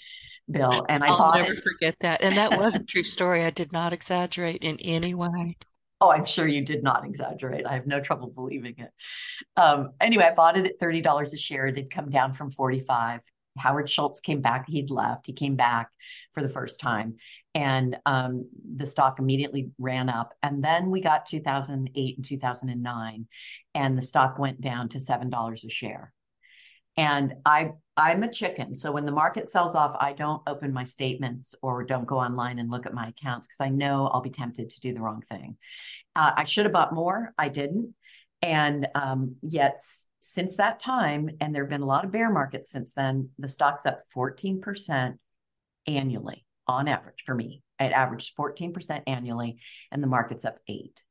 bill. 0.51 0.85
And 0.89 1.03
I 1.05 1.09
I'll 1.09 1.17
bought 1.17 1.35
never 1.35 1.53
it. 1.53 1.63
forget 1.63 1.97
that. 2.01 2.23
And 2.23 2.37
that 2.37 2.59
was 2.59 2.77
a 2.77 2.85
true 2.85 3.05
story. 3.05 3.45
I 3.45 3.51
did 3.51 3.73
not 3.73 3.93
exaggerate 3.93 4.63
in 4.63 4.79
any 4.81 5.15
way. 5.15 5.57
Oh, 6.01 6.11
I'm 6.11 6.25
sure 6.25 6.49
you 6.49 6.65
did 6.65 6.83
not 6.83 7.05
exaggerate. 7.07 7.65
I 7.65 7.75
have 7.75 7.87
no 7.87 8.01
trouble 8.01 8.29
believing 8.29 8.75
it. 8.79 8.91
Um, 9.57 9.93
anyway, 10.01 10.25
I 10.25 10.35
bought 10.35 10.57
it 10.59 10.67
at 10.67 10.81
$30 10.81 11.33
a 11.33 11.37
share. 11.37 11.67
It 11.69 11.77
had 11.77 11.91
come 11.91 12.11
down 12.11 12.35
from 12.35 12.51
45. 12.51 13.21
Howard 13.59 13.89
Schultz 13.89 14.21
came 14.21 14.41
back. 14.41 14.69
He'd 14.69 14.91
left. 14.91 15.27
He 15.27 15.33
came 15.33 15.57
back 15.57 15.91
for 16.33 16.43
the 16.43 16.49
first 16.49 16.81
time, 16.81 17.17
and 17.55 17.97
um, 18.07 18.49
the 18.77 18.87
stock 18.87 19.19
immediately 19.19 19.71
ran 19.79 20.09
up. 20.09 20.35
And 20.43 20.63
then 20.65 20.91
we 20.91 21.01
got 21.01 21.27
2008 21.27 22.17
and 22.17 22.25
2009, 22.25 23.27
and 23.75 23.99
the 23.99 24.03
stock 24.03 24.39
went 24.39 24.61
down 24.61 24.89
to 24.91 25.01
seven 25.01 25.31
dollars 25.31 25.65
a 25.65 25.71
share. 25.71 26.13
And 26.97 27.35
I 27.45 27.73
I'm 27.97 28.23
a 28.23 28.31
chicken, 28.31 28.75
so 28.75 28.91
when 28.93 29.05
the 29.05 29.13
market 29.13 29.49
sells 29.49 29.75
off, 29.75 29.97
I 30.01 30.15
don't 30.15 30.43
open 30.47 30.73
my 30.73 30.85
statements 30.85 31.55
or 31.63 31.85
don't 31.85 32.07
go 32.07 32.19
online 32.19 32.59
and 32.59 32.71
look 32.71 32.87
at 32.87 32.95
my 32.95 33.09
accounts 33.09 33.49
because 33.49 33.61
I 33.61 33.69
know 33.69 34.09
I'll 34.09 34.23
be 34.23 34.31
tempted 34.31 34.71
to 34.71 34.81
do 34.81 34.95
the 34.95 35.01
wrong 35.01 35.23
thing. 35.31 35.57
Uh, 36.17 36.33
I 36.37 36.45
should 36.45 36.65
have 36.65 36.73
bought 36.73 36.95
more. 36.95 37.35
I 37.37 37.49
didn't. 37.49 37.95
And 38.41 38.89
um, 38.95 39.37
yet, 39.43 39.81
since 40.23 40.57
that 40.57 40.81
time, 40.81 41.31
and 41.41 41.53
there 41.53 41.65
have 41.65 41.71
been 41.71 41.83
a 41.83 41.87
lot 41.87 42.05
of 42.05 42.13
bear 42.13 42.31
markets 42.31 42.71
since 42.71 42.95
then, 42.95 43.31
the 43.39 43.49
stock's 43.49 43.85
up 43.85 44.01
14% 44.17 45.17
annually 45.89 46.47
on 46.69 46.87
average 46.87 47.25
for 47.27 47.35
me. 47.35 47.63
It 47.81 47.93
averaged 47.93 48.37
14% 48.37 49.03
annually, 49.09 49.59
and 49.91 50.01
the 50.01 50.07
market's 50.07 50.45
up 50.45 50.59
eight. 50.69 51.03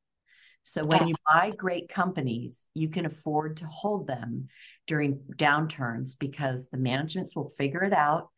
So 0.63 0.85
when 0.85 1.09
you 1.09 1.15
buy 1.27 1.51
great 1.51 1.89
companies, 1.89 2.67
you 2.73 2.87
can 2.87 3.05
afford 3.05 3.57
to 3.57 3.65
hold 3.65 4.07
them 4.07 4.47
during 4.87 5.19
downturns 5.35 6.11
because 6.17 6.69
the 6.69 6.77
managements 6.77 7.35
will 7.35 7.49
figure 7.49 7.83
it 7.83 7.93
out 7.93 8.29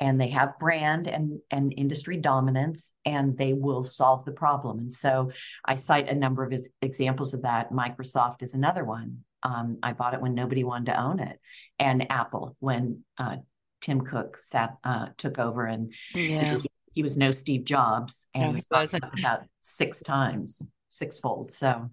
and 0.00 0.20
they 0.20 0.28
have 0.28 0.58
brand 0.58 1.06
and, 1.06 1.40
and 1.50 1.72
industry 1.76 2.16
dominance 2.18 2.92
and 3.04 3.38
they 3.38 3.52
will 3.52 3.84
solve 3.84 4.24
the 4.24 4.32
problem. 4.32 4.78
And 4.78 4.92
so 4.92 5.30
I 5.64 5.76
cite 5.76 6.08
a 6.08 6.14
number 6.14 6.44
of 6.44 6.52
examples 6.82 7.32
of 7.32 7.42
that. 7.42 7.72
Microsoft 7.72 8.42
is 8.42 8.54
another 8.54 8.84
one. 8.84 9.24
Um, 9.42 9.78
I 9.82 9.92
bought 9.92 10.14
it 10.14 10.20
when 10.20 10.34
nobody 10.34 10.64
wanted 10.64 10.92
to 10.92 11.00
own 11.00 11.20
it, 11.20 11.38
and 11.78 12.10
Apple 12.10 12.56
when 12.60 13.04
uh, 13.18 13.36
Tim 13.80 14.00
Cook 14.00 14.36
sat, 14.36 14.76
uh, 14.84 15.06
took 15.16 15.38
over 15.38 15.66
and 15.66 15.92
yeah. 16.14 16.56
he, 16.56 16.70
he, 16.94 17.02
was 17.02 17.16
no 17.16 17.30
Steve 17.30 17.64
Jobs 17.64 18.26
and 18.34 18.60
no, 18.70 18.82
was 18.82 18.94
about 18.94 19.42
six 19.62 20.02
times, 20.02 20.66
sixfold. 20.90 21.52
So. 21.52 21.90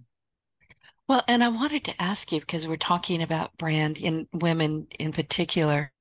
Well, 1.07 1.23
and 1.27 1.43
I 1.43 1.49
wanted 1.49 1.83
to 1.85 2.01
ask 2.01 2.31
you 2.31 2.39
because 2.39 2.67
we're 2.67 2.77
talking 2.77 3.21
about 3.21 3.55
brand 3.59 3.99
in 3.99 4.27
women 4.33 4.87
in 4.97 5.11
particular 5.11 5.91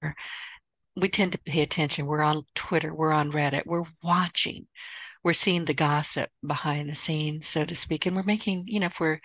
we 0.96 1.08
tend 1.08 1.32
to 1.32 1.38
pay 1.38 1.62
attention. 1.62 2.06
We're 2.06 2.22
on 2.22 2.44
Twitter, 2.54 2.94
we're 2.94 3.12
on 3.12 3.32
Reddit, 3.32 3.66
we're 3.66 3.84
watching, 4.02 4.66
we're 5.22 5.32
seeing 5.32 5.64
the 5.64 5.74
gossip 5.74 6.30
behind 6.46 6.88
the 6.88 6.94
scenes, 6.94 7.46
so 7.46 7.64
to 7.64 7.74
speak. 7.74 8.06
And 8.06 8.14
we're 8.14 8.22
making, 8.22 8.64
you 8.66 8.80
know, 8.80 8.86
if 8.86 9.00
we're 9.00 9.20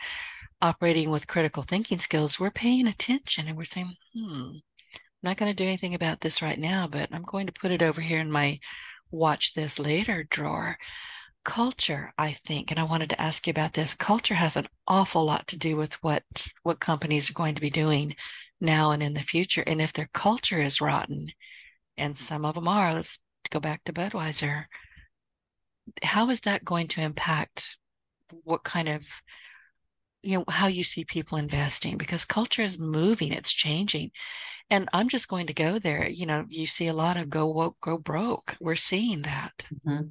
operating 0.61 1.09
with 1.09 1.27
critical 1.27 1.63
thinking 1.63 1.99
skills, 1.99 2.39
we're 2.39 2.51
paying 2.51 2.87
attention 2.87 3.47
and 3.47 3.57
we're 3.57 3.63
saying, 3.63 3.95
hmm, 4.13 4.51
I'm 4.53 5.23
not 5.23 5.37
going 5.37 5.51
to 5.51 5.63
do 5.63 5.67
anything 5.67 5.95
about 5.95 6.21
this 6.21 6.41
right 6.41 6.59
now, 6.59 6.87
but 6.87 7.09
I'm 7.11 7.23
going 7.23 7.47
to 7.47 7.53
put 7.53 7.71
it 7.71 7.81
over 7.81 8.01
here 8.01 8.19
in 8.19 8.31
my 8.31 8.59
watch 9.11 9.53
this 9.53 9.79
later 9.79 10.25
drawer. 10.29 10.77
Culture, 11.45 12.13
I 12.17 12.33
think, 12.33 12.71
and 12.71 12.79
I 12.79 12.83
wanted 12.83 13.09
to 13.11 13.21
ask 13.21 13.47
you 13.47 13.51
about 13.51 13.73
this. 13.73 13.95
Culture 13.95 14.35
has 14.35 14.55
an 14.55 14.67
awful 14.87 15.25
lot 15.25 15.47
to 15.47 15.57
do 15.57 15.75
with 15.75 15.93
what 16.03 16.23
what 16.63 16.79
companies 16.79 17.29
are 17.29 17.33
going 17.33 17.55
to 17.55 17.61
be 17.61 17.69
doing 17.69 18.15
now 18.61 18.91
and 18.91 19.01
in 19.01 19.13
the 19.13 19.21
future. 19.21 19.63
And 19.65 19.81
if 19.81 19.93
their 19.93 20.09
culture 20.13 20.61
is 20.61 20.81
rotten, 20.81 21.31
and 21.97 22.17
some 22.17 22.45
of 22.45 22.55
them 22.55 22.67
are, 22.67 22.93
let's 22.93 23.19
go 23.49 23.59
back 23.59 23.83
to 23.85 23.93
Budweiser. 23.93 24.65
How 26.03 26.29
is 26.29 26.41
that 26.41 26.65
going 26.65 26.87
to 26.89 27.01
impact 27.01 27.77
what 28.43 28.63
kind 28.63 28.89
of 28.89 29.03
you 30.21 30.37
know 30.37 30.43
how 30.47 30.67
you 30.67 30.83
see 30.83 31.05
people 31.05 31.37
investing 31.37 31.97
because 31.97 32.25
culture 32.25 32.61
is 32.61 32.77
moving 32.79 33.31
it's 33.31 33.51
changing. 33.51 34.11
And 34.71 34.87
i'm 34.93 35.09
just 35.09 35.27
going 35.27 35.47
to 35.47 35.53
go 35.53 35.79
there 35.79 36.07
you 36.07 36.25
know 36.25 36.45
you 36.47 36.67
see 36.67 36.87
a 36.87 36.93
lot 36.93 37.17
of 37.17 37.29
go 37.29 37.47
woke 37.47 37.77
go 37.81 37.97
broke. 37.97 38.55
We're 38.59 38.75
seeing 38.75 39.23
that. 39.23 39.65
Mm-hmm. 39.85 40.07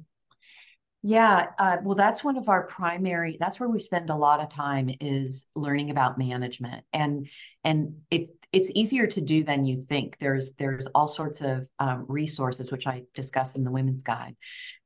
yeah 1.01 1.47
uh, 1.57 1.77
well 1.83 1.95
that's 1.95 2.23
one 2.23 2.37
of 2.37 2.49
our 2.49 2.63
primary 2.67 3.37
that's 3.39 3.59
where 3.59 3.69
we 3.69 3.79
spend 3.79 4.09
a 4.09 4.15
lot 4.15 4.41
of 4.41 4.49
time 4.49 4.89
is 4.99 5.45
learning 5.55 5.91
about 5.91 6.17
management. 6.17 6.83
And 6.91 7.27
and 7.63 8.01
it 8.11 8.29
it's 8.51 8.71
easier 8.73 9.05
to 9.05 9.21
do 9.21 9.43
than 9.43 9.65
you 9.65 9.79
think. 9.79 10.17
There's 10.19 10.53
there's 10.53 10.87
all 10.87 11.07
sorts 11.07 11.41
of 11.41 11.67
um, 11.77 12.05
resources 12.07 12.71
which 12.71 12.87
i 12.87 13.03
discuss 13.13 13.55
in 13.55 13.63
the 13.63 13.71
women's 13.71 14.03
guide. 14.03 14.35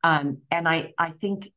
Um, 0.03 0.39
and 0.51 0.67
i 0.67 0.93
i 0.97 1.11
think 1.11 1.51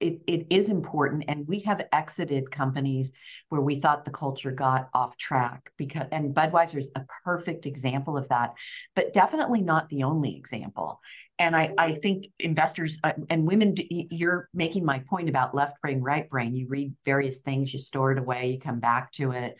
it, 0.00 0.20
it 0.26 0.46
is 0.50 0.68
important 0.68 1.24
and 1.26 1.46
we 1.48 1.60
have 1.60 1.86
exited 1.92 2.50
companies 2.50 3.12
where 3.48 3.60
we 3.60 3.80
thought 3.80 4.04
the 4.04 4.10
culture 4.10 4.52
got 4.52 4.88
off 4.94 5.16
track 5.16 5.72
because 5.76 6.06
and 6.12 6.34
budweiser 6.34 6.76
is 6.76 6.90
a 6.94 7.04
perfect 7.24 7.66
example 7.66 8.16
of 8.16 8.28
that 8.28 8.54
but 8.94 9.12
definitely 9.12 9.60
not 9.60 9.88
the 9.88 10.04
only 10.04 10.36
example. 10.36 11.00
And 11.40 11.54
i 11.56 11.72
i 11.78 11.92
think 11.94 12.26
investors 12.38 12.98
uh, 13.02 13.12
and 13.30 13.46
women 13.46 13.74
you're 13.88 14.48
making 14.54 14.84
my 14.84 15.00
point 15.00 15.28
about 15.28 15.54
left 15.54 15.80
brain 15.80 16.00
right 16.00 16.28
brain. 16.28 16.54
You 16.54 16.68
read 16.68 16.94
various 17.04 17.40
things 17.40 17.72
you 17.72 17.78
store 17.78 18.12
it 18.12 18.18
away 18.18 18.52
you 18.52 18.58
come 18.58 18.80
back 18.80 19.12
to 19.12 19.32
it. 19.32 19.56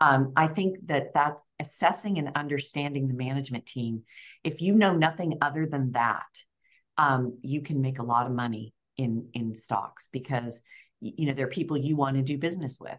Um, 0.00 0.32
i 0.36 0.46
think 0.48 0.78
that 0.86 1.14
that's 1.14 1.44
assessing 1.60 2.18
and 2.18 2.30
understanding 2.34 3.08
the 3.08 3.14
management 3.14 3.66
team. 3.66 4.02
If 4.42 4.60
you 4.60 4.74
know 4.74 4.94
nothing 4.94 5.38
other 5.40 5.66
than 5.66 5.92
that 5.92 6.26
um, 6.98 7.38
you 7.42 7.60
can 7.60 7.82
make 7.82 7.98
a 7.98 8.02
lot 8.02 8.26
of 8.26 8.32
money 8.32 8.72
in 8.96 9.28
in 9.34 9.54
stocks 9.54 10.08
because 10.12 10.62
you 11.00 11.26
know 11.26 11.34
they're 11.34 11.48
people 11.48 11.76
you 11.76 11.96
want 11.96 12.16
to 12.16 12.22
do 12.22 12.38
business 12.38 12.78
with. 12.80 12.98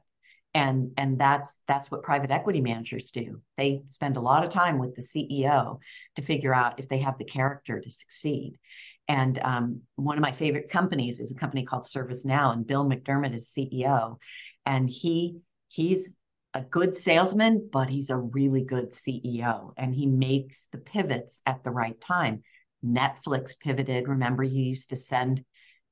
And 0.54 0.92
and 0.98 1.20
that's 1.20 1.60
that's 1.68 1.92
what 1.92 2.04
private 2.04 2.32
equity 2.32 2.62
managers 2.62 3.12
do. 3.12 3.42
They 3.58 3.84
spend 3.86 4.18
a 4.18 4.22
lot 4.22 4.44
of 4.44 4.50
time 4.50 4.80
with 4.80 4.96
the 4.96 5.02
ceo 5.02 5.80
to 6.16 6.22
figure 6.22 6.54
out 6.54 6.80
if 6.80 6.88
they 6.88 7.00
have 7.00 7.18
the 7.18 7.26
character 7.26 7.80
to 7.80 7.92
succeed. 7.92 8.58
And 9.08 9.40
um, 9.40 9.82
one 9.96 10.18
of 10.18 10.22
my 10.22 10.32
favorite 10.32 10.70
companies 10.70 11.20
is 11.20 11.32
a 11.32 11.40
company 11.40 11.64
called 11.64 11.84
ServiceNow, 11.84 12.52
and 12.54 12.68
Bill 12.68 12.86
McDermott 12.86 13.36
is 13.36 13.54
CEO, 13.56 14.18
and 14.66 14.90
he 14.90 15.40
he's 15.68 16.18
a 16.54 16.62
good 16.62 16.98
salesman, 16.98 17.70
but 17.72 17.90
he's 17.90 18.10
a 18.10 18.18
really 18.18 18.64
good 18.64 18.92
CEO, 18.92 19.74
and 19.78 19.94
he 19.94 20.06
makes 20.06 20.68
the 20.72 20.78
pivots 20.78 21.42
at 21.46 21.64
the 21.64 21.72
right 21.72 22.00
time. 22.02 22.42
Netflix 22.84 23.58
pivoted. 23.58 24.08
Remember, 24.08 24.44
you 24.44 24.64
used 24.64 24.90
to 24.90 24.98
send 24.98 25.44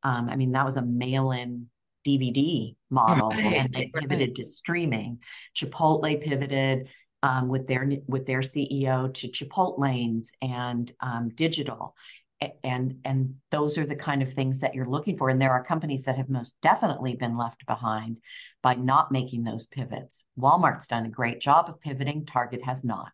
um, 0.05 0.29
I 0.29 0.35
mean, 0.35 0.51
that 0.51 0.65
was 0.65 0.77
a 0.77 0.83
mail 0.83 1.31
in 1.31 1.67
DVD 2.07 2.75
model, 2.91 3.29
right. 3.29 3.53
and 3.53 3.73
they 3.73 3.91
pivoted 3.93 4.29
right. 4.29 4.35
to 4.35 4.45
streaming. 4.45 5.17
Chipotle 5.55 6.23
pivoted 6.23 6.89
um, 7.23 7.47
with 7.47 7.67
their 7.67 7.89
with 8.07 8.27
their 8.27 8.41
CEO 8.41 9.11
to 9.15 9.27
Chipotlanes 9.27 10.27
and 10.43 10.91
um, 10.99 11.29
digital, 11.29 11.95
and 12.63 12.99
and 13.03 13.33
those 13.49 13.79
are 13.79 13.85
the 13.87 13.95
kind 13.95 14.21
of 14.21 14.31
things 14.31 14.59
that 14.59 14.75
you're 14.75 14.87
looking 14.87 15.17
for. 15.17 15.29
And 15.29 15.41
there 15.41 15.53
are 15.53 15.63
companies 15.63 16.05
that 16.05 16.17
have 16.17 16.29
most 16.29 16.53
definitely 16.61 17.15
been 17.15 17.35
left 17.35 17.65
behind 17.65 18.17
by 18.61 18.75
not 18.75 19.11
making 19.11 19.43
those 19.43 19.65
pivots. 19.65 20.19
Walmart's 20.39 20.85
done 20.85 21.07
a 21.07 21.09
great 21.09 21.41
job 21.41 21.67
of 21.67 21.81
pivoting. 21.81 22.27
Target 22.27 22.63
has 22.63 22.83
not. 22.83 23.11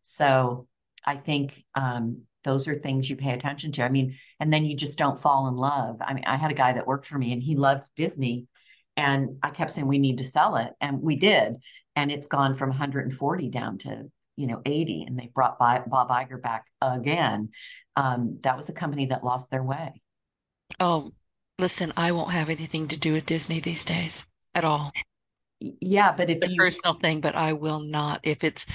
So 0.00 0.66
I 1.04 1.16
think 1.16 1.62
um, 1.74 2.22
those 2.44 2.68
are 2.68 2.78
things 2.78 3.08
you 3.08 3.16
pay 3.16 3.32
attention 3.32 3.72
to. 3.72 3.82
I 3.82 3.88
mean, 3.88 4.16
and 4.40 4.52
then 4.52 4.64
you 4.64 4.76
just 4.76 4.98
don't 4.98 5.20
fall 5.20 5.48
in 5.48 5.54
love. 5.54 5.96
I 6.00 6.14
mean, 6.14 6.24
I 6.24 6.36
had 6.36 6.50
a 6.50 6.54
guy 6.54 6.72
that 6.72 6.86
worked 6.86 7.06
for 7.06 7.18
me 7.18 7.32
and 7.32 7.42
he 7.42 7.56
loved 7.56 7.88
Disney. 7.96 8.46
And 8.96 9.38
I 9.42 9.50
kept 9.50 9.72
saying, 9.72 9.86
we 9.86 9.98
need 9.98 10.18
to 10.18 10.24
sell 10.24 10.56
it. 10.56 10.70
And 10.80 11.00
we 11.00 11.16
did. 11.16 11.56
And 11.96 12.10
it's 12.10 12.28
gone 12.28 12.56
from 12.56 12.70
140 12.70 13.48
down 13.48 13.78
to, 13.78 14.10
you 14.36 14.46
know, 14.46 14.60
80. 14.64 15.04
And 15.06 15.18
they 15.18 15.30
brought 15.34 15.58
Bob 15.58 16.08
Iger 16.08 16.40
back 16.40 16.64
again. 16.80 17.50
Um, 17.96 18.38
that 18.42 18.56
was 18.56 18.68
a 18.68 18.74
company 18.74 19.06
that 19.06 19.24
lost 19.24 19.50
their 19.50 19.62
way. 19.62 20.02
Oh, 20.80 21.12
listen, 21.58 21.92
I 21.96 22.12
won't 22.12 22.32
have 22.32 22.48
anything 22.48 22.88
to 22.88 22.96
do 22.96 23.12
with 23.12 23.26
Disney 23.26 23.60
these 23.60 23.84
days 23.84 24.26
at 24.54 24.64
all 24.64 24.92
yeah 25.80 26.12
but 26.12 26.30
if 26.30 26.40
the 26.40 26.50
you 26.50 26.56
personal 26.56 26.94
thing 26.94 27.20
but 27.20 27.34
i 27.34 27.52
will 27.52 27.80
not 27.80 28.20
if 28.22 28.44
it's 28.44 28.66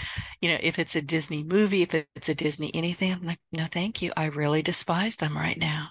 you 0.41 0.49
know 0.49 0.57
if 0.61 0.79
it's 0.79 0.95
a 0.95 1.01
disney 1.01 1.43
movie 1.43 1.81
if 1.81 1.93
it's 1.93 2.29
a 2.29 2.35
disney 2.35 2.71
anything 2.73 3.11
i'm 3.11 3.25
like 3.25 3.39
no 3.51 3.65
thank 3.71 4.01
you. 4.01 4.11
I 4.15 4.25
really 4.25 4.61
despise 4.61 5.15
them 5.15 5.35
right 5.37 5.57
now. 5.57 5.89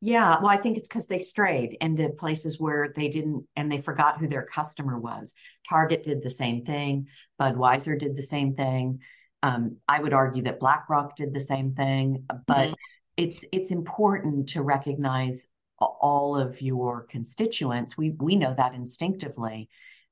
Yeah 0.00 0.36
well 0.40 0.50
i 0.50 0.56
think 0.56 0.76
it's 0.76 0.88
because 0.88 1.06
they 1.06 1.18
strayed 1.18 1.76
into 1.80 2.08
places 2.10 2.60
where 2.60 2.92
they 2.94 3.08
didn't 3.08 3.46
and 3.56 3.70
they 3.70 3.80
forgot 3.80 4.18
who 4.18 4.28
their 4.28 4.44
customer 4.44 4.98
was. 4.98 5.34
Target 5.68 6.04
did 6.04 6.22
the 6.22 6.30
same 6.30 6.64
thing. 6.64 7.08
Budweiser 7.40 7.98
did 7.98 8.16
the 8.16 8.22
same 8.22 8.54
thing. 8.54 9.00
Um, 9.42 9.76
i 9.86 10.00
would 10.00 10.12
argue 10.12 10.42
that 10.44 10.60
blackrock 10.60 11.16
did 11.16 11.32
the 11.32 11.40
same 11.40 11.74
thing 11.74 12.24
but 12.46 12.68
mm-hmm. 12.68 12.72
it's 13.16 13.44
it's 13.52 13.70
important 13.70 14.48
to 14.50 14.62
recognize 14.62 15.46
all 15.78 16.36
of 16.36 16.60
your 16.62 17.02
constituents. 17.04 17.96
We 17.96 18.10
we 18.10 18.36
know 18.36 18.54
that 18.56 18.74
instinctively 18.74 19.68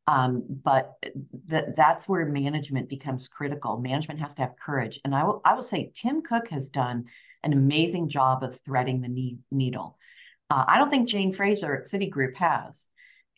um, 0.07 0.45
but 0.49 0.95
th- 1.49 1.65
that's 1.75 2.09
where 2.09 2.27
management 2.27 2.89
becomes 2.89 3.29
critical. 3.29 3.79
Management 3.79 4.21
has 4.21 4.35
to 4.35 4.43
have 4.43 4.57
courage. 4.57 5.01
And 5.05 5.15
I 5.15 5.25
will, 5.25 5.41
I 5.45 5.55
will 5.55 5.63
say 5.63 5.91
Tim 5.95 6.23
Cook 6.23 6.49
has 6.49 6.71
done 6.71 7.05
an 7.43 7.53
amazing 7.53 8.09
job 8.09 8.43
of 8.43 8.61
threading 8.61 9.01
the 9.01 9.09
ne- 9.09 9.39
needle. 9.51 9.99
Uh, 10.51 10.65
I 10.69 10.79
don't 10.79 10.91
think 10.91 11.09
Jane 11.09 11.33
Fraser 11.33 11.75
at 11.75 11.87
Citigroup 11.87 12.37
has. 12.37 12.89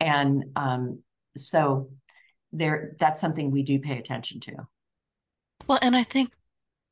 And 0.01 0.45
um, 0.57 1.03
so 1.37 1.91
there, 2.53 2.91
that's 2.99 3.21
something 3.21 3.51
we 3.51 3.63
do 3.63 3.79
pay 3.79 3.99
attention 3.99 4.41
to. 4.41 4.67
Well, 5.67 5.79
and 5.81 5.97
I 5.97 6.03
think 6.05 6.33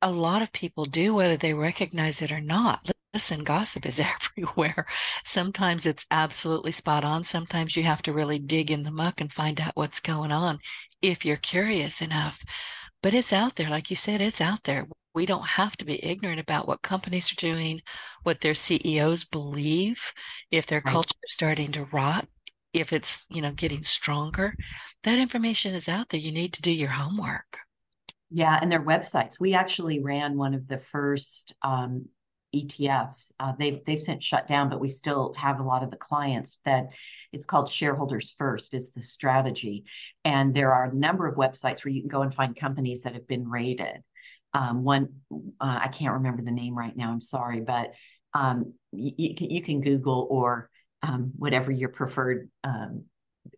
a 0.03 0.11
lot 0.11 0.43
of 0.43 0.53
people 0.53 0.85
do, 0.85 1.15
whether 1.15 1.37
they 1.37 1.55
recognize 1.55 2.23
it 2.23 2.31
or 2.31 2.41
not. 2.41 2.91
Listen, 3.15 3.45
gossip 3.45 3.87
is 3.87 4.01
everywhere. 4.37 4.87
Sometimes 5.25 5.87
it's 5.87 6.05
absolutely 6.11 6.73
spot 6.73 7.05
on. 7.05 7.23
Sometimes 7.23 7.77
you 7.77 7.85
have 7.85 8.03
to 8.03 8.13
really 8.13 8.41
dig 8.41 8.73
in 8.73 8.83
the 8.83 8.91
muck 8.91 9.21
and 9.21 9.33
find 9.33 9.61
out 9.61 9.77
what's 9.77 10.01
going 10.01 10.33
on 10.33 10.59
if 11.01 11.25
you're 11.25 11.37
curious 11.37 12.03
enough. 12.03 12.43
But 13.03 13.15
it's 13.15 13.33
out 13.33 13.55
there. 13.55 13.71
Like 13.71 13.89
you 13.89 13.97
said, 13.97 14.21
it's 14.21 14.41
out 14.41 14.65
there. 14.65 14.89
We 15.15 15.27
don't 15.27 15.47
have 15.47 15.77
to 15.77 15.85
be 15.85 16.05
ignorant 16.05 16.41
about 16.41 16.67
what 16.67 16.83
companies 16.83 17.31
are 17.31 17.37
doing, 17.37 17.83
what 18.25 18.41
their 18.41 18.55
CEOs 18.55 19.25
believe, 19.25 20.13
if 20.51 20.67
their 20.67 20.83
right. 20.85 20.93
culture 20.93 21.15
is 21.23 21.33
starting 21.33 21.71
to 21.73 21.85
rot, 21.85 22.27
if 22.73 22.93
it's, 22.93 23.25
you 23.29 23.41
know, 23.41 23.53
getting 23.53 23.85
stronger. 23.85 24.57
That 25.05 25.21
information 25.21 25.73
is 25.75 25.89
out 25.89 26.09
there. 26.09 26.19
You 26.19 26.33
need 26.33 26.53
to 26.55 26.63
do 26.63 26.73
your 26.73 26.91
homework. 26.91 27.59
Yeah, 28.31 28.59
and 28.61 28.73
their 28.73 28.83
websites. 28.83 29.39
We 29.39 29.55
actually 29.55 30.03
ran 30.03 30.37
one 30.37 30.55
of 30.55 30.67
the 30.67 30.79
first 30.79 31.55
um, 31.63 32.07
ETFs. 32.55 33.33
Uh, 33.41 33.53
they've 33.59 33.81
they've 33.87 34.01
since 34.01 34.25
shut 34.25 34.47
down, 34.47 34.69
but 34.69 34.81
we 34.81 34.89
still 34.89 35.35
have 35.37 35.61
a 35.61 35.65
lot 35.65 35.83
of 35.83 35.91
the 35.91 35.97
clients 35.97 36.59
that 36.65 36.89
it's 37.33 37.47
called 37.47 37.69
Shareholders 37.69 38.35
First. 38.39 38.75
It's 38.75 38.93
the 38.93 39.03
strategy, 39.03 39.85
and 40.25 40.55
there 40.55 40.73
are 40.73 40.85
a 40.85 40.95
number 40.95 41.27
of 41.27 41.37
websites 41.37 41.85
where 41.85 41.93
you 41.93 42.01
can 42.01 42.09
go 42.09 42.23
and 42.23 42.35
find 42.35 42.55
companies 42.57 43.03
that 43.03 43.15
have 43.15 43.27
been 43.27 43.49
rated. 43.49 44.03
Um, 44.53 44.85
one 44.85 45.09
uh, 45.33 45.81
I 45.83 45.89
can't 45.89 46.15
remember 46.15 46.43
the 46.43 46.53
name 46.53 46.77
right 46.79 46.97
now. 46.97 47.11
I'm 47.11 47.21
sorry, 47.21 47.61
but 47.61 47.93
um, 48.35 48.75
you, 48.93 49.35
you, 49.39 49.63
can, 49.63 49.81
Google 49.81 50.27
or 50.31 50.71
um, 51.03 51.33
whatever 51.37 51.71
your 51.71 51.89
preferred 51.89 52.49
um, 52.63 53.05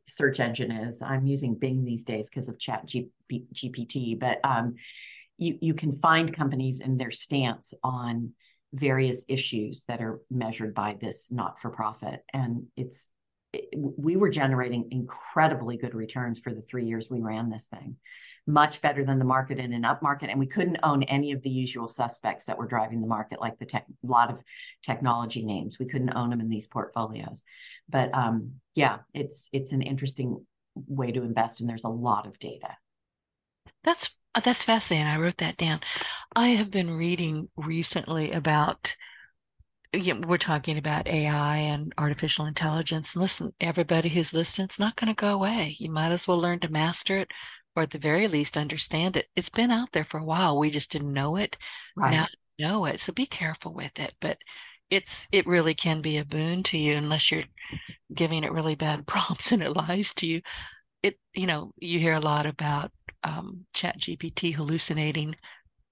search 0.09 0.40
engine 0.40 0.70
is. 0.70 1.01
I'm 1.03 1.26
using 1.26 1.55
Bing 1.55 1.84
these 1.84 2.05
days 2.05 2.28
because 2.28 2.49
of 2.49 2.59
Chat 2.59 2.86
GPT, 3.30 4.18
but 4.18 4.38
um, 4.44 4.74
you 5.38 5.59
you 5.61 5.74
can 5.74 5.92
find 5.92 6.32
companies 6.32 6.80
and 6.80 6.99
their 6.99 7.11
stance 7.11 7.74
on 7.82 8.32
various 8.79 9.24
issues 9.29 9.85
that 9.89 10.01
are 10.01 10.20
measured 10.31 10.74
by 10.74 10.97
this 11.01 11.33
not 11.33 11.61
for 11.61 11.70
profit, 11.70 12.22
and 12.33 12.66
it's 12.77 13.09
we 13.74 14.16
were 14.16 14.29
generating 14.29 14.89
incredibly 14.91 15.77
good 15.77 15.95
returns 15.95 16.39
for 16.39 16.53
the 16.53 16.62
three 16.62 16.85
years 16.85 17.09
we 17.09 17.20
ran 17.20 17.49
this 17.49 17.66
thing. 17.66 17.97
Much 18.47 18.81
better 18.81 19.05
than 19.05 19.18
the 19.18 19.24
market 19.24 19.59
in 19.59 19.72
an 19.72 19.85
up 19.85 20.03
market 20.03 20.31
and 20.31 20.39
we 20.39 20.47
couldn't 20.47 20.79
own 20.83 21.03
any 21.05 21.33
of 21.33 21.43
the 21.43 21.51
usual 21.51 21.89
suspects 21.89 22.47
that 22.47 22.59
were 22.59 22.66
driving 22.66 23.01
the 23.01 23.07
market 23.07 23.41
like 23.41 23.59
the 23.59 23.64
tech 23.64 23.87
lot 24.03 24.31
of 24.31 24.39
technology 24.83 25.43
names. 25.43 25.79
We 25.79 25.87
couldn't 25.87 26.14
own 26.14 26.31
them 26.31 26.41
in 26.41 26.49
these 26.49 26.66
portfolios. 26.66 27.43
But 27.89 28.14
um, 28.14 28.53
yeah 28.74 28.99
it's 29.14 29.49
it's 29.53 29.72
an 29.72 29.83
interesting 29.83 30.45
way 30.74 31.11
to 31.11 31.22
invest 31.22 31.61
and 31.61 31.68
there's 31.68 31.85
a 31.85 31.89
lot 31.89 32.27
of 32.27 32.39
data. 32.39 32.77
That's 33.83 34.11
Oh, 34.37 34.41
that's 34.45 34.62
fascinating 34.62 35.09
i 35.09 35.16
wrote 35.16 35.39
that 35.39 35.57
down 35.57 35.80
i 36.37 36.49
have 36.51 36.70
been 36.70 36.91
reading 36.97 37.49
recently 37.57 38.30
about 38.32 38.95
you 39.93 40.14
know, 40.14 40.26
we're 40.26 40.37
talking 40.39 40.76
about 40.78 41.07
AI 41.07 41.57
and 41.59 41.93
artificial 41.97 42.47
intelligence. 42.47 43.16
Listen, 43.16 43.53
everybody 43.61 44.09
who's 44.09 44.34
listening, 44.34 44.66
it's 44.66 44.78
not 44.78 44.97
going 44.97 45.09
to 45.09 45.18
go 45.18 45.28
away. 45.28 45.76
You 45.78 45.91
might 45.91 46.12
as 46.12 46.28
well 46.28 46.39
learn 46.39 46.61
to 46.61 46.68
master 46.68 47.18
it 47.18 47.30
or 47.74 47.84
at 47.84 47.91
the 47.93 47.99
very 47.99 48.28
least 48.28 48.57
understand 48.57 49.16
it. 49.16 49.26
It's 49.37 49.49
been 49.49 49.70
out 49.70 49.93
there 49.93 50.05
for 50.05 50.18
a 50.18 50.24
while. 50.24 50.59
We 50.59 50.70
just 50.70 50.91
didn't 50.91 51.12
know 51.12 51.37
it. 51.37 51.57
Right. 51.97 52.12
Now 52.12 52.26
know 52.59 52.84
it. 52.87 53.01
So 53.01 53.12
be 53.12 53.26
careful 53.26 53.72
with 53.74 53.99
it. 53.99 54.14
But 54.20 54.39
it's 54.91 55.26
it 55.32 55.47
really 55.47 55.74
can 55.74 56.03
be 56.03 56.18
a 56.18 56.24
boon 56.24 56.62
to 56.64 56.78
you 56.78 56.95
unless 56.97 57.30
you're 57.30 57.45
giving 58.14 58.45
it 58.45 58.53
really 58.53 58.74
bad 58.74 59.07
prompts 59.09 59.53
and 59.53 59.62
it 59.62 59.76
lies 59.76 60.14
to 60.14 60.26
you. 60.26 60.43
It 61.03 61.18
you 61.34 61.47
know, 61.47 61.72
you 61.78 61.99
hear 61.99 62.14
a 62.14 62.20
lot 62.20 62.47
about 62.47 62.93
um, 63.27 63.66
chat 63.74 63.99
GPT 63.99 64.55
hallucinating. 64.55 65.37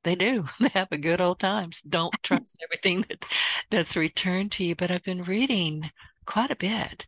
They 0.04 0.14
do. 0.14 0.46
They 0.60 0.68
have 0.74 0.88
a 0.92 0.98
good 0.98 1.20
old 1.20 1.40
times. 1.40 1.82
Don't 1.82 2.14
trust 2.22 2.58
everything 2.64 3.04
that 3.08 3.24
that's 3.70 3.96
returned 3.96 4.52
to 4.52 4.64
you. 4.64 4.74
But 4.76 4.90
i've 4.90 5.04
been 5.04 5.24
reading 5.24 5.90
quite 6.26 6.50
a 6.50 6.56
bit. 6.56 7.06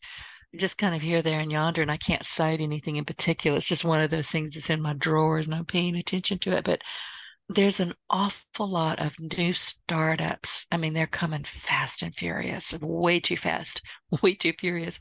Just 0.57 0.79
kind 0.79 0.95
of 0.95 1.03
here, 1.03 1.23
there, 1.23 1.41
and 1.41 1.53
yonder, 1.53 1.83
and 1.83 1.91
I 1.91 1.99
can't 1.99 2.25
cite 2.27 2.61
anything 2.61 2.97
in 2.97 3.05
particular. 3.05 3.57
It's 3.59 3.67
just 3.67 3.85
one 3.85 4.01
of 4.01 4.11
those 4.11 4.31
things 4.31 4.55
that's 4.55 4.71
in 4.71 4.81
my 4.81 4.95
drawers 4.95 5.47
and 5.47 5.55
I'm 5.55 5.67
paying 5.67 5.97
attention 5.97 6.39
to 6.41 6.57
it. 6.57 6.65
But 6.65 6.83
there's 7.49 7.79
an 7.79 7.95
awful 8.11 8.69
lot 8.69 8.99
of 8.99 9.19
new 9.21 9.53
startups. 9.53 10.67
I 10.73 10.77
mean, 10.77 10.95
they're 10.95 11.07
coming 11.07 11.45
fast 11.45 12.03
and 12.03 12.15
furious, 12.15 12.73
way 12.81 13.21
too 13.21 13.37
fast, 13.37 13.83
way 14.23 14.35
too 14.35 14.53
furious. 14.59 14.99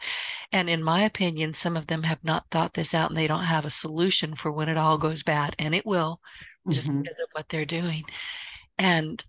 And 0.51 0.69
in 0.69 0.83
my 0.83 1.03
opinion, 1.03 1.53
some 1.53 1.75
of 1.75 1.87
them 1.87 2.03
have 2.03 2.23
not 2.23 2.45
thought 2.51 2.75
this 2.75 2.93
out 2.93 3.09
and 3.09 3.17
they 3.17 3.27
don't 3.27 3.43
have 3.45 3.65
a 3.65 3.71
solution 3.71 4.35
for 4.35 4.51
when 4.51 4.69
it 4.69 4.77
all 4.77 4.97
goes 4.97 5.23
bad. 5.23 5.55
And 5.57 5.73
it 5.73 5.85
will 5.85 6.19
just 6.69 6.87
mm-hmm. 6.87 7.01
because 7.01 7.17
of 7.19 7.29
what 7.31 7.49
they're 7.49 7.65
doing. 7.65 8.03
And 8.77 9.23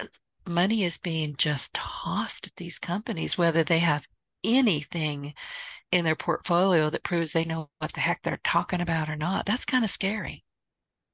uh, 0.00 0.06
money 0.46 0.84
is 0.84 0.96
being 0.96 1.34
just 1.36 1.74
tossed 1.74 2.46
at 2.46 2.56
these 2.56 2.78
companies, 2.78 3.36
whether 3.36 3.64
they 3.64 3.80
have 3.80 4.06
anything 4.42 5.34
in 5.90 6.06
their 6.06 6.16
portfolio 6.16 6.88
that 6.88 7.04
proves 7.04 7.32
they 7.32 7.44
know 7.44 7.68
what 7.78 7.92
the 7.92 8.00
heck 8.00 8.22
they're 8.22 8.40
talking 8.44 8.80
about 8.80 9.10
or 9.10 9.16
not. 9.16 9.44
That's 9.44 9.66
kind 9.66 9.84
of 9.84 9.90
scary. 9.90 10.42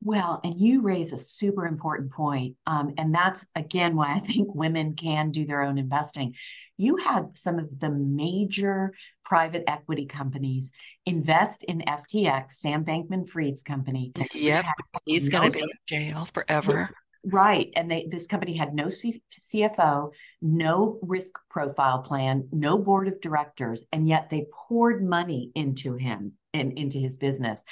Well, 0.02 0.40
and 0.44 0.58
you 0.58 0.82
raise 0.82 1.12
a 1.12 1.18
super 1.18 1.66
important 1.66 2.12
point. 2.12 2.56
Um, 2.66 2.94
and 2.96 3.14
that's 3.14 3.48
again 3.54 3.96
why 3.96 4.14
I 4.14 4.20
think 4.20 4.54
women 4.54 4.94
can 4.94 5.30
do 5.30 5.44
their 5.44 5.62
own 5.62 5.78
investing. 5.78 6.34
You 6.76 6.96
had 6.96 7.36
some 7.36 7.58
of 7.58 7.80
the 7.80 7.90
major 7.90 8.94
private 9.24 9.64
equity 9.66 10.06
companies 10.06 10.70
invest 11.04 11.64
in 11.64 11.80
FTX, 11.80 12.52
Sam 12.52 12.84
Bankman 12.84 13.28
Fried's 13.28 13.64
company. 13.64 14.12
Yep. 14.32 14.64
He's 15.04 15.28
no, 15.28 15.40
going 15.40 15.52
to 15.52 15.58
be 15.58 15.64
in 15.64 15.70
jail 15.88 16.28
forever. 16.32 16.90
Right. 17.24 17.70
And 17.74 17.90
they 17.90 18.06
this 18.08 18.28
company 18.28 18.56
had 18.56 18.74
no 18.74 18.90
C- 18.90 19.22
CFO, 19.32 20.12
no 20.40 21.00
risk 21.02 21.34
profile 21.50 22.02
plan, 22.02 22.48
no 22.52 22.78
board 22.78 23.08
of 23.08 23.20
directors, 23.20 23.82
and 23.92 24.08
yet 24.08 24.30
they 24.30 24.46
poured 24.52 25.04
money 25.04 25.50
into 25.56 25.94
him 25.94 26.37
and 26.54 26.72
into 26.78 26.98
his 26.98 27.16
business. 27.16 27.64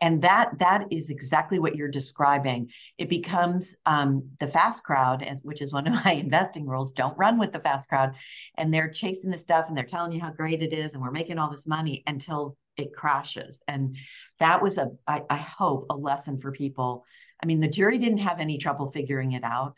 And 0.00 0.22
that 0.22 0.58
that 0.58 0.86
is 0.90 1.10
exactly 1.10 1.58
what 1.58 1.76
you're 1.76 1.88
describing. 1.88 2.70
It 2.98 3.08
becomes 3.08 3.76
um, 3.86 4.30
the 4.40 4.48
fast 4.48 4.84
crowd, 4.84 5.24
which 5.42 5.62
is 5.62 5.72
one 5.72 5.86
of 5.86 5.92
my 6.04 6.12
investing 6.12 6.66
rules. 6.66 6.92
Don't 6.92 7.16
run 7.16 7.38
with 7.38 7.52
the 7.52 7.60
fast 7.60 7.88
crowd. 7.88 8.14
And 8.56 8.72
they're 8.72 8.90
chasing 8.90 9.30
the 9.30 9.38
stuff 9.38 9.66
and 9.68 9.76
they're 9.76 9.84
telling 9.84 10.12
you 10.12 10.20
how 10.20 10.30
great 10.30 10.62
it 10.62 10.72
is, 10.72 10.94
and 10.94 11.02
we're 11.02 11.10
making 11.10 11.38
all 11.38 11.50
this 11.50 11.66
money 11.66 12.02
until 12.06 12.56
it 12.76 12.92
crashes. 12.92 13.62
And 13.68 13.96
that 14.40 14.60
was 14.60 14.78
a, 14.78 14.90
I, 15.06 15.22
I 15.30 15.36
hope, 15.36 15.86
a 15.90 15.96
lesson 15.96 16.40
for 16.40 16.50
people 16.50 17.04
I 17.44 17.46
mean, 17.46 17.60
the 17.60 17.68
jury 17.68 17.98
didn't 17.98 18.18
have 18.18 18.40
any 18.40 18.56
trouble 18.56 18.90
figuring 18.90 19.32
it 19.32 19.44
out 19.44 19.74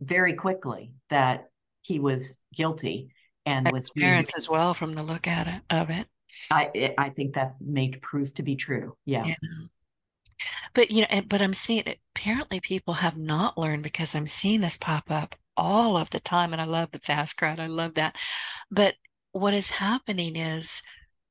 very 0.00 0.34
quickly 0.34 0.92
that 1.08 1.48
he 1.80 2.00
was 2.00 2.38
guilty 2.54 3.14
and 3.46 3.70
was 3.72 3.90
parents 3.90 4.32
as 4.36 4.46
well 4.46 4.74
from 4.74 4.92
the 4.92 5.02
look 5.02 5.26
at 5.26 5.48
it 5.48 5.62
of 5.70 5.88
it. 5.88 6.06
I 6.50 6.94
I 6.98 7.10
think 7.10 7.34
that 7.34 7.56
may 7.60 7.90
prove 7.90 8.34
to 8.34 8.42
be 8.42 8.56
true. 8.56 8.96
Yeah. 9.04 9.24
yeah. 9.26 9.34
But 10.74 10.90
you 10.90 11.02
know, 11.02 11.22
but 11.28 11.42
I'm 11.42 11.54
seeing 11.54 11.84
it. 11.86 11.98
Apparently, 12.14 12.60
people 12.60 12.94
have 12.94 13.16
not 13.16 13.58
learned 13.58 13.82
because 13.82 14.14
I'm 14.14 14.26
seeing 14.26 14.60
this 14.60 14.76
pop 14.76 15.10
up 15.10 15.34
all 15.56 15.96
of 15.96 16.10
the 16.10 16.20
time, 16.20 16.52
and 16.52 16.62
I 16.62 16.64
love 16.64 16.90
the 16.92 17.00
fast 17.00 17.36
crowd. 17.36 17.60
I 17.60 17.66
love 17.66 17.94
that. 17.94 18.16
But 18.70 18.94
what 19.32 19.54
is 19.54 19.70
happening 19.70 20.36
is 20.36 20.82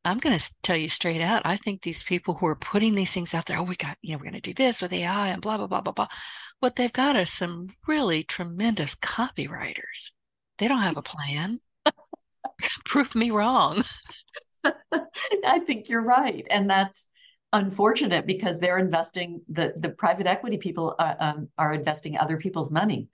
I'm 0.08 0.20
going 0.20 0.38
to 0.38 0.53
tell 0.64 0.78
you 0.78 0.88
straight 0.88 1.22
out. 1.22 1.41
I 1.45 1.58
think 1.58 1.82
these 1.82 2.01
people 2.01 2.34
who 2.34 2.47
are 2.47 2.55
putting 2.55 2.95
these 2.95 3.12
things 3.14 3.34
out 3.34 3.45
there, 3.45 3.58
oh, 3.58 3.64
we 3.64 3.76
got, 3.76 3.97
you 4.01 4.12
know, 4.12 4.18
we're 4.18 4.32
going 4.32 4.34
to 4.36 4.41
do 4.41 4.53
this 4.53 4.82
with 4.82 4.93
AI 4.93 5.30
and 5.30 5.41
blah, 5.41 5.58
blah, 5.58 5.68
blah, 5.68 5.82
blah, 5.82 5.91
blah. 5.91 6.08
What 6.60 6.78
they've 6.78 6.93
got 6.93 7.18
are 7.18 7.26
some 7.26 7.76
really 7.88 8.24
tremendous 8.24 8.95
copywriters. 8.95 10.12
They 10.60 10.70
don't 10.70 10.80
have 10.80 10.95
a 10.95 11.01
plan. 11.03 11.60
Prove 12.86 13.16
me 13.16 13.32
wrong. 13.32 13.84
I 15.45 15.59
think 15.59 15.89
you're 15.89 16.01
right. 16.01 16.45
And 16.49 16.70
that's 16.70 17.07
unfortunate 17.53 18.26
because 18.26 18.59
they're 18.59 18.78
investing, 18.78 19.41
the, 19.49 19.74
the 19.78 19.89
private 19.89 20.28
equity 20.28 20.57
people 20.57 20.95
uh, 20.99 21.15
um, 21.20 21.49
are 21.57 21.74
investing 21.74 22.18
other 22.18 22.38
people's 22.38 22.72
money 22.72 23.09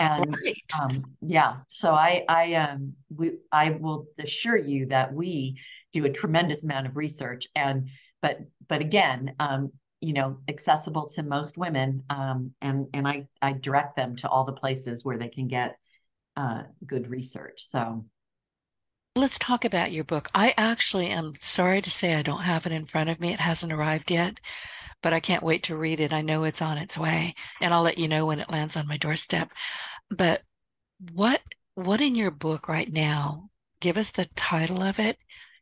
and 0.00 0.36
right. 0.44 0.56
um, 0.80 1.04
yeah 1.20 1.58
so 1.68 1.92
i 1.94 2.24
i 2.28 2.54
um 2.54 2.94
we 3.14 3.30
i 3.52 3.70
will 3.70 4.06
assure 4.18 4.56
you 4.56 4.86
that 4.86 5.14
we 5.14 5.56
do 5.92 6.04
a 6.04 6.10
tremendous 6.10 6.64
amount 6.64 6.84
of 6.84 6.96
research 6.96 7.46
and 7.54 7.88
but 8.20 8.40
but 8.68 8.80
again 8.80 9.36
um, 9.38 9.70
you 10.04 10.12
know 10.12 10.38
accessible 10.48 11.08
to 11.08 11.22
most 11.22 11.56
women 11.56 12.02
um, 12.10 12.52
and 12.60 12.86
and 12.92 13.08
I 13.08 13.26
I 13.40 13.52
direct 13.52 13.96
them 13.96 14.16
to 14.16 14.28
all 14.28 14.44
the 14.44 14.52
places 14.52 15.02
where 15.02 15.16
they 15.16 15.28
can 15.28 15.48
get 15.48 15.78
uh, 16.36 16.64
good 16.86 17.08
research. 17.08 17.62
So 17.64 18.04
let's 19.16 19.38
talk 19.38 19.64
about 19.64 19.92
your 19.92 20.04
book. 20.04 20.28
I 20.34 20.54
actually 20.56 21.08
am 21.08 21.34
sorry 21.38 21.80
to 21.82 21.90
say 21.90 22.14
I 22.14 22.22
don't 22.22 22.42
have 22.42 22.66
it 22.66 22.72
in 22.72 22.86
front 22.86 23.10
of 23.10 23.20
me. 23.20 23.32
It 23.32 23.40
hasn't 23.40 23.72
arrived 23.72 24.10
yet, 24.10 24.38
but 25.02 25.12
I 25.12 25.20
can't 25.20 25.42
wait 25.42 25.62
to 25.64 25.76
read 25.76 26.00
it. 26.00 26.12
I 26.12 26.20
know 26.20 26.44
it's 26.44 26.62
on 26.62 26.78
its 26.78 26.98
way, 26.98 27.34
and 27.60 27.72
I'll 27.72 27.82
let 27.82 27.98
you 27.98 28.08
know 28.08 28.26
when 28.26 28.40
it 28.40 28.50
lands 28.50 28.76
on 28.76 28.88
my 28.88 28.96
doorstep. 28.96 29.50
But 30.10 30.42
what 31.12 31.40
what 31.74 32.00
in 32.00 32.14
your 32.14 32.30
book 32.30 32.68
right 32.68 32.92
now? 32.92 33.50
Give 33.80 33.96
us 33.98 34.10
the 34.10 34.26
title 34.36 34.82
of 34.82 34.98
it 34.98 35.18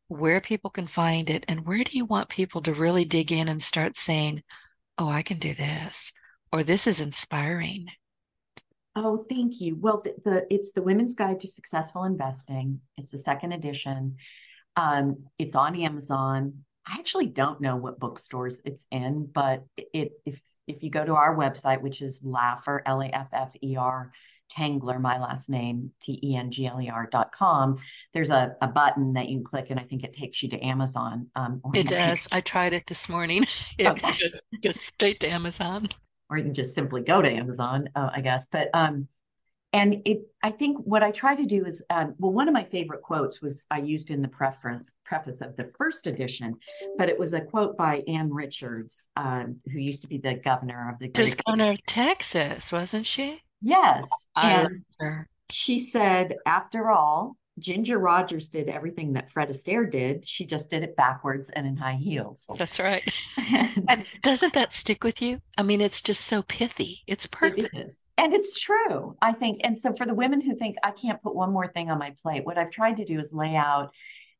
where 0.08 0.40
people 0.40 0.70
can 0.70 0.86
find 0.86 1.28
it, 1.30 1.44
and 1.48 1.66
where 1.66 1.84
do 1.84 1.96
you 1.96 2.04
want 2.06 2.28
people 2.28 2.62
to 2.62 2.74
really 2.74 3.04
dig 3.04 3.32
in 3.32 3.48
and 3.48 3.62
start 3.62 3.96
saying, 3.98 4.42
oh, 4.98 5.08
I 5.08 5.22
can 5.22 5.38
do 5.38 5.54
this, 5.54 6.12
or 6.52 6.62
this 6.62 6.86
is 6.86 7.00
inspiring? 7.00 7.88
Oh, 8.94 9.24
thank 9.28 9.60
you. 9.60 9.76
Well, 9.76 10.02
the, 10.04 10.14
the 10.24 10.46
it's 10.50 10.72
the 10.72 10.82
Women's 10.82 11.14
Guide 11.14 11.40
to 11.40 11.48
Successful 11.48 12.04
Investing. 12.04 12.80
It's 12.98 13.10
the 13.10 13.18
second 13.18 13.52
edition. 13.52 14.16
Um, 14.76 15.24
it's 15.38 15.54
on 15.54 15.76
Amazon. 15.76 16.64
I 16.86 16.96
actually 16.98 17.26
don't 17.26 17.60
know 17.60 17.76
what 17.76 18.00
bookstores 18.00 18.60
it's 18.64 18.86
in, 18.90 19.26
but 19.32 19.64
it 19.76 20.12
if 20.26 20.40
if 20.66 20.82
you 20.82 20.90
go 20.90 21.04
to 21.04 21.14
our 21.14 21.36
website, 21.36 21.80
which 21.80 22.02
is 22.02 22.20
Laffer 22.20 22.80
L 22.84 23.00
A 23.00 23.06
F 23.06 23.28
F 23.32 23.52
E 23.62 23.76
R 23.76 24.12
Tengler, 24.54 25.00
my 25.00 25.18
last 25.18 25.48
name, 25.48 25.92
T 26.02 26.18
E 26.22 26.36
N 26.36 26.50
G 26.50 26.66
L 26.66 26.80
E 26.80 26.90
R 26.90 27.08
dot 27.10 27.32
com, 27.32 27.78
there's 28.12 28.30
a, 28.30 28.56
a 28.60 28.68
button 28.68 29.14
that 29.14 29.28
you 29.28 29.38
can 29.38 29.44
click, 29.44 29.66
and 29.70 29.80
I 29.80 29.84
think 29.84 30.04
it 30.04 30.12
takes 30.12 30.42
you 30.42 30.50
to 30.50 30.60
Amazon. 30.60 31.28
Um, 31.34 31.62
it 31.72 31.88
does. 31.88 32.28
I 32.30 32.40
tried 32.40 32.72
it 32.72 32.86
this 32.86 33.08
morning. 33.08 33.46
It 33.78 33.86
okay. 33.86 34.14
goes 34.62 34.80
straight 34.80 35.20
to 35.20 35.28
Amazon. 35.28 35.88
Or 36.32 36.38
you 36.38 36.44
can 36.44 36.54
just 36.54 36.74
simply 36.74 37.02
go 37.02 37.20
to 37.20 37.30
Amazon, 37.30 37.90
uh, 37.94 38.08
I 38.10 38.22
guess. 38.22 38.42
But 38.50 38.70
um, 38.72 39.06
and 39.74 40.00
it, 40.06 40.22
I 40.42 40.50
think 40.50 40.78
what 40.78 41.02
I 41.02 41.10
try 41.10 41.34
to 41.34 41.44
do 41.44 41.66
is, 41.66 41.84
um, 41.90 42.14
well, 42.18 42.32
one 42.32 42.48
of 42.48 42.54
my 42.54 42.64
favorite 42.64 43.02
quotes 43.02 43.42
was 43.42 43.66
I 43.70 43.80
used 43.80 44.08
in 44.08 44.22
the 44.22 44.28
preface 44.28 44.94
preface 45.04 45.42
of 45.42 45.56
the 45.56 45.70
first 45.78 46.06
edition, 46.06 46.56
but 46.96 47.10
it 47.10 47.18
was 47.18 47.34
a 47.34 47.42
quote 47.42 47.76
by 47.76 48.02
Ann 48.08 48.32
Richards, 48.32 49.08
um, 49.16 49.60
who 49.70 49.78
used 49.78 50.00
to 50.02 50.08
be 50.08 50.16
the 50.16 50.34
governor 50.34 50.90
of 50.90 50.98
the. 50.98 51.08
Governor 51.44 51.72
of 51.72 51.84
Texas, 51.86 52.72
wasn't 52.72 53.06
she? 53.06 53.42
Yes. 53.60 54.08
I 54.34 54.52
and 54.52 55.26
she 55.50 55.78
said, 55.78 56.36
after 56.46 56.90
all, 56.90 57.36
Ginger 57.58 57.98
Rogers 57.98 58.48
did 58.48 58.68
everything 58.68 59.12
that 59.12 59.30
Fred 59.30 59.50
Astaire 59.50 59.90
did. 59.90 60.26
She 60.26 60.46
just 60.46 60.70
did 60.70 60.82
it 60.82 60.96
backwards 60.96 61.50
and 61.50 61.66
in 61.66 61.76
high 61.76 61.96
heels. 61.96 62.48
That's 62.56 62.78
right. 62.78 63.02
and, 63.36 63.84
and, 63.88 64.06
doesn't 64.22 64.54
that 64.54 64.72
stick 64.72 65.04
with 65.04 65.20
you? 65.20 65.40
I 65.58 65.62
mean, 65.62 65.80
it's 65.80 66.00
just 66.00 66.24
so 66.24 66.42
pithy. 66.42 67.02
It's 67.06 67.26
perfect. 67.26 67.74
It 67.74 67.94
and 68.18 68.34
it's 68.34 68.58
true, 68.58 69.16
I 69.20 69.32
think. 69.32 69.60
And 69.64 69.78
so 69.78 69.94
for 69.94 70.06
the 70.06 70.14
women 70.14 70.40
who 70.40 70.54
think 70.54 70.76
I 70.82 70.90
can't 70.90 71.22
put 71.22 71.34
one 71.34 71.52
more 71.52 71.66
thing 71.66 71.90
on 71.90 71.98
my 71.98 72.14
plate, 72.22 72.44
what 72.44 72.58
I've 72.58 72.70
tried 72.70 72.98
to 72.98 73.04
do 73.04 73.18
is 73.18 73.32
lay 73.32 73.56
out 73.56 73.92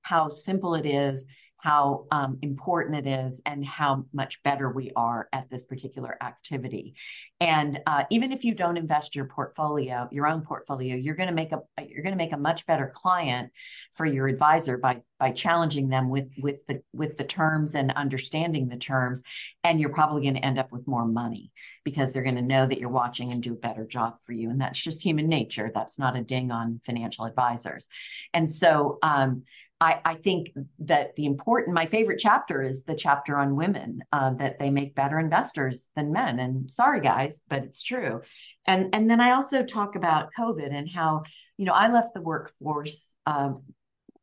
how 0.03 0.29
simple 0.29 0.75
it 0.75 0.87
is 0.87 1.27
how 1.63 2.07
um, 2.11 2.39
important 2.43 3.07
it 3.07 3.09
is 3.09 3.41
and 3.47 3.65
how 3.65 4.05
much 4.13 4.43
better 4.43 4.69
we 4.69 4.91
are 4.97 5.29
at 5.33 5.49
this 5.49 5.65
particular 5.65 6.17
activity. 6.21 6.93
And 7.41 7.79
uh, 7.87 8.03
even 8.11 8.33
if 8.33 8.43
you 8.45 8.53
don't 8.53 8.77
invest 8.77 9.15
your 9.15 9.27
portfolio, 9.27 10.09
your 10.11 10.27
own 10.27 10.43
portfolio, 10.43 10.97
you're 10.97 11.15
going 11.15 11.29
to 11.29 11.35
make 11.35 11.53
a 11.53 11.61
you're 11.87 12.03
going 12.03 12.15
to 12.15 12.25
make 12.25 12.33
a 12.33 12.37
much 12.37 12.67
better 12.67 12.93
client 12.93 13.53
for 13.93 14.05
your 14.05 14.27
advisor 14.27 14.77
by 14.77 15.03
by 15.21 15.31
challenging 15.31 15.89
them 15.89 16.11
with 16.11 16.33
with 16.37 16.67
the 16.67 16.83
with 16.93 17.17
the 17.17 17.23
terms 17.23 17.77
and 17.77 17.93
understanding 17.93 18.67
the 18.67 18.77
terms. 18.77 19.23
And 19.63 19.79
you're 19.79 19.91
probably 19.91 20.23
going 20.23 20.35
to 20.35 20.45
end 20.45 20.59
up 20.59 20.73
with 20.73 20.89
more 20.89 21.07
money 21.07 21.53
because 21.85 22.13
they're 22.13 22.25
going 22.25 22.35
to 22.35 22.43
know 22.43 22.67
that 22.67 22.79
you're 22.81 22.89
watching 22.89 23.31
and 23.31 23.41
do 23.41 23.53
a 23.53 23.57
better 23.57 23.87
job 23.87 24.17
for 24.27 24.33
you. 24.33 24.51
And 24.51 24.61
that's 24.61 24.81
just 24.81 25.01
human 25.01 25.29
nature. 25.29 25.71
That's 25.73 25.97
not 25.97 26.17
a 26.17 26.23
ding 26.23 26.51
on 26.51 26.81
financial 26.85 27.25
advisors. 27.25 27.87
And 28.35 28.51
so 28.51 28.99
um, 29.05 29.45
I, 29.83 30.01
I, 30.05 30.15
think 30.15 30.51
that 30.79 31.17
the 31.17 31.27
important, 31.27 31.75
my 31.75 31.87
favorite 31.87 32.21
chapter 32.21 32.63
is 32.63 32.85
the 32.85 32.95
chapter 32.95 33.37
on 33.37 33.57
women, 33.57 34.05
uh, 34.13 34.33
that 34.35 34.61
they 34.61 34.71
make 34.71 34.95
better 34.95 35.19
investors 35.19 35.89
than 35.97 36.13
men. 36.13 36.39
And 36.39 36.73
sorry, 36.73 37.01
guys, 37.01 37.43
but 37.49 37.65
it's 37.65 37.83
true. 37.83 38.21
And 38.65 38.95
and 38.95 39.11
then 39.11 39.21
I 39.21 39.33
also 39.33 39.65
talk 39.65 39.97
about 39.97 40.31
COVID 40.39 40.73
and 40.73 40.89
how, 40.89 41.25
you 41.57 41.65
know, 41.65 41.73
I 41.73 41.91
left 41.91 42.15
the 42.15 42.21
workforce. 42.21 43.17
Uh, 43.27 43.55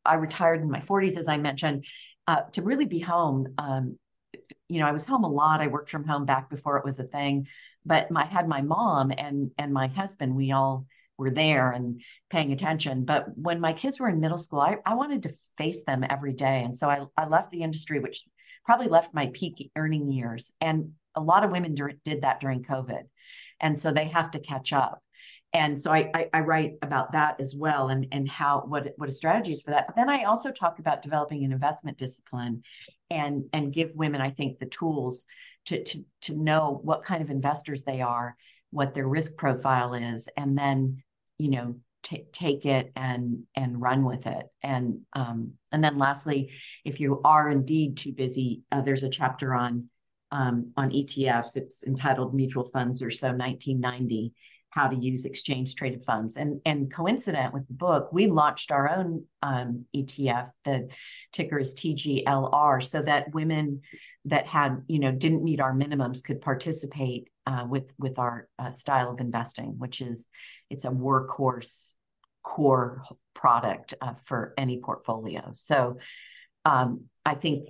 I 0.02 0.14
retired 0.14 0.62
in 0.62 0.70
my 0.70 0.80
40s, 0.80 1.18
as 1.18 1.28
I 1.28 1.36
mentioned, 1.36 1.84
uh, 2.26 2.42
to 2.52 2.62
really 2.62 2.86
be 2.86 3.00
home. 3.00 3.52
Um, 3.58 3.98
you 4.70 4.80
know, 4.80 4.86
I 4.86 4.92
was 4.92 5.04
home 5.04 5.24
a 5.24 5.28
lot. 5.28 5.60
I 5.60 5.66
worked 5.66 5.90
from 5.90 6.06
home 6.06 6.24
back 6.24 6.48
before 6.48 6.78
it 6.78 6.86
was 6.86 6.98
a 6.98 7.04
thing, 7.04 7.48
but 7.84 8.08
I 8.16 8.24
had 8.24 8.48
my 8.48 8.62
mom 8.62 9.12
and 9.16 9.50
and 9.58 9.74
my 9.74 9.88
husband. 9.88 10.34
We 10.34 10.52
all 10.52 10.86
were 11.20 11.30
there 11.30 11.70
and 11.70 12.00
paying 12.30 12.50
attention. 12.52 13.04
But 13.04 13.26
when 13.36 13.60
my 13.60 13.72
kids 13.72 14.00
were 14.00 14.08
in 14.08 14.20
middle 14.20 14.38
school, 14.38 14.60
I, 14.60 14.78
I 14.84 14.94
wanted 14.94 15.22
to 15.24 15.34
face 15.58 15.84
them 15.84 16.04
every 16.08 16.32
day. 16.32 16.64
And 16.64 16.76
so 16.76 16.88
I, 16.88 17.04
I 17.16 17.28
left 17.28 17.50
the 17.50 17.62
industry, 17.62 18.00
which 18.00 18.24
probably 18.64 18.88
left 18.88 19.14
my 19.14 19.30
peak 19.32 19.70
earning 19.76 20.10
years. 20.10 20.50
And 20.60 20.92
a 21.14 21.20
lot 21.20 21.44
of 21.44 21.50
women 21.50 21.74
did 22.04 22.22
that 22.22 22.40
during 22.40 22.64
COVID. 22.64 23.02
And 23.60 23.78
so 23.78 23.92
they 23.92 24.06
have 24.06 24.30
to 24.32 24.40
catch 24.40 24.72
up. 24.72 25.02
And 25.52 25.80
so 25.80 25.90
I, 25.90 26.10
I, 26.14 26.28
I 26.32 26.40
write 26.40 26.74
about 26.80 27.12
that 27.12 27.40
as 27.40 27.54
well 27.54 27.88
and, 27.88 28.06
and 28.12 28.28
how 28.28 28.62
what 28.66 28.92
what 28.96 29.08
a 29.08 29.12
strategy 29.12 29.52
is 29.52 29.62
for 29.62 29.72
that. 29.72 29.86
But 29.88 29.96
then 29.96 30.08
I 30.08 30.24
also 30.24 30.52
talk 30.52 30.78
about 30.78 31.02
developing 31.02 31.44
an 31.44 31.52
investment 31.52 31.98
discipline 31.98 32.62
and 33.10 33.44
and 33.52 33.72
give 33.72 33.90
women, 33.96 34.20
I 34.20 34.30
think, 34.30 34.58
the 34.58 34.66
tools 34.66 35.26
to 35.66 35.82
to 35.82 36.04
to 36.22 36.36
know 36.36 36.80
what 36.84 37.04
kind 37.04 37.20
of 37.20 37.30
investors 37.30 37.82
they 37.82 38.00
are, 38.00 38.36
what 38.70 38.94
their 38.94 39.08
risk 39.08 39.36
profile 39.36 39.94
is, 39.94 40.28
and 40.36 40.56
then 40.56 41.02
you 41.40 41.50
know 41.50 41.74
t- 42.02 42.26
take 42.32 42.66
it 42.66 42.92
and 42.96 43.44
and 43.54 43.80
run 43.80 44.04
with 44.04 44.26
it. 44.26 44.46
And 44.62 45.00
um, 45.14 45.52
and 45.72 45.82
then 45.82 45.98
lastly 45.98 46.50
if 46.84 47.00
you 47.00 47.20
are 47.24 47.50
indeed 47.50 47.96
too 47.96 48.12
busy 48.12 48.62
uh, 48.72 48.82
there's 48.82 49.02
a 49.02 49.08
chapter 49.08 49.54
on 49.54 49.88
um, 50.30 50.72
on 50.76 50.90
etfs 50.90 51.56
it's 51.56 51.82
entitled 51.84 52.34
mutual 52.34 52.64
funds 52.64 53.02
or 53.02 53.10
so 53.10 53.28
1990 53.28 54.32
how 54.70 54.86
to 54.86 54.96
use 54.96 55.24
exchange 55.24 55.74
traded 55.74 56.04
funds. 56.04 56.36
And 56.36 56.60
and 56.64 56.92
coincident 56.92 57.52
with 57.52 57.66
the 57.66 57.74
book 57.74 58.12
we 58.12 58.28
launched 58.28 58.70
our 58.70 58.88
own 58.88 59.24
um, 59.42 59.84
etf 59.96 60.50
the 60.64 60.88
ticker 61.32 61.58
is 61.58 61.74
tglr 61.74 62.82
so 62.82 63.02
that 63.02 63.34
women 63.34 63.80
that 64.26 64.46
had 64.46 64.82
you 64.86 64.98
know 64.98 65.12
didn't 65.12 65.42
meet 65.42 65.60
our 65.60 65.74
minimums 65.74 66.22
could 66.22 66.40
participate 66.40 67.28
uh, 67.50 67.64
with 67.66 67.90
with 67.98 68.18
our 68.18 68.48
uh, 68.58 68.70
style 68.70 69.10
of 69.10 69.20
investing, 69.20 69.74
which 69.78 70.00
is 70.00 70.28
it's 70.70 70.84
a 70.84 70.90
workhorse 70.90 71.94
core 72.42 73.02
product 73.34 73.94
uh, 74.00 74.14
for 74.14 74.54
any 74.56 74.80
portfolio. 74.80 75.50
So 75.54 75.98
um, 76.64 77.06
I 77.26 77.34
think 77.34 77.68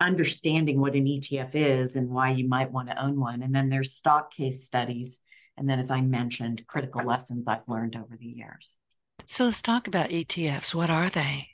understanding 0.00 0.80
what 0.80 0.94
an 0.94 1.06
ETF 1.06 1.50
is 1.54 1.96
and 1.96 2.08
why 2.08 2.30
you 2.30 2.46
might 2.46 2.70
want 2.70 2.88
to 2.88 3.02
own 3.02 3.18
one, 3.18 3.42
and 3.42 3.52
then 3.52 3.68
there's 3.68 3.94
stock 3.94 4.32
case 4.32 4.64
studies, 4.64 5.22
and 5.56 5.68
then 5.68 5.80
as 5.80 5.90
I 5.90 6.02
mentioned, 6.02 6.64
critical 6.68 7.04
lessons 7.04 7.48
I've 7.48 7.66
learned 7.66 7.96
over 7.96 8.16
the 8.16 8.26
years. 8.26 8.76
So 9.26 9.46
let's 9.46 9.60
talk 9.60 9.88
about 9.88 10.10
ETFs. 10.10 10.72
What 10.72 10.90
are 10.90 11.10
they? 11.10 11.48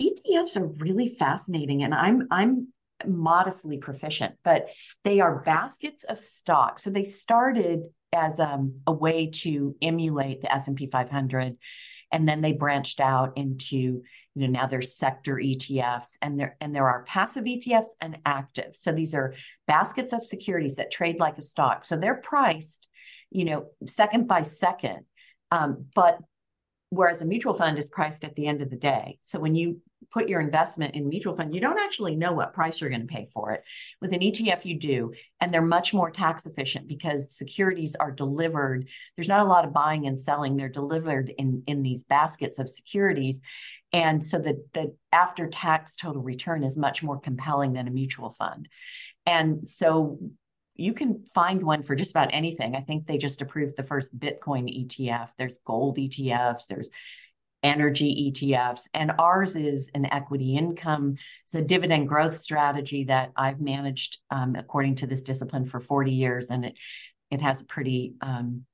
ETFs 0.00 0.56
are 0.56 0.66
really 0.66 1.08
fascinating, 1.08 1.82
and 1.82 1.92
I'm 1.94 2.28
I'm 2.30 2.68
modestly 3.08 3.78
proficient, 3.78 4.34
but 4.44 4.66
they 5.04 5.20
are 5.20 5.42
baskets 5.42 6.04
of 6.04 6.18
stock. 6.18 6.78
So 6.78 6.90
they 6.90 7.04
started 7.04 7.84
as 8.12 8.40
um, 8.40 8.74
a 8.86 8.92
way 8.92 9.30
to 9.32 9.74
emulate 9.80 10.42
the 10.42 10.52
S&P 10.52 10.86
500 10.86 11.56
and 12.12 12.28
then 12.28 12.42
they 12.42 12.52
branched 12.52 13.00
out 13.00 13.36
into 13.36 14.02
you 14.34 14.46
know 14.46 14.46
now 14.46 14.66
there's 14.66 14.94
sector 14.94 15.36
ETFs 15.36 16.16
and 16.20 16.38
there 16.38 16.56
and 16.60 16.74
there 16.74 16.88
are 16.88 17.04
passive 17.04 17.44
ETFs 17.44 17.90
and 18.00 18.18
active. 18.24 18.74
So 18.74 18.92
these 18.92 19.14
are 19.14 19.34
baskets 19.66 20.12
of 20.12 20.24
securities 20.24 20.76
that 20.76 20.92
trade 20.92 21.18
like 21.18 21.38
a 21.38 21.42
stock. 21.42 21.84
So 21.84 21.96
they're 21.96 22.14
priced, 22.14 22.88
you 23.30 23.44
know, 23.44 23.66
second 23.86 24.28
by 24.28 24.42
second. 24.42 25.00
Um, 25.50 25.86
but 25.94 26.18
whereas 26.90 27.22
a 27.22 27.26
mutual 27.26 27.54
fund 27.54 27.78
is 27.78 27.88
priced 27.88 28.24
at 28.24 28.34
the 28.34 28.46
end 28.46 28.62
of 28.62 28.70
the 28.70 28.76
day. 28.76 29.18
So 29.22 29.38
when 29.38 29.54
you 29.54 29.80
put 30.12 30.28
your 30.28 30.40
investment 30.40 30.94
in 30.94 31.08
mutual 31.08 31.34
fund, 31.34 31.54
you 31.54 31.60
don't 31.60 31.80
actually 31.80 32.14
know 32.14 32.32
what 32.32 32.52
price 32.52 32.80
you're 32.80 32.90
going 32.90 33.06
to 33.06 33.12
pay 33.12 33.26
for 33.32 33.52
it. 33.52 33.62
With 34.00 34.12
an 34.12 34.20
ETF, 34.20 34.64
you 34.64 34.78
do, 34.78 35.12
and 35.40 35.52
they're 35.52 35.62
much 35.62 35.94
more 35.94 36.10
tax 36.10 36.46
efficient 36.46 36.86
because 36.86 37.36
securities 37.36 37.94
are 37.94 38.10
delivered. 38.12 38.88
There's 39.16 39.28
not 39.28 39.44
a 39.44 39.48
lot 39.48 39.64
of 39.64 39.72
buying 39.72 40.06
and 40.06 40.18
selling; 40.18 40.56
they're 40.56 40.68
delivered 40.68 41.32
in 41.38 41.62
in 41.66 41.82
these 41.82 42.04
baskets 42.04 42.58
of 42.58 42.68
securities, 42.68 43.40
and 43.92 44.24
so 44.24 44.38
the 44.38 44.64
the 44.74 44.94
after 45.12 45.48
tax 45.48 45.96
total 45.96 46.22
return 46.22 46.64
is 46.64 46.76
much 46.76 47.02
more 47.02 47.18
compelling 47.18 47.72
than 47.72 47.88
a 47.88 47.92
mutual 47.92 48.30
fund. 48.38 48.68
And 49.26 49.66
so 49.66 50.18
you 50.74 50.94
can 50.94 51.24
find 51.34 51.62
one 51.62 51.82
for 51.82 51.94
just 51.94 52.10
about 52.10 52.32
anything. 52.32 52.74
I 52.74 52.80
think 52.80 53.06
they 53.06 53.18
just 53.18 53.42
approved 53.42 53.76
the 53.76 53.82
first 53.82 54.16
Bitcoin 54.18 54.68
ETF. 54.68 55.28
There's 55.36 55.58
gold 55.64 55.98
ETFs. 55.98 56.66
There's 56.66 56.90
energy 57.62 58.32
ETFs. 58.32 58.88
And 58.94 59.12
ours 59.18 59.56
is 59.56 59.90
an 59.94 60.06
equity 60.06 60.56
income. 60.56 61.16
It's 61.44 61.54
a 61.54 61.62
dividend 61.62 62.08
growth 62.08 62.36
strategy 62.36 63.04
that 63.04 63.32
I've 63.36 63.60
managed 63.60 64.18
um, 64.30 64.56
according 64.56 64.96
to 64.96 65.06
this 65.06 65.22
discipline 65.22 65.66
for 65.66 65.80
40 65.80 66.12
years. 66.12 66.46
And 66.50 66.64
it, 66.64 66.74
it 67.30 67.40
has 67.40 67.60
a 67.60 67.64
pretty, 67.64 68.14
um, 68.20 68.64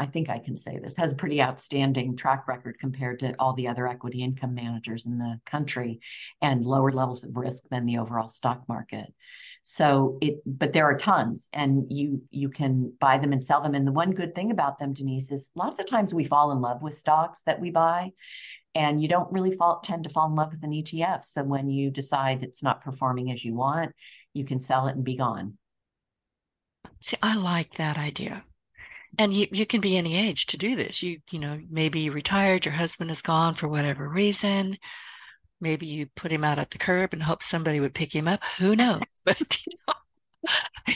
I 0.00 0.06
think 0.06 0.30
I 0.30 0.38
can 0.38 0.56
say 0.56 0.78
this, 0.78 0.96
has 0.96 1.12
a 1.12 1.16
pretty 1.16 1.42
outstanding 1.42 2.16
track 2.16 2.48
record 2.48 2.78
compared 2.80 3.18
to 3.18 3.34
all 3.38 3.52
the 3.52 3.68
other 3.68 3.86
equity 3.86 4.22
income 4.22 4.54
managers 4.54 5.04
in 5.04 5.18
the 5.18 5.38
country 5.44 6.00
and 6.40 6.64
lower 6.64 6.90
levels 6.90 7.22
of 7.22 7.36
risk 7.36 7.64
than 7.68 7.84
the 7.84 7.98
overall 7.98 8.30
stock 8.30 8.62
market. 8.66 9.12
So 9.60 10.16
it, 10.22 10.40
but 10.46 10.72
there 10.72 10.86
are 10.86 10.96
tons, 10.96 11.50
and 11.52 11.84
you 11.90 12.22
you 12.30 12.48
can 12.48 12.94
buy 12.98 13.18
them 13.18 13.34
and 13.34 13.44
sell 13.44 13.60
them. 13.60 13.74
And 13.74 13.86
the 13.86 13.92
one 13.92 14.12
good 14.12 14.34
thing 14.34 14.50
about 14.50 14.78
them, 14.78 14.94
Denise, 14.94 15.30
is 15.32 15.50
lots 15.54 15.78
of 15.78 15.84
times 15.84 16.14
we 16.14 16.24
fall 16.24 16.50
in 16.52 16.62
love 16.62 16.80
with 16.80 16.96
stocks 16.96 17.42
that 17.42 17.60
we 17.60 17.70
buy, 17.70 18.12
and 18.74 19.02
you 19.02 19.08
don't 19.08 19.30
really 19.30 19.52
fall, 19.52 19.80
tend 19.80 20.04
to 20.04 20.10
fall 20.10 20.30
in 20.30 20.34
love 20.34 20.52
with 20.52 20.62
an 20.62 20.70
ETF. 20.70 21.26
So 21.26 21.42
when 21.42 21.68
you 21.68 21.90
decide 21.90 22.42
it's 22.42 22.62
not 22.62 22.82
performing 22.82 23.30
as 23.30 23.44
you 23.44 23.52
want, 23.54 23.92
you 24.32 24.46
can 24.46 24.60
sell 24.60 24.86
it 24.86 24.96
and 24.96 25.04
be 25.04 25.18
gone. 25.18 25.58
See, 27.02 27.18
I 27.22 27.36
like 27.36 27.74
that 27.76 27.98
idea. 27.98 28.44
And 29.18 29.34
you, 29.34 29.48
you 29.50 29.66
can 29.66 29.80
be 29.80 29.96
any 29.96 30.16
age 30.16 30.46
to 30.46 30.56
do 30.56 30.76
this. 30.76 31.02
You, 31.02 31.18
you 31.30 31.38
know, 31.38 31.60
maybe 31.68 32.10
retired, 32.10 32.64
your 32.64 32.74
husband 32.74 33.10
is 33.10 33.22
gone 33.22 33.54
for 33.54 33.68
whatever 33.68 34.08
reason 34.08 34.78
maybe 35.60 35.86
you 35.86 36.06
put 36.16 36.32
him 36.32 36.44
out 36.44 36.58
at 36.58 36.70
the 36.70 36.78
curb 36.78 37.12
and 37.12 37.22
hope 37.22 37.42
somebody 37.42 37.80
would 37.80 37.94
pick 37.94 38.14
him 38.14 38.28
up. 38.28 38.40
Who 38.58 38.74
knows? 38.74 39.02
But 39.24 39.58
you 39.66 39.76
know, 39.86 39.94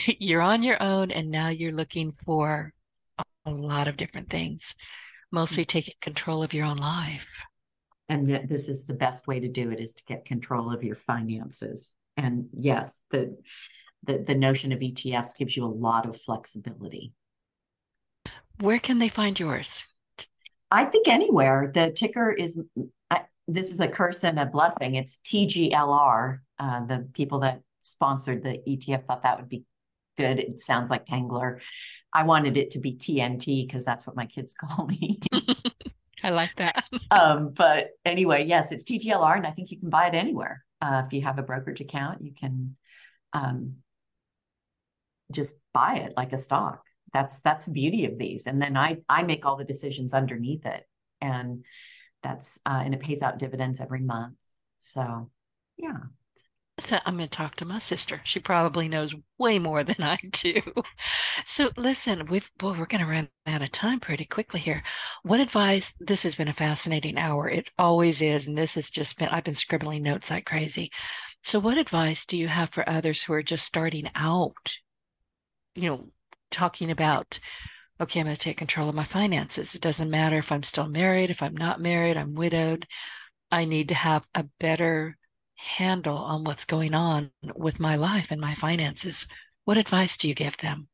you're 0.19 0.41
on 0.41 0.63
your 0.63 0.81
own, 0.81 1.11
and 1.11 1.29
now 1.29 1.49
you're 1.49 1.71
looking 1.71 2.13
for 2.25 2.73
a 3.45 3.51
lot 3.51 3.87
of 3.87 3.97
different 3.97 4.31
things, 4.31 4.73
mostly 5.31 5.63
mm. 5.63 5.67
taking 5.67 5.93
control 6.01 6.41
of 6.41 6.55
your 6.55 6.65
own 6.65 6.77
life. 6.77 7.27
And 8.09 8.27
this 8.49 8.67
is 8.67 8.83
the 8.83 8.95
best 8.95 9.27
way 9.27 9.39
to 9.39 9.47
do 9.47 9.69
it: 9.69 9.79
is 9.79 9.93
to 9.93 10.03
get 10.05 10.25
control 10.25 10.73
of 10.73 10.83
your 10.83 10.95
finances. 10.95 11.93
And 12.17 12.47
yes, 12.57 12.97
the 13.11 13.37
the, 14.03 14.23
the 14.25 14.35
notion 14.35 14.71
of 14.71 14.79
ETFs 14.79 15.37
gives 15.37 15.55
you 15.55 15.65
a 15.65 15.67
lot 15.67 16.07
of 16.07 16.19
flexibility. 16.19 17.13
Where 18.59 18.79
can 18.79 18.99
they 18.99 19.09
find 19.09 19.39
yours? 19.39 19.83
I 20.71 20.85
think 20.85 21.07
anywhere. 21.07 21.71
The 21.73 21.91
ticker 21.91 22.31
is 22.31 22.59
this 23.47 23.69
is 23.69 23.79
a 23.79 23.87
curse 23.87 24.23
and 24.23 24.39
a 24.39 24.45
blessing. 24.45 24.95
It's 24.95 25.19
TGLR. 25.19 26.39
Uh, 26.57 26.85
the 26.85 27.07
people 27.13 27.39
that 27.39 27.61
sponsored 27.83 28.43
the 28.43 28.59
ETF 28.67 29.05
thought 29.05 29.23
that 29.23 29.37
would 29.37 29.49
be 29.49 29.63
good. 30.17 30.39
It 30.39 30.61
sounds 30.61 30.89
like 30.89 31.05
Tengler. 31.05 31.59
I 32.11 32.23
wanted 32.23 32.57
it 32.57 32.71
to 32.71 32.79
be 32.79 32.95
TNT 32.95 33.67
because 33.67 33.85
that's 33.85 34.07
what 34.07 34.15
my 34.15 34.25
kids 34.25 34.55
call 34.59 34.87
me. 34.87 35.19
I 36.23 36.29
like 36.29 36.55
that. 36.57 36.85
um, 37.11 37.51
but 37.55 37.89
anyway, 38.03 38.45
yes, 38.45 38.71
it's 38.71 38.83
TGLR, 38.83 39.37
and 39.37 39.45
I 39.45 39.51
think 39.51 39.69
you 39.69 39.79
can 39.79 39.89
buy 39.89 40.07
it 40.07 40.15
anywhere. 40.15 40.63
Uh, 40.81 41.03
if 41.05 41.13
you 41.13 41.21
have 41.21 41.37
a 41.37 41.43
brokerage 41.43 41.81
account, 41.81 42.23
you 42.23 42.33
can 42.33 42.75
um, 43.33 43.75
just 45.31 45.55
buy 45.73 45.97
it 45.97 46.13
like 46.17 46.33
a 46.33 46.37
stock. 46.37 46.84
That's 47.15 47.39
that's 47.39 47.65
the 47.65 47.71
beauty 47.71 48.03
of 48.03 48.17
these. 48.17 48.45
And 48.45 48.61
then 48.61 48.75
I 48.75 48.97
I 49.07 49.23
make 49.23 49.45
all 49.45 49.55
the 49.55 49.63
decisions 49.63 50.13
underneath 50.13 50.65
it, 50.65 50.85
and 51.21 51.63
that's 52.21 52.59
uh, 52.65 52.81
and 52.83 52.93
it 52.93 52.99
pays 52.99 53.21
out 53.21 53.37
dividends 53.37 53.79
every 53.79 54.01
month. 54.01 54.35
So, 54.79 55.31
yeah. 55.77 55.97
So 56.79 56.99
I'm 57.05 57.15
going 57.15 57.29
to 57.29 57.37
talk 57.37 57.55
to 57.55 57.65
my 57.65 57.77
sister. 57.77 58.19
She 58.25 58.41
probably 58.41 58.89
knows 58.89 59.15
way 59.37 59.59
more 59.59 59.85
than 59.85 60.03
I 60.03 60.17
do. 60.31 60.61
So 61.45 61.69
listen, 61.75 62.27
we've 62.27 62.49
well, 62.61 62.75
we're 62.77 62.85
going 62.85 63.03
to 63.03 63.09
run 63.09 63.29
out 63.45 63.61
of 63.61 63.71
time 63.71 63.99
pretty 63.99 64.25
quickly 64.25 64.59
here. 64.59 64.83
What 65.23 65.41
advice? 65.41 65.93
This 65.99 66.23
has 66.23 66.35
been 66.35 66.47
a 66.47 66.53
fascinating 66.53 67.17
hour. 67.17 67.49
It 67.49 67.69
always 67.77 68.21
is, 68.21 68.47
and 68.47 68.57
this 68.57 68.75
has 68.75 68.89
just 68.89 69.17
been. 69.17 69.29
I've 69.29 69.43
been 69.43 69.55
scribbling 69.55 70.03
notes 70.03 70.31
like 70.31 70.45
crazy. 70.45 70.91
So, 71.43 71.59
what 71.59 71.77
advice 71.77 72.25
do 72.25 72.37
you 72.37 72.47
have 72.47 72.71
for 72.71 72.89
others 72.89 73.23
who 73.23 73.33
are 73.33 73.43
just 73.43 73.65
starting 73.65 74.09
out? 74.15 74.77
You 75.75 75.89
know, 75.89 76.05
talking 76.51 76.91
about 76.91 77.39
okay, 77.99 78.19
I'm 78.19 78.25
going 78.25 78.35
to 78.35 78.41
take 78.41 78.57
control 78.57 78.89
of 78.89 78.95
my 78.95 79.05
finances. 79.05 79.73
It 79.73 79.81
doesn't 79.81 80.09
matter 80.09 80.37
if 80.37 80.51
I'm 80.51 80.63
still 80.63 80.87
married, 80.87 81.29
if 81.29 81.41
I'm 81.41 81.55
not 81.55 81.79
married, 81.79 82.17
I'm 82.17 82.35
widowed. 82.35 82.87
I 83.51 83.65
need 83.65 83.89
to 83.89 83.95
have 83.95 84.25
a 84.33 84.43
better 84.59 85.17
handle 85.55 86.17
on 86.17 86.43
what's 86.43 86.65
going 86.65 86.93
on 86.93 87.31
with 87.55 87.79
my 87.79 87.95
life 87.95 88.31
and 88.31 88.41
my 88.41 88.55
finances. 88.55 89.27
What 89.63 89.77
advice 89.77 90.17
do 90.17 90.27
you 90.27 90.35
give 90.35 90.57
them? 90.57 90.87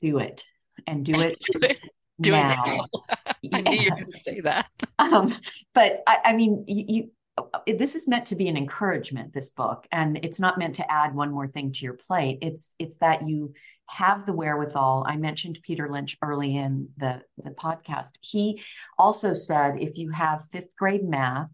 Do 0.00 0.18
it 0.18 0.44
and 0.86 1.04
do 1.04 1.20
it. 1.20 1.36
do 2.20 2.34
it, 2.34 2.38
now. 2.38 2.64
it 2.64 2.88
now. 3.12 3.52
I 3.52 3.60
knew 3.62 3.80
you 3.80 3.90
were 3.90 3.96
going 3.96 4.10
to 4.10 4.20
say 4.20 4.40
that. 4.40 4.66
Um, 4.98 5.34
but 5.74 6.02
I, 6.06 6.18
I 6.24 6.32
mean, 6.32 6.64
you, 6.66 6.84
you 6.88 7.76
this 7.76 7.94
is 7.94 8.08
meant 8.08 8.26
to 8.26 8.34
be 8.34 8.48
an 8.48 8.56
encouragement 8.56 9.34
this 9.34 9.50
book 9.50 9.86
and 9.92 10.18
it's 10.24 10.40
not 10.40 10.58
meant 10.58 10.76
to 10.76 10.90
add 10.90 11.14
one 11.14 11.30
more 11.30 11.46
thing 11.46 11.70
to 11.70 11.84
your 11.84 11.92
plate 11.92 12.38
it's 12.40 12.74
it's 12.78 12.96
that 12.96 13.28
you 13.28 13.52
have 13.88 14.26
the 14.26 14.32
wherewithal 14.32 15.04
i 15.06 15.16
mentioned 15.16 15.58
peter 15.62 15.88
lynch 15.88 16.16
early 16.22 16.56
in 16.56 16.88
the 16.96 17.22
the 17.38 17.50
podcast 17.50 18.12
he 18.20 18.60
also 18.98 19.32
said 19.32 19.80
if 19.80 19.96
you 19.96 20.10
have 20.10 20.44
fifth 20.50 20.74
grade 20.76 21.04
math 21.04 21.48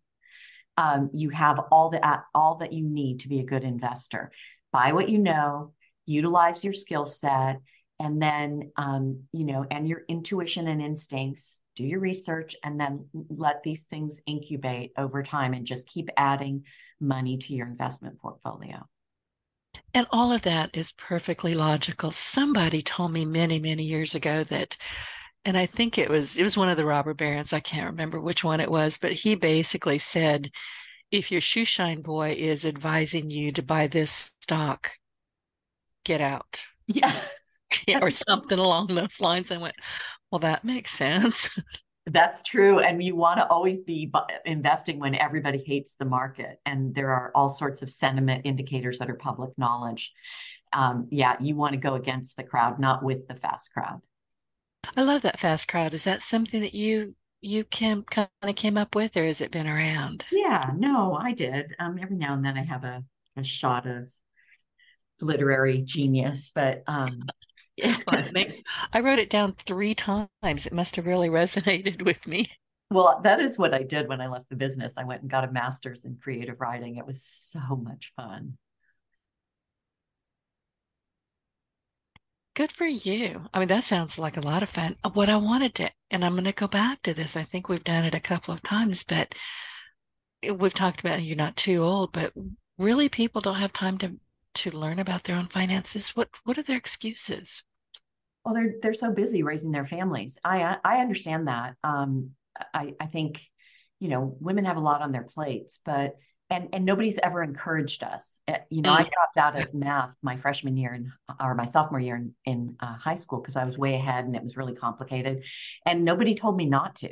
um, 0.76 1.10
you 1.12 1.30
have 1.30 1.58
all 1.70 1.90
the 1.90 2.00
all 2.34 2.56
that 2.56 2.72
you 2.72 2.84
need 2.84 3.20
to 3.20 3.28
be 3.28 3.40
a 3.40 3.44
good 3.44 3.64
investor. 3.64 4.32
Buy 4.72 4.92
what 4.92 5.08
you 5.08 5.18
know, 5.18 5.72
utilize 6.06 6.64
your 6.64 6.72
skill 6.72 7.04
set, 7.04 7.60
and 7.98 8.20
then 8.20 8.72
um, 8.76 9.24
you 9.32 9.44
know, 9.44 9.66
and 9.70 9.86
your 9.86 10.02
intuition 10.08 10.68
and 10.68 10.80
instincts. 10.80 11.60
Do 11.76 11.84
your 11.84 12.00
research, 12.00 12.56
and 12.64 12.80
then 12.80 13.06
let 13.28 13.62
these 13.62 13.84
things 13.84 14.20
incubate 14.26 14.92
over 14.96 15.22
time, 15.22 15.52
and 15.52 15.66
just 15.66 15.88
keep 15.88 16.08
adding 16.16 16.64
money 17.00 17.38
to 17.38 17.54
your 17.54 17.66
investment 17.66 18.18
portfolio. 18.18 18.86
And 19.94 20.06
all 20.10 20.32
of 20.32 20.42
that 20.42 20.70
is 20.76 20.92
perfectly 20.92 21.54
logical. 21.54 22.12
Somebody 22.12 22.82
told 22.82 23.12
me 23.12 23.24
many, 23.24 23.58
many 23.58 23.84
years 23.84 24.14
ago 24.14 24.42
that 24.44 24.76
and 25.44 25.56
I 25.58 25.66
think 25.66 25.98
it 25.98 26.08
was 26.08 26.36
it 26.38 26.42
was 26.44 26.56
one 26.56 26.68
of 26.68 26.76
the 26.76 26.84
robber 26.84 27.14
barons. 27.14 27.52
I 27.52 27.60
can't 27.60 27.90
remember 27.90 28.20
which 28.20 28.44
one 28.44 28.60
it 28.60 28.70
was, 28.70 28.96
but 28.96 29.12
he 29.12 29.34
basically 29.34 29.98
said, 29.98 30.50
if 31.10 31.30
your 31.32 31.40
shoe 31.40 31.64
shine 31.64 32.02
boy 32.02 32.34
is 32.34 32.64
advising 32.66 33.30
you 33.30 33.52
to 33.52 33.62
buy 33.62 33.86
this 33.88 34.32
stock, 34.40 34.92
get 36.04 36.20
out. 36.20 36.64
Yeah. 36.86 37.14
yeah 37.86 37.98
or 38.02 38.10
something 38.10 38.58
along 38.58 38.88
those 38.88 39.20
lines. 39.20 39.50
I 39.50 39.58
went, 39.58 39.76
well, 40.30 40.40
that 40.40 40.64
makes 40.64 40.92
sense. 40.92 41.50
That's 42.06 42.42
true. 42.42 42.80
And 42.80 43.02
you 43.02 43.14
want 43.14 43.38
to 43.38 43.46
always 43.46 43.80
be 43.80 44.10
investing 44.44 44.98
when 44.98 45.14
everybody 45.14 45.62
hates 45.64 45.94
the 45.98 46.04
market. 46.04 46.58
And 46.66 46.94
there 46.94 47.10
are 47.10 47.30
all 47.34 47.48
sorts 47.48 47.80
of 47.82 47.90
sentiment 47.90 48.42
indicators 48.44 48.98
that 48.98 49.08
are 49.08 49.14
public 49.14 49.50
knowledge. 49.56 50.12
Um, 50.72 51.06
yeah, 51.10 51.36
you 51.40 51.54
want 51.54 51.74
to 51.74 51.78
go 51.78 51.94
against 51.94 52.36
the 52.36 52.42
crowd, 52.42 52.80
not 52.80 53.04
with 53.04 53.28
the 53.28 53.36
fast 53.36 53.72
crowd. 53.72 54.00
I 54.96 55.02
love 55.02 55.22
that 55.22 55.38
fast 55.38 55.68
crowd. 55.68 55.94
Is 55.94 56.04
that 56.04 56.22
something 56.22 56.60
that 56.60 56.74
you 56.74 57.14
you 57.40 57.64
came 57.64 58.02
kind 58.04 58.28
of 58.42 58.56
came 58.56 58.78
up 58.78 58.94
with, 58.94 59.16
or 59.16 59.24
has 59.24 59.40
it 59.40 59.50
been 59.50 59.68
around? 59.68 60.24
Yeah, 60.30 60.70
no, 60.76 61.14
I 61.14 61.32
did. 61.32 61.66
Um, 61.78 61.98
every 62.00 62.16
now 62.16 62.34
and 62.34 62.44
then 62.44 62.56
I 62.56 62.64
have 62.64 62.84
a, 62.84 63.04
a 63.36 63.44
shot 63.44 63.86
of 63.86 64.08
literary 65.20 65.82
genius, 65.82 66.50
but 66.54 66.82
um, 66.86 67.22
I 68.92 69.00
wrote 69.00 69.18
it 69.18 69.30
down 69.30 69.54
three 69.66 69.94
times. 69.94 70.28
It 70.42 70.72
must 70.72 70.96
have 70.96 71.06
really 71.06 71.28
resonated 71.28 72.02
with 72.06 72.26
me. 72.26 72.50
Well, 72.90 73.20
that 73.24 73.40
is 73.40 73.58
what 73.58 73.72
I 73.72 73.82
did 73.82 74.08
when 74.08 74.20
I 74.20 74.28
left 74.28 74.50
the 74.50 74.56
business. 74.56 74.94
I 74.98 75.04
went 75.04 75.22
and 75.22 75.30
got 75.30 75.48
a 75.48 75.50
master's 75.50 76.04
in 76.04 76.18
creative 76.22 76.60
writing. 76.60 76.96
It 76.96 77.06
was 77.06 77.24
so 77.24 77.76
much 77.76 78.12
fun. 78.16 78.58
Good 82.54 82.70
for 82.70 82.86
you. 82.86 83.48
I 83.54 83.58
mean, 83.60 83.68
that 83.68 83.84
sounds 83.84 84.18
like 84.18 84.36
a 84.36 84.42
lot 84.42 84.62
of 84.62 84.68
fun. 84.68 84.96
Uh, 85.02 85.08
what 85.08 85.30
I 85.30 85.36
wanted 85.36 85.74
to, 85.76 85.90
and 86.10 86.22
I'm 86.22 86.32
going 86.32 86.44
to 86.44 86.52
go 86.52 86.68
back 86.68 87.00
to 87.02 87.14
this. 87.14 87.34
I 87.34 87.44
think 87.44 87.68
we've 87.68 87.82
done 87.82 88.04
it 88.04 88.14
a 88.14 88.20
couple 88.20 88.52
of 88.52 88.62
times, 88.62 89.04
but 89.04 89.34
we've 90.42 90.74
talked 90.74 91.00
about 91.00 91.22
you're 91.22 91.36
not 91.36 91.56
too 91.56 91.82
old, 91.82 92.12
but 92.12 92.34
really 92.76 93.08
people 93.08 93.40
don't 93.40 93.54
have 93.56 93.72
time 93.72 93.96
to 93.98 94.16
to 94.54 94.70
learn 94.70 94.98
about 94.98 95.24
their 95.24 95.36
own 95.36 95.48
finances. 95.48 96.10
What 96.10 96.28
what 96.44 96.58
are 96.58 96.62
their 96.62 96.76
excuses? 96.76 97.62
Well, 98.44 98.54
they're 98.54 98.74
they're 98.82 98.94
so 98.94 99.12
busy 99.12 99.42
raising 99.42 99.72
their 99.72 99.86
families. 99.86 100.38
I 100.44 100.78
I 100.84 100.98
understand 100.98 101.48
that. 101.48 101.76
Um, 101.84 102.30
I 102.74 102.94
I 103.00 103.06
think 103.06 103.40
you 104.00 104.08
know 104.08 104.36
women 104.40 104.64
have 104.64 104.76
a 104.76 104.80
lot 104.80 105.02
on 105.02 105.12
their 105.12 105.22
plates, 105.22 105.80
but 105.84 106.16
and 106.50 106.68
and 106.72 106.84
nobody's 106.84 107.18
ever 107.18 107.42
encouraged 107.42 108.02
us. 108.02 108.38
Eh, 108.48 108.58
you 108.68 108.82
know, 108.82 108.90
mm. 108.90 108.98
I 108.98 109.02
dropped 109.02 109.36
out 109.36 109.60
of 109.60 109.74
math 109.74 110.10
my 110.22 110.36
freshman 110.36 110.76
year 110.76 110.94
in, 110.94 111.12
or 111.40 111.54
my 111.54 111.64
sophomore 111.64 112.00
year 112.00 112.16
in, 112.16 112.34
in 112.44 112.76
uh, 112.80 112.96
high 112.96 113.14
school 113.14 113.40
because 113.40 113.56
I 113.56 113.64
was 113.64 113.78
way 113.78 113.94
ahead 113.94 114.24
and 114.24 114.36
it 114.36 114.42
was 114.42 114.56
really 114.56 114.74
complicated, 114.74 115.44
and 115.86 116.04
nobody 116.04 116.34
told 116.34 116.56
me 116.56 116.66
not 116.66 116.96
to. 116.96 117.10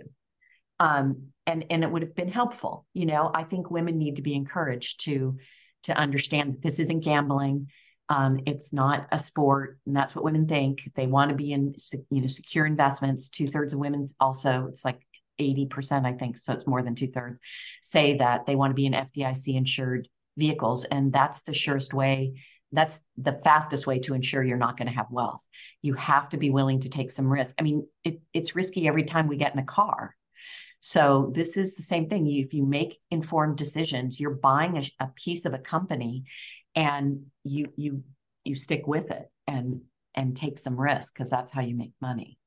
Um, 0.78 1.28
and 1.47 1.64
and 1.70 1.84
it 1.84 1.91
would 1.91 2.03
have 2.03 2.14
been 2.14 2.28
helpful. 2.28 2.86
You 2.93 3.07
know, 3.07 3.30
I 3.32 3.45
think 3.45 3.70
women 3.70 3.99
need 3.99 4.16
to 4.16 4.22
be 4.22 4.34
encouraged 4.34 5.05
to 5.05 5.38
to 5.84 5.96
understand 5.96 6.54
that 6.54 6.62
this 6.62 6.78
isn't 6.78 7.00
gambling. 7.00 7.68
Um, 8.08 8.40
it's 8.44 8.72
not 8.72 9.06
a 9.12 9.18
sport, 9.18 9.78
and 9.86 9.94
that's 9.94 10.14
what 10.14 10.24
women 10.24 10.48
think. 10.48 10.90
They 10.96 11.06
want 11.06 11.30
to 11.30 11.36
be 11.36 11.52
in, 11.52 11.74
you 12.10 12.22
know, 12.22 12.26
secure 12.26 12.66
investments. 12.66 13.28
Two 13.28 13.46
thirds 13.46 13.72
of 13.72 13.80
women's 13.80 14.14
also. 14.20 14.66
It's 14.68 14.84
like 14.84 15.00
80%, 15.40 16.04
I 16.04 16.12
think, 16.12 16.36
so 16.36 16.52
it's 16.52 16.66
more 16.66 16.82
than 16.82 16.94
two 16.94 17.08
thirds, 17.08 17.38
say 17.82 18.18
that 18.18 18.46
they 18.46 18.56
want 18.56 18.70
to 18.70 18.74
be 18.74 18.86
in 18.86 18.92
FDIC 18.92 19.56
insured 19.56 20.08
vehicles. 20.36 20.84
And 20.84 21.12
that's 21.12 21.42
the 21.42 21.54
surest 21.54 21.94
way, 21.94 22.42
that's 22.72 23.00
the 23.16 23.40
fastest 23.42 23.86
way 23.86 23.98
to 24.00 24.14
ensure 24.14 24.44
you're 24.44 24.56
not 24.56 24.76
going 24.76 24.88
to 24.88 24.94
have 24.94 25.06
wealth. 25.10 25.44
You 25.82 25.94
have 25.94 26.28
to 26.30 26.36
be 26.36 26.50
willing 26.50 26.80
to 26.80 26.88
take 26.88 27.10
some 27.10 27.26
risk. 27.26 27.56
I 27.58 27.62
mean, 27.62 27.86
it, 28.04 28.20
it's 28.32 28.54
risky 28.54 28.86
every 28.86 29.04
time 29.04 29.26
we 29.26 29.36
get 29.36 29.52
in 29.52 29.58
a 29.58 29.64
car. 29.64 30.14
So 30.80 31.30
this 31.34 31.56
is 31.56 31.76
the 31.76 31.82
same 31.82 32.08
thing. 32.08 32.26
If 32.26 32.54
you 32.54 32.64
make 32.64 32.98
informed 33.10 33.56
decisions, 33.56 34.18
you're 34.18 34.30
buying 34.30 34.78
a, 34.78 35.04
a 35.04 35.08
piece 35.08 35.44
of 35.44 35.54
a 35.54 35.58
company 35.58 36.24
and 36.74 37.26
you 37.44 37.72
you 37.76 38.02
you 38.44 38.56
stick 38.56 38.86
with 38.86 39.10
it 39.10 39.30
and 39.46 39.82
and 40.14 40.36
take 40.36 40.58
some 40.58 40.80
risk 40.80 41.12
because 41.14 41.30
that's 41.30 41.52
how 41.52 41.60
you 41.60 41.76
make 41.76 41.92
money. 42.00 42.38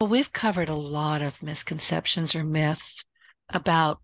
Well, 0.00 0.08
we've 0.08 0.32
covered 0.32 0.68
a 0.68 0.74
lot 0.74 1.20
of 1.20 1.42
misconceptions 1.42 2.34
or 2.34 2.44
myths 2.44 3.04
about 3.50 4.00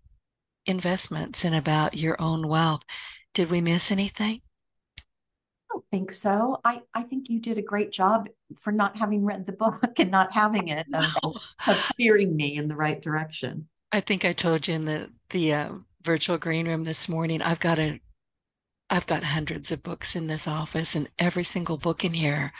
investments 0.65 1.43
and 1.45 1.55
about 1.55 1.97
your 1.97 2.21
own 2.21 2.47
wealth. 2.47 2.81
Did 3.33 3.49
we 3.49 3.61
miss 3.61 3.91
anything? 3.91 4.41
Don't 5.77 5.85
think 5.91 6.11
so. 6.11 6.59
I, 6.65 6.81
I 6.95 7.03
think 7.03 7.29
you 7.29 7.39
did 7.39 7.59
a 7.59 7.61
great 7.61 7.91
job 7.91 8.29
for 8.57 8.71
not 8.71 8.97
having 8.97 9.23
read 9.23 9.45
the 9.45 9.51
book 9.51 9.99
and 9.99 10.09
not 10.09 10.31
having 10.33 10.69
it 10.69 10.87
of, 11.23 11.35
of 11.67 11.79
steering 11.79 12.35
me 12.35 12.55
in 12.55 12.67
the 12.67 12.75
right 12.75 12.99
direction. 12.99 13.67
I 13.91 13.99
think 13.99 14.25
I 14.25 14.33
told 14.33 14.67
you 14.67 14.73
in 14.73 14.85
the 14.85 15.09
the 15.29 15.53
uh, 15.53 15.69
virtual 16.03 16.39
green 16.39 16.67
room 16.67 16.83
this 16.83 17.07
morning. 17.07 17.43
I've 17.43 17.59
got 17.59 17.77
a 17.77 18.01
I've 18.89 19.05
got 19.05 19.23
hundreds 19.23 19.71
of 19.71 19.83
books 19.83 20.15
in 20.15 20.25
this 20.25 20.47
office, 20.47 20.95
and 20.95 21.09
every 21.19 21.43
single 21.43 21.77
book 21.77 22.03
in 22.03 22.15
here 22.15 22.53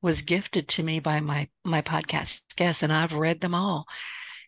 was 0.00 0.22
gifted 0.22 0.66
to 0.68 0.82
me 0.82 0.98
by 0.98 1.20
my 1.20 1.48
my 1.64 1.82
podcast 1.82 2.40
guests, 2.56 2.82
and 2.82 2.90
I've 2.90 3.12
read 3.12 3.42
them 3.42 3.54
all. 3.54 3.86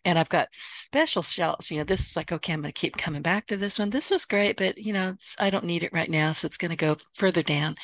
And 0.03 0.17
I've 0.17 0.29
got 0.29 0.47
special 0.51 1.21
shelves. 1.21 1.69
You 1.69 1.77
know, 1.77 1.83
this 1.83 1.99
is 2.09 2.15
like, 2.15 2.31
okay, 2.31 2.53
I'm 2.53 2.61
going 2.61 2.73
to 2.73 2.79
keep 2.79 2.97
coming 2.97 3.21
back 3.21 3.45
to 3.47 3.57
this 3.57 3.77
one. 3.77 3.91
This 3.91 4.09
was 4.09 4.25
great, 4.25 4.57
but 4.57 4.79
you 4.79 4.93
know, 4.93 5.15
I 5.37 5.51
don't 5.51 5.65
need 5.65 5.83
it 5.83 5.93
right 5.93 6.09
now, 6.09 6.31
so 6.31 6.47
it's 6.47 6.57
going 6.57 6.71
to 6.71 6.75
go 6.75 6.97
further 7.13 7.43
down. 7.43 7.75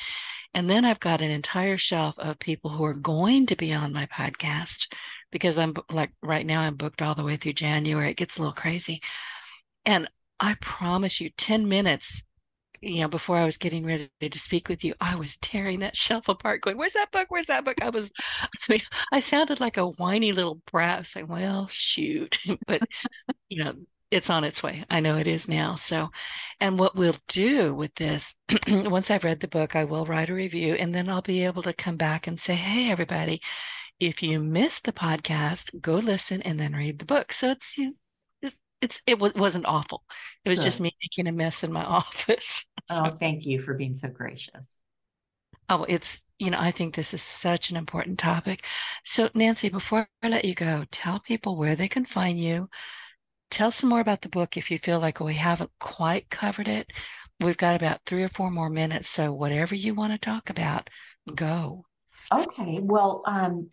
And 0.54 0.68
then 0.68 0.84
I've 0.84 1.00
got 1.00 1.22
an 1.22 1.30
entire 1.30 1.78
shelf 1.78 2.14
of 2.18 2.38
people 2.38 2.70
who 2.70 2.84
are 2.84 2.94
going 2.94 3.46
to 3.46 3.56
be 3.56 3.72
on 3.72 3.92
my 3.92 4.06
podcast 4.06 4.92
because 5.30 5.58
I'm 5.58 5.74
like 5.90 6.10
right 6.22 6.44
now 6.44 6.60
I'm 6.60 6.76
booked 6.76 7.00
all 7.02 7.14
the 7.14 7.24
way 7.24 7.36
through 7.36 7.54
January. 7.54 8.10
It 8.10 8.16
gets 8.16 8.36
a 8.36 8.40
little 8.40 8.52
crazy. 8.54 9.00
And 9.84 10.08
I 10.40 10.54
promise 10.60 11.20
you 11.20 11.30
10 11.30 11.68
minutes 11.68 12.22
you 12.82 13.00
know, 13.00 13.08
before 13.08 13.38
I 13.38 13.44
was 13.44 13.56
getting 13.56 13.86
ready 13.86 14.10
to 14.20 14.38
speak 14.38 14.68
with 14.68 14.82
you, 14.82 14.94
I 15.00 15.14
was 15.14 15.36
tearing 15.36 15.80
that 15.80 15.96
shelf 15.98 16.28
apart, 16.28 16.62
going, 16.62 16.76
"Where's 16.76 16.94
that 16.94 17.12
book? 17.12 17.26
Where's 17.30 17.46
that 17.46 17.64
book?" 17.64 17.78
I 17.80 17.90
was, 17.90 18.10
I 18.42 18.48
mean, 18.68 18.82
I 19.12 19.20
sounded 19.20 19.60
like 19.60 19.76
a 19.76 19.86
whiny 19.86 20.32
little 20.32 20.60
brat, 20.70 21.06
saying, 21.06 21.28
"Well, 21.28 21.68
shoot," 21.70 22.38
but 22.66 22.82
you 23.48 23.64
know, 23.64 23.74
it's 24.12 24.30
on 24.30 24.44
its 24.44 24.62
way. 24.62 24.84
I 24.90 25.00
know 25.00 25.16
it 25.16 25.26
is 25.26 25.48
now. 25.48 25.74
So, 25.74 26.10
and 26.60 26.78
what 26.78 26.94
we'll 26.94 27.16
do 27.28 27.74
with 27.74 27.94
this, 27.94 28.34
once 28.68 29.10
I've 29.10 29.24
read 29.24 29.40
the 29.40 29.48
book, 29.48 29.74
I 29.74 29.84
will 29.84 30.06
write 30.06 30.30
a 30.30 30.34
review, 30.34 30.74
and 30.74 30.94
then 30.94 31.08
I'll 31.08 31.22
be 31.22 31.44
able 31.44 31.62
to 31.62 31.72
come 31.72 31.96
back 31.96 32.26
and 32.26 32.38
say, 32.38 32.54
"Hey, 32.54 32.90
everybody." 32.90 33.40
If 34.00 34.20
you 34.20 34.40
missed 34.40 34.84
the 34.84 34.92
podcast, 34.92 35.80
go 35.80 35.94
listen 35.94 36.42
and 36.42 36.58
then 36.58 36.72
read 36.72 36.98
the 36.98 37.04
book. 37.04 37.32
So 37.32 37.52
it's 37.52 37.78
you 37.78 37.94
it's 38.82 39.00
it 39.06 39.18
was, 39.18 39.32
wasn't 39.34 39.66
awful. 39.66 40.02
It 40.44 40.50
was 40.50 40.58
Good. 40.58 40.64
just 40.64 40.80
me 40.80 40.92
making 41.02 41.28
a 41.28 41.32
mess 41.32 41.64
in 41.64 41.72
my 41.72 41.84
office. 42.00 42.66
so, 42.90 43.02
oh, 43.06 43.10
thank 43.10 43.46
you 43.46 43.62
for 43.62 43.74
being 43.74 43.94
so 43.94 44.08
gracious. 44.08 44.78
Oh, 45.68 45.84
it's 45.88 46.20
you 46.38 46.50
know, 46.50 46.58
I 46.58 46.72
think 46.72 46.94
this 46.94 47.14
is 47.14 47.22
such 47.22 47.70
an 47.70 47.76
important 47.76 48.18
topic. 48.18 48.64
So, 49.04 49.30
Nancy, 49.32 49.68
before 49.68 50.08
I 50.22 50.28
let 50.28 50.44
you 50.44 50.54
go, 50.54 50.84
tell 50.90 51.20
people 51.20 51.56
where 51.56 51.76
they 51.76 51.88
can 51.88 52.04
find 52.04 52.38
you. 52.38 52.68
Tell 53.52 53.70
some 53.70 53.90
more 53.90 54.00
about 54.00 54.22
the 54.22 54.30
book 54.30 54.56
if 54.56 54.70
you 54.70 54.78
feel 54.78 54.98
like 54.98 55.20
we 55.20 55.34
haven't 55.34 55.70
quite 55.78 56.30
covered 56.30 56.68
it. 56.68 56.86
We've 57.38 57.56
got 57.56 57.76
about 57.76 58.00
three 58.06 58.22
or 58.22 58.30
four 58.30 58.50
more 58.50 58.70
minutes. 58.70 59.10
So, 59.10 59.30
whatever 59.30 59.74
you 59.74 59.94
want 59.94 60.14
to 60.14 60.18
talk 60.18 60.48
about, 60.48 60.88
go. 61.34 61.84
Okay. 62.32 62.78
Well, 62.80 63.22
um, 63.26 63.68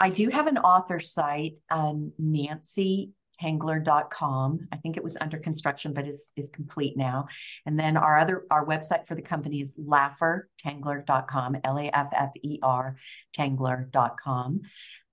I 0.00 0.10
do 0.10 0.30
have 0.30 0.48
an 0.48 0.58
author 0.58 0.98
site, 0.98 1.54
um, 1.70 2.12
Nancy. 2.18 3.12
I 3.42 4.76
think 4.82 4.96
it 4.96 5.02
was 5.02 5.16
under 5.18 5.38
construction, 5.38 5.94
but 5.94 6.06
is 6.06 6.30
is 6.36 6.50
complete 6.50 6.96
now. 6.96 7.26
And 7.64 7.78
then 7.78 7.96
our 7.96 8.18
other 8.18 8.44
our 8.50 8.66
website 8.66 9.06
for 9.06 9.14
the 9.14 9.22
company 9.22 9.60
is 9.60 9.76
laffer.tengler.com, 9.76 11.56
L-A-F-F-E-R, 11.64 12.96
tengler.com. 13.38 14.60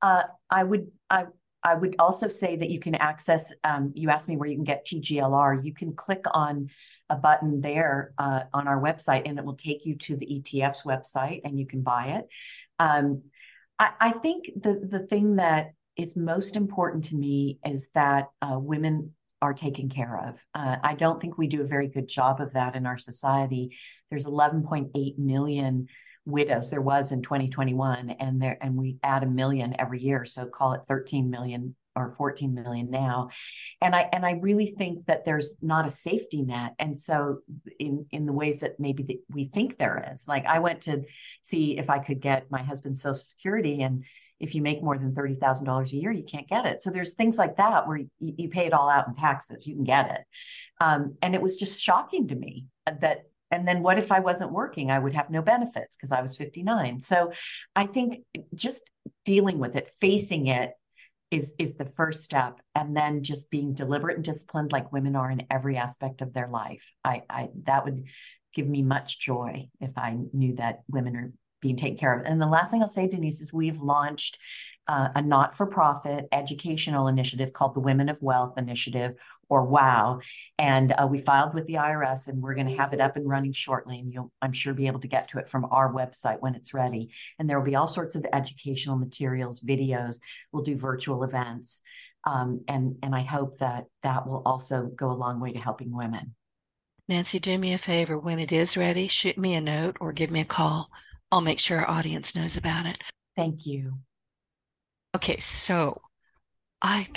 Uh, 0.02 0.24
I 0.50 0.64
would 0.64 0.88
I 1.10 1.26
I 1.64 1.76
would 1.76 1.96
also 2.00 2.28
say 2.30 2.56
that 2.56 2.70
you 2.70 2.80
can 2.80 2.96
access. 2.96 3.52
Um, 3.64 3.92
you 3.96 4.10
asked 4.10 4.28
me 4.28 4.38
where 4.38 4.48
you 4.48 4.56
can 4.56 4.64
get 4.64 4.86
TGLR. 4.86 5.66
You 5.66 5.74
can 5.74 5.94
click 5.94 6.24
on 6.32 6.70
a 7.10 7.16
button 7.16 7.62
there 7.62 8.14
uh, 8.18 8.44
on 8.54 8.68
our 8.68 8.82
website, 8.82 9.24
and 9.26 9.38
it 9.38 9.46
will 9.46 9.56
take 9.56 9.86
you 9.86 9.96
to 9.96 10.16
the 10.16 10.26
ETF's 10.26 10.84
website, 10.84 11.42
and 11.44 11.60
you 11.60 11.66
can 11.66 11.82
buy 11.82 12.20
it. 12.20 12.28
Um, 12.80 13.24
I, 13.80 13.92
I 14.00 14.12
think 14.12 14.46
the 14.56 14.80
the 14.90 15.00
thing 15.00 15.38
that 15.38 15.74
is 15.96 16.16
most 16.16 16.56
important 16.56 17.06
to 17.06 17.16
me 17.16 17.60
is 17.66 17.88
that 17.96 18.28
uh, 18.42 18.58
women 18.60 19.14
are 19.42 19.54
taken 19.54 19.90
care 19.90 20.30
of. 20.30 20.40
Uh, 20.54 20.78
I 20.84 20.96
don't 20.96 21.20
think 21.20 21.38
we 21.38 21.48
do 21.48 21.62
a 21.62 21.68
very 21.68 21.88
good 21.88 22.08
job 22.08 22.42
of 22.42 22.54
that 22.54 22.76
in 22.76 22.86
our 22.86 22.98
society. 22.98 23.78
There's 24.10 24.26
11.8 24.26 25.18
million 25.18 25.88
widows. 26.28 26.70
There 26.70 26.82
was 26.82 27.12
in 27.12 27.22
2021, 27.22 28.12
and 28.12 28.42
there 28.42 28.58
and 28.62 28.76
we 28.76 28.98
add 29.04 29.24
a 29.24 29.28
million 29.28 29.76
every 29.80 30.02
year, 30.02 30.26
so 30.26 30.46
call 30.46 30.74
it 30.74 30.82
13 30.88 31.30
million 31.30 31.76
or 31.96 32.12
14 32.12 32.54
million 32.54 32.92
now. 32.92 33.30
And 33.82 33.96
I 33.96 34.08
and 34.12 34.26
I 34.26 34.34
really 34.34 34.76
think 34.78 35.08
that 35.08 35.26
there's 35.26 35.56
not 35.62 35.88
a 35.88 35.90
safety 35.90 36.44
net. 36.44 36.74
And 36.78 36.98
so 37.00 37.40
in 37.80 38.06
in 38.12 38.26
the 38.26 38.34
ways 38.34 38.60
that 38.60 38.80
maybe 38.80 39.22
we 39.30 39.46
think 39.46 39.78
there 39.78 40.12
is, 40.14 40.28
like 40.28 40.46
I 40.46 40.60
went 40.60 40.82
to 40.84 41.04
see 41.42 41.78
if 41.78 41.90
I 41.90 42.00
could 42.00 42.22
get 42.22 42.52
my 42.52 42.62
husband's 42.62 43.02
social 43.02 43.16
security 43.16 43.82
and 43.82 44.04
if 44.40 44.54
you 44.54 44.62
make 44.62 44.84
more 44.84 44.96
than 44.96 45.14
$30,000 45.14 45.92
a 45.92 45.96
year, 45.96 46.12
you 46.12 46.24
can't 46.24 46.48
get 46.48 46.68
it. 46.68 46.80
So 46.80 46.92
there's 46.92 47.16
things 47.16 47.40
like 47.40 47.58
that 47.58 47.88
where 47.88 47.98
you, 47.98 48.10
you 48.20 48.50
pay 48.50 48.68
it 48.68 48.74
all 48.74 48.88
out 48.88 49.08
in 49.08 49.16
taxes, 49.16 49.66
you 49.66 49.74
can 49.74 49.84
get 49.84 50.12
it. 50.12 50.22
Um, 50.80 51.16
and 51.24 51.34
it 51.34 51.42
was 51.42 51.58
just 51.58 51.82
shocking 51.82 52.28
to 52.28 52.36
me 52.36 52.66
that, 52.86 53.24
and 53.52 53.68
then 53.68 53.82
what 53.82 53.98
if 53.98 54.12
I 54.12 54.20
wasn't 54.20 54.52
working? 54.52 54.92
I 54.92 55.00
would 55.00 55.14
have 55.14 55.30
no 55.30 55.42
benefits 55.42 55.96
because 55.96 56.12
I 56.12 56.22
was 56.22 56.36
59. 56.36 57.02
So 57.02 57.32
I 57.76 57.86
think 57.86 58.24
just 58.54 58.82
dealing 59.26 59.60
with 59.60 59.76
it, 59.76 59.92
facing 60.02 60.48
it 60.48 60.74
is 61.30 61.54
is 61.60 61.76
the 61.76 61.86
first 61.86 62.24
step 62.24 62.62
and 62.74 62.96
then 62.96 63.22
just 63.22 63.50
being 63.50 63.74
deliberate 63.74 64.16
and 64.16 64.24
disciplined 64.24 64.72
like 64.72 64.94
women 64.94 65.16
are 65.16 65.30
in 65.30 65.46
every 65.52 65.76
aspect 65.76 66.22
of 66.22 66.32
their 66.32 66.48
life 66.48 66.94
i 67.04 67.22
i 67.30 67.50
that 67.66 67.84
would 67.84 68.06
give 68.54 68.66
me 68.66 68.82
much 68.82 69.20
joy 69.20 69.68
if 69.82 69.98
i 69.98 70.16
knew 70.32 70.56
that 70.56 70.84
women 70.88 71.18
are 71.18 71.34
being 71.62 71.76
taken 71.76 71.98
care 71.98 72.18
of. 72.18 72.26
And 72.26 72.42
the 72.42 72.48
last 72.48 72.72
thing 72.72 72.82
I'll 72.82 72.90
say, 72.90 73.08
Denise, 73.08 73.42
is 73.42 73.52
we've 73.52 73.82
launched 73.82 74.38
uh, 74.88 75.10
a 75.16 75.22
not 75.22 75.56
for 75.56 75.66
profit 75.66 76.28
educational 76.32 77.08
initiative 77.08 77.52
called 77.54 77.76
the 77.76 77.82
Women 77.82 78.10
of 78.10 78.22
Wealth 78.22 78.58
Initiative, 78.58 79.16
or 79.50 79.66
WOW. 79.66 80.20
And 80.58 80.94
uh, 80.94 81.08
we 81.10 81.20
filed 81.20 81.54
with 81.54 81.66
the 81.66 81.76
IRS, 81.76 82.28
and 82.28 82.42
we're 82.42 82.56
going 82.56 82.68
to 82.68 82.78
have 82.78 82.94
it 82.94 83.02
up 83.02 83.16
and 83.16 83.28
running 83.28 83.54
shortly. 83.54 84.00
And 84.00 84.14
you'll, 84.14 84.32
I'm 84.42 84.54
sure, 84.54 84.74
be 84.74 84.88
able 84.88 85.00
to 85.02 85.08
get 85.08 85.30
to 85.30 85.40
it 85.40 85.48
from 85.48 85.66
our 85.72 85.94
website 85.94 86.42
when 86.42 86.56
it's 86.56 86.74
ready. 86.74 87.10
And 87.40 87.50
there 87.50 87.58
will 87.60 87.66
be 87.66 87.76
all 87.76 87.88
sorts 87.88 88.16
of 88.16 88.26
educational 88.34 88.98
materials, 88.98 89.62
videos. 89.62 90.20
We'll 90.52 90.64
do 90.64 90.78
virtual 90.78 91.24
events. 91.24 91.82
Um, 92.26 92.62
and, 92.68 92.98
and 93.04 93.16
I 93.16 93.22
hope 93.22 93.60
that 93.60 93.86
that 94.04 94.28
will 94.28 94.42
also 94.46 94.88
go 94.88 95.12
a 95.12 95.14
long 95.14 95.40
way 95.40 95.54
to 95.54 95.60
helping 95.60 95.96
women. 95.96 96.36
Nancy, 97.08 97.40
do 97.40 97.58
me 97.58 97.74
a 97.74 97.78
favor. 97.78 98.20
When 98.20 98.38
it 98.38 98.52
is 98.52 98.76
ready, 98.76 99.08
shoot 99.08 99.38
me 99.38 99.54
a 99.54 99.62
note 99.62 99.98
or 100.02 100.12
give 100.12 100.30
me 100.30 100.42
a 100.42 100.46
call. 100.46 100.90
I'll 101.32 101.42
make 101.42 101.60
sure 101.60 101.80
our 101.80 101.90
audience 101.90 102.36
knows 102.36 102.58
about 102.58 102.86
it. 102.86 102.98
Thank 103.36 103.66
you. 103.66 103.94
Okay, 105.16 105.40
so 105.40 106.02
I 106.82 107.08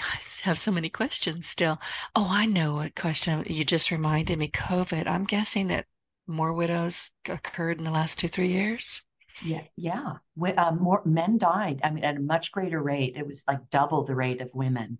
have 0.43 0.59
so 0.59 0.71
many 0.71 0.89
questions 0.89 1.47
still. 1.47 1.79
Oh, 2.17 2.27
I 2.29 2.47
know 2.47 2.81
a 2.81 2.91
question. 2.91 3.45
You 3.47 3.65
just 3.65 3.91
reminded 3.91 4.39
me 4.39 4.51
COVID. 4.51 5.07
I'm 5.07 5.25
guessing 5.25 5.69
that 5.69 5.87
more 6.27 6.55
widows 6.55 7.11
occurred 7.29 7.79
in 7.79 7.85
the 7.85 7.91
last 7.91 8.19
two, 8.19 8.29
three 8.29 8.53
years. 8.53 9.03
Yeah, 9.45 9.63
yeah. 9.77 10.15
Uh, 10.57 10.73
more 10.73 11.03
men 11.05 11.39
died. 11.39 11.81
I 11.85 11.91
mean, 11.91 12.05
at 12.05 12.17
a 12.17 12.21
much 12.21 12.53
greater 12.53 12.83
rate. 12.83 13.17
It 13.17 13.27
was 13.27 13.45
like 13.47 13.71
double 13.71 14.05
the 14.05 14.15
rate 14.15 14.41
of 14.41 14.55
women 14.55 14.99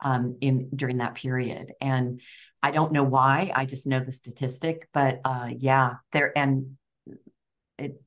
um, 0.00 0.36
in 0.40 0.70
during 0.74 0.98
that 0.98 1.14
period. 1.14 1.72
And 1.80 2.20
I 2.62 2.70
don't 2.70 2.92
know 2.92 3.04
why. 3.04 3.52
I 3.54 3.66
just 3.66 3.86
know 3.86 4.00
the 4.00 4.12
statistic. 4.12 4.88
But 4.92 5.20
uh, 5.24 5.50
yeah, 5.56 5.94
there 6.12 6.36
and 6.36 6.76
it 7.78 8.00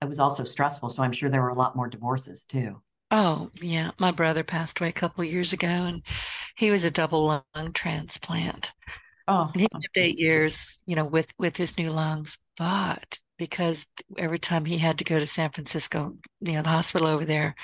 it 0.00 0.08
was 0.08 0.20
also 0.20 0.44
stressful. 0.44 0.90
So 0.90 1.02
I'm 1.02 1.12
sure 1.12 1.30
there 1.30 1.42
were 1.42 1.48
a 1.48 1.54
lot 1.54 1.76
more 1.76 1.88
divorces 1.88 2.44
too. 2.44 2.82
Oh, 3.16 3.48
yeah. 3.62 3.92
My 3.96 4.10
brother 4.10 4.42
passed 4.42 4.80
away 4.80 4.88
a 4.88 4.92
couple 4.92 5.22
years 5.22 5.52
ago 5.52 5.68
and 5.68 6.02
he 6.56 6.72
was 6.72 6.82
a 6.82 6.90
double 6.90 7.44
lung 7.54 7.72
transplant. 7.72 8.72
Oh, 9.28 9.50
and 9.52 9.60
he 9.60 9.68
oh, 9.72 9.78
lived 9.78 9.96
eight 9.96 10.18
years, 10.18 10.80
you 10.84 10.96
know, 10.96 11.04
with 11.04 11.32
with 11.38 11.56
his 11.56 11.78
new 11.78 11.92
lungs. 11.92 12.38
But 12.58 13.20
because 13.38 13.86
every 14.18 14.40
time 14.40 14.64
he 14.64 14.78
had 14.78 14.98
to 14.98 15.04
go 15.04 15.20
to 15.20 15.28
San 15.28 15.50
Francisco, 15.52 16.16
you 16.40 16.54
know, 16.54 16.62
the 16.62 16.70
hospital 16.70 17.06
over 17.06 17.24
there, 17.24 17.54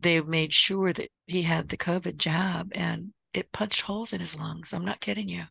they 0.00 0.22
made 0.22 0.54
sure 0.54 0.94
that 0.94 1.10
he 1.26 1.42
had 1.42 1.68
the 1.68 1.76
COVID 1.76 2.16
jab 2.16 2.72
and 2.74 3.12
it 3.34 3.52
punched 3.52 3.82
holes 3.82 4.14
in 4.14 4.20
his 4.22 4.38
lungs. 4.38 4.72
I'm 4.72 4.86
not 4.86 5.02
kidding 5.02 5.28
you. 5.28 5.44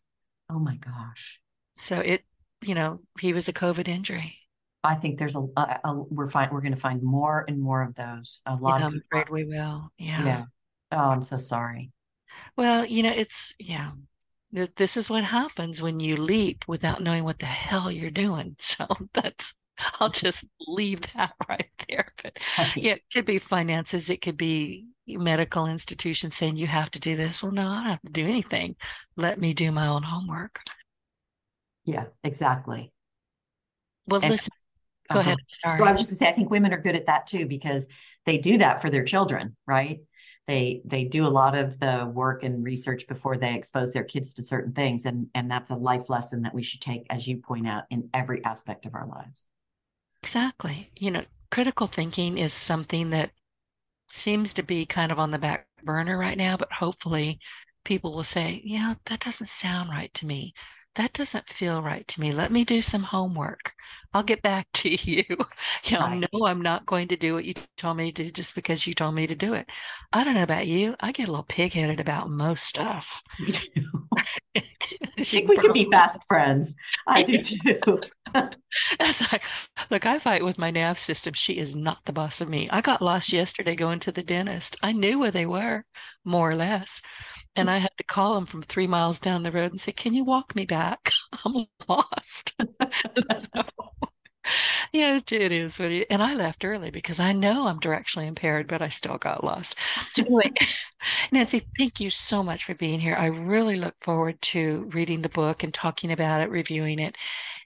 Oh 0.50 0.58
my 0.58 0.74
gosh. 0.74 1.38
So 1.74 2.00
it, 2.00 2.24
you 2.60 2.74
know, 2.74 3.02
he 3.20 3.32
was 3.32 3.46
a 3.46 3.52
COVID 3.52 3.86
injury. 3.86 4.34
I 4.84 4.94
think 4.94 5.18
there's 5.18 5.36
a, 5.36 5.40
a, 5.56 5.80
a 5.84 5.94
we're 5.94 6.28
find 6.28 6.52
we're 6.52 6.60
going 6.60 6.74
to 6.74 6.80
find 6.80 7.02
more 7.02 7.44
and 7.48 7.60
more 7.60 7.82
of 7.82 7.94
those. 7.94 8.42
A 8.46 8.54
lot 8.54 8.80
yeah, 8.80 8.86
of 8.86 8.92
I'm 8.92 9.02
afraid 9.10 9.28
we 9.30 9.44
will. 9.44 9.90
Yeah. 9.98 10.24
Yeah. 10.24 10.44
Oh, 10.92 11.10
I'm 11.10 11.22
so 11.22 11.38
sorry. 11.38 11.90
Well, 12.56 12.86
you 12.86 13.02
know, 13.02 13.12
it's 13.12 13.54
yeah. 13.58 13.90
This 14.50 14.96
is 14.96 15.10
what 15.10 15.24
happens 15.24 15.82
when 15.82 16.00
you 16.00 16.16
leap 16.16 16.64
without 16.66 17.02
knowing 17.02 17.22
what 17.24 17.38
the 17.38 17.46
hell 17.46 17.90
you're 17.90 18.10
doing. 18.10 18.56
So 18.60 18.86
that's 19.12 19.54
I'll 20.00 20.10
just 20.10 20.44
leave 20.66 21.00
that 21.14 21.32
right 21.48 21.70
there. 21.88 22.12
But 22.22 22.36
yeah, 22.76 22.94
it 22.94 23.02
could 23.12 23.26
be 23.26 23.38
finances, 23.38 24.10
it 24.10 24.22
could 24.22 24.36
be 24.36 24.86
medical 25.06 25.66
institutions 25.66 26.36
saying 26.36 26.56
you 26.56 26.66
have 26.66 26.90
to 26.92 27.00
do 27.00 27.16
this. 27.16 27.42
Well, 27.42 27.52
no, 27.52 27.66
I 27.66 27.74
don't 27.74 27.90
have 27.90 28.02
to 28.02 28.12
do 28.12 28.24
anything. 28.24 28.76
Let 29.16 29.40
me 29.40 29.54
do 29.54 29.72
my 29.72 29.86
own 29.86 30.02
homework. 30.02 30.60
Yeah, 31.84 32.06
exactly. 32.22 32.92
Well, 34.06 34.20
and, 34.22 34.30
listen, 34.30 34.50
Go 35.10 35.20
uh-huh. 35.20 35.30
ahead. 35.30 35.38
Sorry. 35.62 35.80
Well, 35.80 35.88
I 35.88 35.92
was 35.92 36.00
just 36.00 36.10
gonna 36.10 36.18
say, 36.18 36.28
I 36.28 36.32
think 36.32 36.50
women 36.50 36.72
are 36.72 36.80
good 36.80 36.96
at 36.96 37.06
that 37.06 37.26
too 37.26 37.46
because 37.46 37.86
they 38.26 38.38
do 38.38 38.58
that 38.58 38.82
for 38.82 38.90
their 38.90 39.04
children, 39.04 39.56
right? 39.66 40.00
They 40.46 40.82
they 40.84 41.04
do 41.04 41.26
a 41.26 41.28
lot 41.28 41.54
of 41.54 41.78
the 41.78 42.10
work 42.12 42.42
and 42.42 42.64
research 42.64 43.06
before 43.06 43.36
they 43.36 43.54
expose 43.54 43.92
their 43.92 44.04
kids 44.04 44.34
to 44.34 44.42
certain 44.42 44.72
things, 44.72 45.04
and 45.04 45.28
and 45.34 45.50
that's 45.50 45.70
a 45.70 45.76
life 45.76 46.08
lesson 46.08 46.42
that 46.42 46.54
we 46.54 46.62
should 46.62 46.80
take, 46.80 47.06
as 47.10 47.26
you 47.26 47.38
point 47.38 47.68
out, 47.68 47.84
in 47.90 48.08
every 48.14 48.44
aspect 48.44 48.86
of 48.86 48.94
our 48.94 49.06
lives. 49.06 49.48
Exactly. 50.22 50.90
You 50.96 51.10
know, 51.10 51.24
critical 51.50 51.86
thinking 51.86 52.38
is 52.38 52.52
something 52.52 53.10
that 53.10 53.30
seems 54.08 54.54
to 54.54 54.62
be 54.62 54.86
kind 54.86 55.12
of 55.12 55.18
on 55.18 55.30
the 55.30 55.38
back 55.38 55.66
burner 55.84 56.18
right 56.18 56.36
now, 56.36 56.56
but 56.56 56.72
hopefully 56.72 57.38
people 57.84 58.14
will 58.14 58.24
say, 58.24 58.60
yeah, 58.64 58.94
that 59.06 59.20
doesn't 59.20 59.48
sound 59.48 59.90
right 59.90 60.12
to 60.14 60.26
me 60.26 60.54
that 60.98 61.12
doesn't 61.12 61.48
feel 61.48 61.80
right 61.80 62.06
to 62.08 62.20
me. 62.20 62.32
Let 62.32 62.50
me 62.50 62.64
do 62.64 62.82
some 62.82 63.04
homework. 63.04 63.72
I'll 64.12 64.24
get 64.24 64.42
back 64.42 64.66
to 64.74 64.90
you. 64.90 65.24
you 65.84 65.92
know, 65.92 66.00
right. 66.00 66.28
no, 66.32 66.46
I'm 66.46 66.60
not 66.60 66.86
going 66.86 67.06
to 67.08 67.16
do 67.16 67.34
what 67.34 67.44
you 67.44 67.54
told 67.76 67.96
me 67.96 68.10
to 68.10 68.24
do 68.24 68.30
just 68.32 68.56
because 68.56 68.84
you 68.84 68.94
told 68.94 69.14
me 69.14 69.28
to 69.28 69.36
do 69.36 69.54
it. 69.54 69.68
I 70.12 70.24
don't 70.24 70.34
know 70.34 70.42
about 70.42 70.66
you. 70.66 70.96
I 70.98 71.12
get 71.12 71.28
a 71.28 71.30
little 71.30 71.46
pig-headed 71.48 72.00
about 72.00 72.30
most 72.30 72.64
stuff. 72.64 73.06
I 74.56 75.22
think 75.22 75.48
we 75.48 75.58
could 75.58 75.72
be 75.72 75.88
fast 75.90 76.18
friends. 76.28 76.74
I 77.06 77.22
do 77.22 77.42
too. 77.42 78.00
like, 79.00 79.42
look, 79.90 80.06
I 80.06 80.18
fight 80.18 80.44
with 80.44 80.58
my 80.58 80.70
nav 80.70 80.98
system. 80.98 81.34
She 81.34 81.54
is 81.58 81.74
not 81.76 81.98
the 82.04 82.12
boss 82.12 82.40
of 82.40 82.48
me. 82.48 82.68
I 82.70 82.80
got 82.80 83.02
lost 83.02 83.32
yesterday 83.32 83.74
going 83.74 84.00
to 84.00 84.12
the 84.12 84.22
dentist. 84.22 84.76
I 84.82 84.92
knew 84.92 85.18
where 85.18 85.30
they 85.30 85.46
were, 85.46 85.84
more 86.24 86.50
or 86.50 86.56
less. 86.56 87.00
And 87.56 87.70
I 87.70 87.78
had 87.78 87.92
to 87.98 88.04
call 88.04 88.34
them 88.34 88.46
from 88.46 88.62
three 88.62 88.86
miles 88.86 89.20
down 89.20 89.42
the 89.42 89.52
road 89.52 89.72
and 89.72 89.80
say, 89.80 89.92
Can 89.92 90.14
you 90.14 90.24
walk 90.24 90.54
me 90.54 90.66
back? 90.66 91.12
I'm 91.44 91.66
lost. 91.88 92.54
so, 93.54 93.62
Yes, 94.92 95.22
it 95.32 95.52
is. 95.52 95.78
And 95.80 96.22
I 96.22 96.34
left 96.34 96.64
early 96.64 96.90
because 96.90 97.20
I 97.20 97.32
know 97.32 97.66
I'm 97.66 97.80
directionally 97.80 98.26
impaired, 98.26 98.66
but 98.68 98.82
I 98.82 98.88
still 98.88 99.18
got 99.18 99.44
lost. 99.44 99.74
Nancy, 101.32 101.66
thank 101.78 102.00
you 102.00 102.10
so 102.10 102.42
much 102.42 102.64
for 102.64 102.74
being 102.74 103.00
here. 103.00 103.14
I 103.16 103.26
really 103.26 103.76
look 103.76 103.94
forward 104.02 104.40
to 104.42 104.88
reading 104.92 105.22
the 105.22 105.28
book 105.28 105.62
and 105.62 105.72
talking 105.72 106.12
about 106.12 106.40
it, 106.40 106.50
reviewing 106.50 106.98
it. 106.98 107.16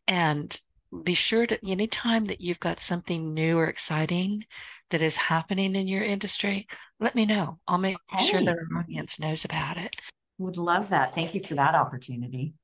And 0.06 0.58
be 1.04 1.14
sure 1.14 1.46
to 1.46 1.58
anytime 1.66 2.26
that 2.26 2.40
you've 2.40 2.60
got 2.60 2.80
something 2.80 3.32
new 3.32 3.58
or 3.58 3.66
exciting 3.66 4.44
that 4.90 5.02
is 5.02 5.16
happening 5.16 5.74
in 5.74 5.88
your 5.88 6.02
industry, 6.02 6.66
let 7.00 7.14
me 7.14 7.24
know. 7.24 7.58
I'll 7.66 7.78
make 7.78 7.96
hey. 8.10 8.26
sure 8.26 8.44
that 8.44 8.56
our 8.56 8.78
audience 8.78 9.18
knows 9.18 9.44
about 9.44 9.78
it. 9.78 9.96
Would 10.38 10.56
love 10.56 10.90
that. 10.90 11.14
Thank 11.14 11.34
you 11.34 11.42
for 11.42 11.54
that 11.54 11.74
opportunity. 11.74 12.54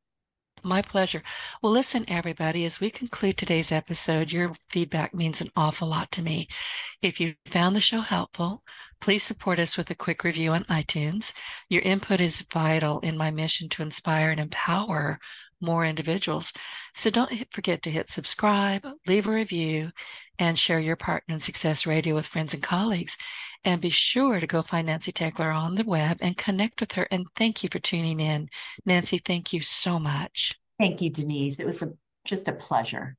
My 0.64 0.82
pleasure. 0.82 1.22
Well, 1.62 1.72
listen, 1.72 2.04
everybody, 2.08 2.64
as 2.64 2.80
we 2.80 2.90
conclude 2.90 3.36
today's 3.36 3.70
episode, 3.70 4.32
your 4.32 4.52
feedback 4.70 5.14
means 5.14 5.40
an 5.40 5.50
awful 5.56 5.88
lot 5.88 6.10
to 6.12 6.22
me. 6.22 6.48
If 7.00 7.20
you 7.20 7.34
found 7.46 7.76
the 7.76 7.80
show 7.80 8.00
helpful, 8.00 8.64
please 9.00 9.22
support 9.22 9.60
us 9.60 9.76
with 9.76 9.88
a 9.90 9.94
quick 9.94 10.24
review 10.24 10.52
on 10.52 10.64
iTunes. 10.64 11.32
Your 11.68 11.82
input 11.82 12.20
is 12.20 12.44
vital 12.52 12.98
in 13.00 13.16
my 13.16 13.30
mission 13.30 13.68
to 13.70 13.82
inspire 13.82 14.30
and 14.30 14.40
empower 14.40 15.20
more 15.60 15.84
individuals. 15.84 16.52
So 16.94 17.10
don't 17.10 17.32
forget 17.52 17.82
to 17.82 17.90
hit 17.90 18.10
subscribe, 18.10 18.86
leave 19.06 19.26
a 19.26 19.32
review, 19.32 19.90
and 20.38 20.58
share 20.58 20.78
your 20.78 20.96
partner 20.96 21.34
in 21.34 21.40
Success 21.40 21.86
Radio 21.86 22.14
with 22.14 22.26
friends 22.26 22.54
and 22.54 22.62
colleagues. 22.62 23.16
And 23.64 23.80
be 23.80 23.90
sure 23.90 24.40
to 24.40 24.46
go 24.46 24.62
find 24.62 24.86
Nancy 24.86 25.12
Tengler 25.12 25.54
on 25.54 25.74
the 25.74 25.84
web 25.84 26.18
and 26.20 26.36
connect 26.36 26.80
with 26.80 26.92
her. 26.92 27.08
And 27.10 27.26
thank 27.36 27.62
you 27.62 27.68
for 27.70 27.80
tuning 27.80 28.20
in. 28.20 28.48
Nancy, 28.86 29.20
thank 29.24 29.52
you 29.52 29.60
so 29.60 29.98
much. 29.98 30.58
Thank 30.78 31.00
you, 31.00 31.10
Denise. 31.10 31.58
It 31.58 31.66
was 31.66 31.82
a, 31.82 31.92
just 32.24 32.46
a 32.46 32.52
pleasure. 32.52 33.16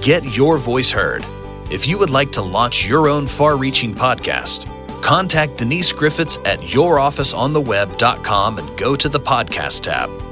Get 0.00 0.24
your 0.36 0.58
voice 0.58 0.90
heard. 0.90 1.24
If 1.70 1.86
you 1.86 1.96
would 1.98 2.10
like 2.10 2.32
to 2.32 2.42
launch 2.42 2.86
your 2.86 3.08
own 3.08 3.26
far 3.26 3.56
reaching 3.56 3.94
podcast, 3.94 4.68
contact 5.02 5.58
Denise 5.58 5.92
Griffiths 5.92 6.38
at 6.44 6.60
yourofficeontheweb.com 6.60 8.58
and 8.58 8.78
go 8.78 8.96
to 8.96 9.08
the 9.08 9.20
podcast 9.20 9.82
tab. 9.82 10.31